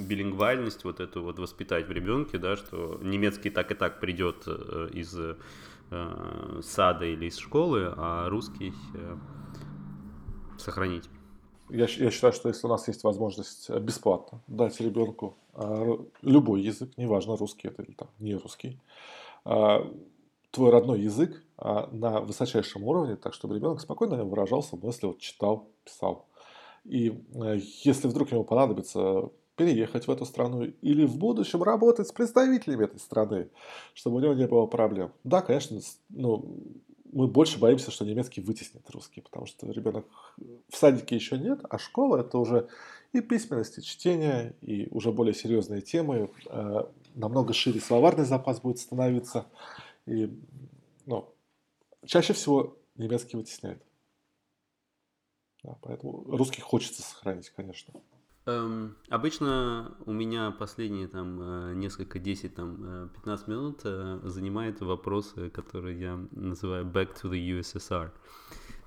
билингвальность 0.08 0.84
вот 0.84 1.00
эту 1.00 1.24
вот 1.24 1.40
воспитать 1.40 1.88
в 1.88 1.92
ребенке, 1.92 2.38
да, 2.38 2.58
что 2.58 3.00
немецкий 3.02 3.50
так 3.50 3.72
и 3.72 3.74
так 3.74 4.00
придет 4.02 4.44
э, 4.46 4.90
из 4.94 5.18
э, 5.18 5.36
сада 6.62 7.06
или 7.06 7.28
из 7.28 7.38
школы, 7.38 7.94
а 7.96 8.30
русский 8.30 8.74
э, 8.94 9.18
сохранить. 10.60 11.10
Я, 11.70 11.86
я 11.86 12.12
считаю, 12.12 12.34
что 12.34 12.50
если 12.50 12.68
у 12.68 12.70
нас 12.70 12.88
есть 12.90 13.04
возможность 13.04 13.70
бесплатно 13.70 14.42
дать 14.48 14.80
ребенку 14.82 15.38
э, 15.54 15.98
любой 16.22 16.62
язык, 16.62 16.92
неважно, 16.98 17.38
русский 17.38 17.70
это 17.70 17.84
или 17.84 17.94
там, 17.94 18.10
не 18.20 18.36
русский, 18.36 18.80
э, 19.46 19.78
твой 20.54 20.70
родной 20.70 21.02
язык 21.02 21.44
а, 21.58 21.90
на 21.92 22.22
высочайшем 22.22 22.84
уровне, 22.84 23.16
так 23.16 23.34
чтобы 23.34 23.56
ребенок 23.56 23.82
спокойно 23.82 24.24
выражался, 24.24 24.76
вот 24.76 25.20
читал, 25.20 25.68
писал. 25.84 26.28
И 26.84 27.24
э, 27.34 27.60
если 27.84 28.08
вдруг 28.08 28.32
ему 28.32 28.44
понадобится 28.44 29.30
переехать 29.56 30.08
в 30.08 30.12
эту 30.12 30.26
страну 30.26 30.64
или 30.64 31.06
в 31.06 31.18
будущем 31.18 31.64
работать 31.64 32.08
с 32.08 32.12
представителями 32.12 32.86
этой 32.86 33.00
страны, 33.00 33.50
чтобы 33.94 34.18
у 34.18 34.20
него 34.20 34.34
не 34.34 34.48
было 34.48 34.66
проблем. 34.68 35.12
Да, 35.24 35.42
конечно, 35.42 35.80
ну, 36.10 36.46
мы 37.12 37.28
больше 37.28 37.60
боимся, 37.60 37.90
что 37.90 38.06
немецкий 38.06 38.42
вытеснит 38.42 38.90
русский, 38.92 39.22
потому 39.22 39.46
что 39.46 39.68
ребенок 39.72 40.06
в 40.70 40.76
садике 40.76 41.16
еще 41.16 41.38
нет, 41.38 41.62
а 41.70 41.78
школа 41.78 42.18
это 42.18 42.38
уже 42.38 42.68
и 43.12 43.22
письменность, 43.22 43.78
и 43.78 43.84
чтение, 43.84 44.56
и 44.62 44.88
уже 44.92 45.12
более 45.12 45.34
серьезные 45.34 45.82
темы, 45.82 46.30
э, 46.48 46.84
намного 47.16 47.54
шире 47.54 47.80
словарный 47.80 48.26
запас 48.26 48.60
будет 48.60 48.80
становиться. 48.80 49.46
И, 50.06 50.30
ну, 51.06 51.34
чаще 52.06 52.34
всего 52.34 52.78
немецкий 52.96 53.38
вытесняет. 53.38 53.84
Да, 55.64 55.78
поэтому 55.82 56.24
русский 56.26 56.62
хочется 56.62 57.02
сохранить, 57.02 57.50
конечно. 57.52 57.94
Эм, 58.46 58.98
обычно 59.10 59.96
у 60.06 60.12
меня 60.12 60.52
последние 60.52 61.08
там 61.08 61.42
э, 61.42 61.74
несколько 61.76 62.20
10 62.20 62.54
там 62.56 63.10
15 63.16 63.48
э, 63.48 63.52
минут 63.52 63.82
э, 63.86 64.20
занимает 64.24 64.82
вопросы, 64.82 65.50
которые 65.50 65.98
я 65.98 66.28
называю 66.32 66.86
back 66.86 67.16
to 67.22 67.32
the 67.32 67.60
USSR. 67.60 68.12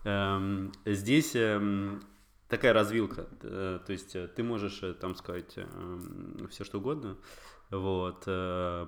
Эм, 0.05 0.73
здесь 0.85 1.35
эм, 1.35 2.03
такая 2.49 2.75
развилка, 2.75 3.23
то 3.23 3.87
есть 3.89 4.15
ты 4.35 4.43
можешь 4.43 4.83
там 5.01 5.17
сказать 5.17 5.55
эм, 5.57 6.47
все 6.51 6.65
что 6.65 6.79
угодно, 6.79 7.17
вот 7.71 8.25
э, 8.27 8.87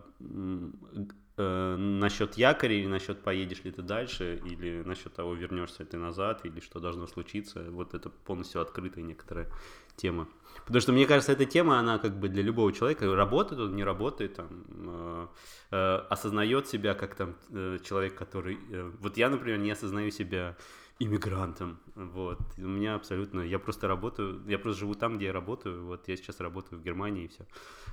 насчет 1.38 2.36
якоря, 2.36 2.74
или 2.74 2.86
насчет 2.86 3.22
поедешь 3.22 3.64
ли 3.64 3.70
ты 3.70 3.82
дальше, 3.82 4.40
или 4.44 4.82
насчет 4.84 5.12
того, 5.12 5.34
вернешься 5.34 5.82
ли 5.82 5.88
ты 5.88 5.96
назад, 5.96 6.44
или 6.44 6.60
что 6.60 6.80
должно 6.80 7.06
случиться. 7.06 7.64
Вот 7.70 7.94
это 7.94 8.10
полностью 8.10 8.60
открытая 8.60 9.04
некоторая 9.04 9.48
тема. 9.96 10.28
Потому 10.64 10.80
что, 10.80 10.92
мне 10.92 11.06
кажется, 11.06 11.32
эта 11.32 11.44
тема, 11.44 11.78
она 11.78 11.98
как 11.98 12.18
бы 12.18 12.28
для 12.28 12.42
любого 12.42 12.72
человека, 12.72 13.14
работает 13.14 13.60
он, 13.60 13.76
не 13.76 13.84
работает, 13.84 14.34
там, 14.34 14.48
э, 14.68 15.26
э, 15.70 15.94
осознает 16.10 16.66
себя 16.66 16.94
как 16.94 17.14
там 17.14 17.36
э, 17.50 17.78
человек, 17.82 18.14
который... 18.14 18.58
Э, 18.70 18.90
вот 19.00 19.16
я, 19.16 19.30
например, 19.30 19.58
не 19.58 19.70
осознаю 19.70 20.10
себя 20.10 20.56
иммигрантом, 21.00 21.78
вот, 21.94 22.40
у 22.58 22.66
меня 22.66 22.96
абсолютно, 22.96 23.40
я 23.40 23.58
просто 23.60 23.86
работаю, 23.86 24.42
я 24.48 24.58
просто 24.58 24.80
живу 24.80 24.94
там, 24.94 25.16
где 25.16 25.26
я 25.26 25.32
работаю, 25.32 25.86
вот, 25.86 26.08
я 26.08 26.16
сейчас 26.16 26.40
работаю 26.40 26.80
в 26.80 26.82
Германии 26.82 27.24
и 27.24 27.28
все. 27.28 27.46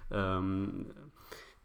Эм, 0.09 0.87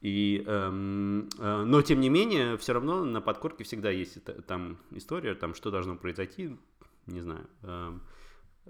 и, 0.00 0.42
эм, 0.46 1.28
э, 1.38 1.64
но 1.64 1.82
тем 1.82 2.00
не 2.00 2.08
менее, 2.08 2.56
все 2.56 2.72
равно 2.72 3.04
на 3.04 3.20
подкорке 3.20 3.64
всегда 3.64 3.90
есть 3.90 4.16
это, 4.16 4.40
там 4.40 4.78
история, 4.92 5.34
там 5.34 5.54
что 5.54 5.70
должно 5.70 5.96
произойти, 5.96 6.56
не 7.06 7.20
знаю, 7.20 7.46
э, 7.62 7.98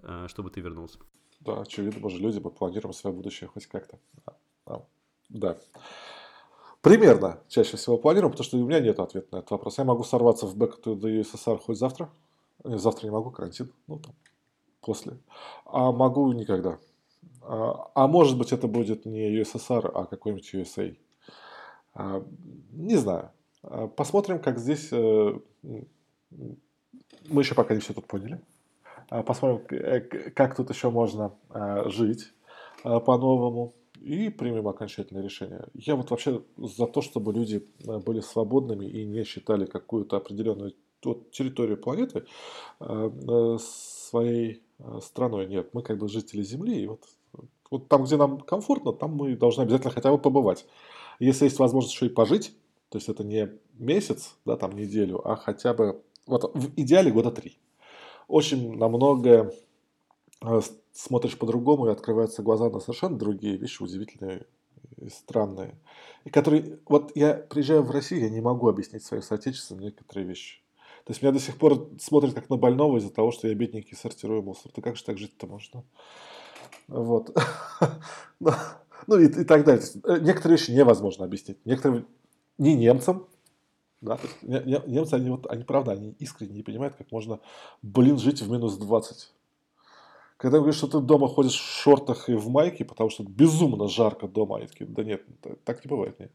э, 0.03 0.27
чтобы 0.29 0.51
ты 0.51 0.61
вернулся. 0.61 0.99
Да, 1.41 1.61
очевидно, 1.61 2.09
же 2.11 2.19
люди, 2.19 2.41
мы 2.41 2.51
планируем 2.51 2.93
свое 2.93 3.15
будущее 3.15 3.49
хоть 3.49 3.67
как-то. 3.67 3.99
Да. 4.67 4.83
да. 5.29 5.59
Примерно 6.83 7.41
чаще 7.49 7.77
всего 7.77 7.97
планируем, 7.97 8.33
потому 8.33 8.45
что 8.45 8.57
у 8.57 8.67
меня 8.67 8.81
нет 8.81 8.99
ответа 8.99 9.29
на 9.33 9.39
этот 9.39 9.51
вопрос. 9.53 9.79
Я 9.79 9.85
могу 9.85 10.03
сорваться 10.03 10.47
в 10.47 10.57
Back 10.57 10.83
to 10.83 10.99
the 10.99 11.21
USSR 11.21 11.59
хоть 11.59 11.79
завтра. 11.79 12.11
Завтра 12.65 13.07
не 13.07 13.11
могу, 13.11 13.31
карантин. 13.31 13.73
Ну, 13.87 13.99
там, 14.01 14.15
после. 14.81 15.19
А 15.65 15.93
могу 15.93 16.33
никогда. 16.33 16.79
А, 17.43 17.91
а 17.95 18.07
может 18.07 18.37
быть, 18.37 18.53
это 18.53 18.67
будет 18.67 19.07
не 19.07 19.41
USSR, 19.41 19.91
а 19.95 20.07
какой-нибудь 20.07 20.55
USA. 20.55 20.97
А, 21.95 22.25
не 22.73 22.97
знаю. 22.97 23.31
А, 23.63 23.87
посмотрим, 23.89 24.39
как 24.39 24.59
здесь... 24.59 24.89
Э, 24.93 25.39
мы 27.29 27.43
еще 27.43 27.55
пока 27.55 27.75
не 27.75 27.81
все 27.81 27.93
тут 27.93 28.07
поняли. 28.07 28.41
Посмотрим, 29.27 29.65
э, 29.71 30.01
как 30.31 30.57
тут 30.57 30.71
еще 30.71 30.91
можно 30.91 31.33
жить 31.87 32.33
по-новому. 32.83 33.75
И 34.01 34.31
примем 34.31 34.67
окончательное 34.67 35.23
решение. 35.23 35.67
Я 35.75 35.95
вот 35.95 36.11
вообще 36.11 36.43
за 36.57 36.87
то, 36.87 37.03
чтобы 37.03 37.35
люди 37.35 37.67
были 37.85 38.21
свободными 38.21 38.87
и 38.87 39.05
не 39.05 39.25
считали 39.25 39.67
какую-то 39.67 40.17
определенную 40.17 40.73
территорию 41.31 41.77
планеты 41.77 42.25
своей 43.59 44.63
страной. 45.03 45.47
Нет, 45.49 45.75
мы 45.75 45.83
как 45.83 45.99
бы 45.99 46.09
жители 46.09 46.43
Земли, 46.43 46.83
и 46.83 46.87
вот 46.87 47.05
вот 47.71 47.89
там, 47.89 48.05
где 48.05 48.17
нам 48.17 48.41
комфортно, 48.41 48.93
там 48.93 49.15
мы 49.15 49.37
должны 49.37 49.63
обязательно 49.63 49.93
хотя 49.93 50.11
бы 50.11 50.19
побывать. 50.19 50.67
Если 51.21 51.45
есть 51.45 51.59
возможность 51.59 51.95
еще 51.95 52.07
и 52.07 52.11
пожить, 52.11 52.55
то 52.89 52.99
есть 52.99 53.09
это 53.09 53.23
не 53.23 53.51
месяц, 53.79 54.37
да, 54.45 54.57
там 54.57 54.73
неделю, 54.73 55.27
а 55.27 55.37
хотя 55.37 55.75
бы, 55.75 56.03
вот 56.27 56.51
в 56.55 56.73
идеале 56.81 57.13
года 57.13 57.31
три. 57.31 57.59
Очень 58.27 58.77
на 58.77 58.89
многое 58.89 59.53
э, 60.43 60.61
смотришь 60.93 61.39
по-другому 61.39 61.87
и 61.87 61.91
открываются 61.91 62.43
глаза 62.43 62.71
на 62.71 62.81
совершенно 62.81 63.19
другие 63.19 63.57
вещи, 63.57 63.83
удивительные 63.83 64.47
и 64.97 65.09
странные. 65.09 65.77
И 66.25 66.31
которые, 66.31 66.79
вот 66.87 67.13
я 67.15 67.35
приезжаю 67.35 67.83
в 67.83 67.91
Россию, 67.91 68.23
я 68.23 68.31
не 68.31 68.41
могу 68.41 68.69
объяснить 68.69 69.05
своим 69.05 69.23
соотечественникам 69.23 69.87
некоторые 69.87 70.27
вещи. 70.27 70.61
То 71.05 71.13
есть 71.13 71.23
меня 71.23 71.33
до 71.33 71.41
сих 71.41 71.57
пор 71.57 71.89
смотрят 71.99 72.35
как 72.35 72.51
на 72.51 72.57
больного 72.57 72.99
из-за 72.99 73.11
того, 73.11 73.31
что 73.31 73.49
я 73.49 73.55
бедненький 73.55 73.97
сортирую 73.97 74.43
мусор. 74.43 74.71
Да 74.75 74.83
как 74.83 74.97
же 74.97 75.05
так 75.05 75.19
жить-то 75.19 75.47
можно? 75.47 75.85
Вот. 76.89 77.37
ну 79.07 79.19
и, 79.19 79.27
и 79.27 79.45
так 79.45 79.65
далее. 79.65 79.85
Э, 80.05 80.19
некоторые 80.21 80.59
вещи 80.59 80.71
невозможно 80.71 81.25
объяснить. 81.25 81.59
Некоторые 81.65 82.05
не 82.59 82.75
немцам, 82.75 83.27
да, 84.01 84.17
то 84.17 84.27
есть 84.27 84.43
немцы, 84.87 85.15
они 85.15 85.31
вот, 85.31 85.47
они 85.47 85.63
правда, 85.65 85.93
они 85.93 86.15
искренне 86.19 86.55
не 86.55 86.63
понимают, 86.63 86.95
как 86.97 87.13
можно, 87.13 87.41
блин, 87.83 88.19
жить 88.19 88.41
в 88.41 88.51
минус 88.51 88.79
20. 88.79 89.31
Когда 90.39 90.57
говоришь, 90.57 90.77
что 90.77 90.89
ты 90.89 91.01
дома 91.01 91.29
ходишь 91.29 91.59
в 91.59 91.83
шортах 91.83 92.31
и 92.31 92.35
в 92.35 92.49
майке, 92.49 92.87
потому 92.87 93.11
что 93.11 93.25
безумно 93.25 93.89
жарко 93.89 94.27
дома, 94.27 94.57
они 94.57 94.69
такие, 94.69 94.87
да 94.87 95.05
нет, 95.05 95.23
так 95.65 95.85
не 95.85 95.89
бывает, 95.91 96.19
нет. 96.19 96.33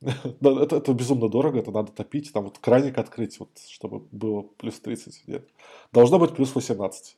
это, 0.40 0.76
это 0.76 0.94
безумно 0.94 1.28
дорого, 1.28 1.58
это 1.58 1.72
надо 1.72 1.90
топить, 1.90 2.32
там 2.32 2.44
вот 2.44 2.58
краник 2.58 2.96
открыть, 2.96 3.40
вот, 3.40 3.50
чтобы 3.68 4.06
было 4.12 4.42
плюс 4.42 4.78
30, 4.78 5.26
нет. 5.26 5.48
Должно 5.92 6.20
быть 6.20 6.34
плюс 6.36 6.54
18. 6.54 7.16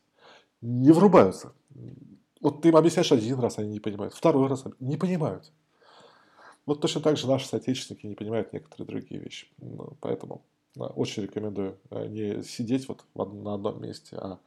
Не 0.62 0.92
врубаются. 0.92 1.52
Вот 2.40 2.62
ты 2.62 2.68
им 2.68 2.76
объясняешь 2.76 3.12
один 3.12 3.38
раз, 3.38 3.58
они 3.58 3.68
не 3.68 3.80
понимают. 3.80 4.14
Второй 4.14 4.48
раз 4.48 4.64
не 4.78 4.96
понимают. 4.96 5.52
Вот 6.66 6.80
точно 6.80 7.00
так 7.00 7.16
же 7.16 7.26
наши 7.26 7.46
соотечественники 7.46 8.06
не 8.06 8.14
понимают 8.14 8.52
некоторые 8.52 8.86
другие 8.86 9.20
вещи. 9.20 9.48
Ну, 9.58 9.96
поэтому 10.00 10.44
очень 10.76 11.24
рекомендую 11.24 11.78
э, 11.90 12.06
не 12.06 12.42
сидеть 12.42 12.88
вот 12.88 13.04
на 13.14 13.54
одном 13.54 13.82
месте, 13.82 14.16
а, 14.16 14.38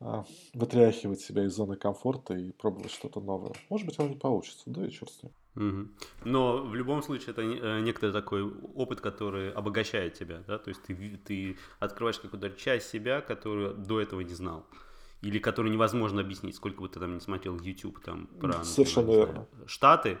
а 0.00 0.24
вытряхивать 0.54 1.20
себя 1.20 1.44
из 1.44 1.54
зоны 1.54 1.76
комфорта 1.76 2.34
и 2.34 2.52
пробовать 2.52 2.92
что-то 2.92 3.20
новое. 3.20 3.52
Может 3.68 3.86
быть, 3.86 3.98
оно 3.98 4.08
не 4.10 4.16
получится, 4.16 4.62
да 4.66 4.86
и 4.86 4.90
черт 4.90 5.10
с 5.10 5.22
ним. 5.22 5.32
Но 6.24 6.58
в 6.62 6.74
любом 6.74 7.02
случае 7.02 7.32
это 7.32 7.42
э, 7.42 7.80
некоторый 7.80 8.12
такой 8.12 8.44
опыт, 8.44 9.00
который 9.00 9.52
обогащает 9.52 10.14
тебя, 10.14 10.44
да, 10.46 10.58
то 10.58 10.68
есть 10.68 10.82
ты, 10.84 11.18
ты 11.24 11.56
открываешь 11.80 12.20
какую-то 12.20 12.50
часть 12.50 12.88
себя, 12.88 13.20
которую 13.20 13.74
до 13.74 14.00
этого 14.00 14.20
не 14.20 14.34
знал 14.34 14.64
или 15.22 15.38
который 15.38 15.70
невозможно 15.70 16.20
объяснить, 16.20 16.56
сколько 16.56 16.80
бы 16.80 16.88
ты 16.88 16.98
там 16.98 17.14
не 17.14 17.20
смотрел 17.20 17.58
YouTube 17.58 18.00
там 18.02 18.26
про 18.26 18.64
Совершенно 18.64 19.06
например, 19.06 19.30
знаю, 19.30 19.48
Штаты, 19.66 20.18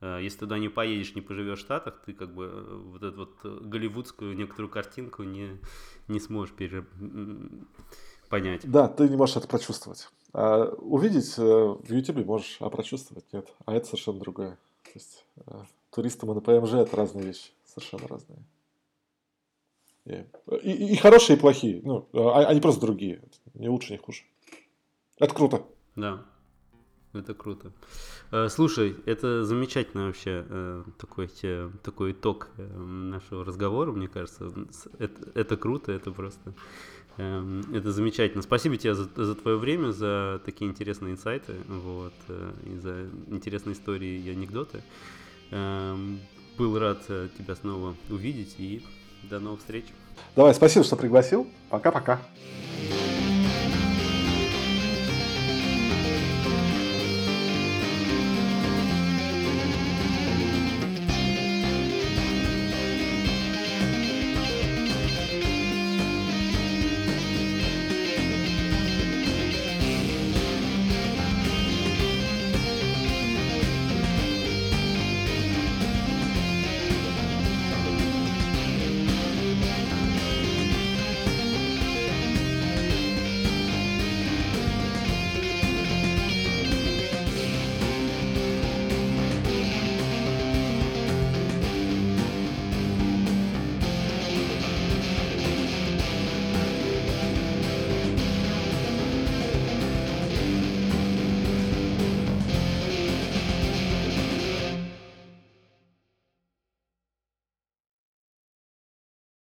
э, 0.00 0.20
если 0.22 0.38
туда 0.38 0.58
не 0.58 0.68
поедешь, 0.68 1.14
не 1.14 1.20
поживешь 1.20 1.58
в 1.58 1.62
Штатах, 1.62 2.00
ты 2.04 2.12
как 2.12 2.34
бы 2.34 2.44
э, 2.44 2.74
вот 2.76 3.02
эту 3.02 3.16
вот 3.16 3.62
голливудскую 3.62 4.36
некоторую 4.36 4.70
картинку 4.70 5.24
не, 5.24 5.60
не 6.08 6.20
сможешь 6.20 6.54
пере... 6.54 6.86
понять. 8.28 8.70
Да, 8.70 8.88
ты 8.88 9.08
не 9.08 9.16
можешь 9.16 9.36
это 9.36 9.48
прочувствовать. 9.48 10.08
А 10.32 10.64
увидеть 10.64 11.34
э, 11.38 11.42
в 11.42 11.92
YouTube 11.92 12.24
можешь, 12.24 12.58
а 12.60 12.70
прочувствовать 12.70 13.24
нет. 13.32 13.52
А 13.64 13.74
это 13.74 13.86
совершенно 13.86 14.20
другое. 14.20 14.58
То 14.84 14.90
есть 14.94 15.26
туристы 15.90 16.26
мы 16.26 16.34
на 16.34 16.40
ПМЖ 16.40 16.74
это 16.74 16.94
разные 16.96 17.26
вещи, 17.26 17.50
совершенно 17.64 18.06
разные. 18.06 18.38
И, 20.04 20.24
и, 20.62 20.92
и 20.92 20.96
хорошие, 20.96 21.36
и 21.36 21.40
плохие. 21.40 21.80
Ну, 21.82 22.06
а, 22.12 22.46
они 22.46 22.60
просто 22.60 22.80
другие. 22.80 23.20
Не 23.54 23.68
лучше, 23.68 23.92
не 23.92 23.98
хуже. 23.98 24.22
Это 25.18 25.34
круто. 25.34 25.62
Да, 25.94 26.24
это 27.14 27.34
круто. 27.34 27.72
Э, 28.30 28.48
слушай, 28.48 28.96
это 29.06 29.44
замечательно 29.44 30.06
вообще 30.06 30.44
э, 30.48 30.84
такой, 30.98 31.30
такой 31.82 32.12
итог 32.12 32.48
э, 32.58 32.66
нашего 32.66 33.44
разговора, 33.44 33.92
мне 33.92 34.08
кажется. 34.08 34.52
Это, 34.98 35.30
это 35.34 35.56
круто, 35.56 35.92
это 35.92 36.10
просто... 36.10 36.54
Это 37.16 37.92
замечательно. 37.92 38.42
Спасибо 38.42 38.76
тебе 38.76 38.94
за, 38.94 39.04
за 39.16 39.34
твое 39.34 39.56
время, 39.56 39.90
за 39.90 40.38
такие 40.44 40.70
интересные 40.70 41.14
инсайты, 41.14 41.54
вот, 41.66 42.12
и 42.66 42.76
за 42.76 43.08
интересные 43.28 43.72
истории 43.72 44.20
и 44.20 44.28
анекдоты. 44.28 44.82
Был 46.58 46.78
рад 46.78 47.06
тебя 47.06 47.56
снова 47.56 47.94
увидеть 48.10 48.56
и 48.58 48.84
до 49.22 49.40
новых 49.40 49.60
встреч. 49.60 49.86
Давай, 50.34 50.52
спасибо, 50.54 50.84
что 50.84 50.96
пригласил. 50.96 51.46
Пока-пока. 51.70 52.20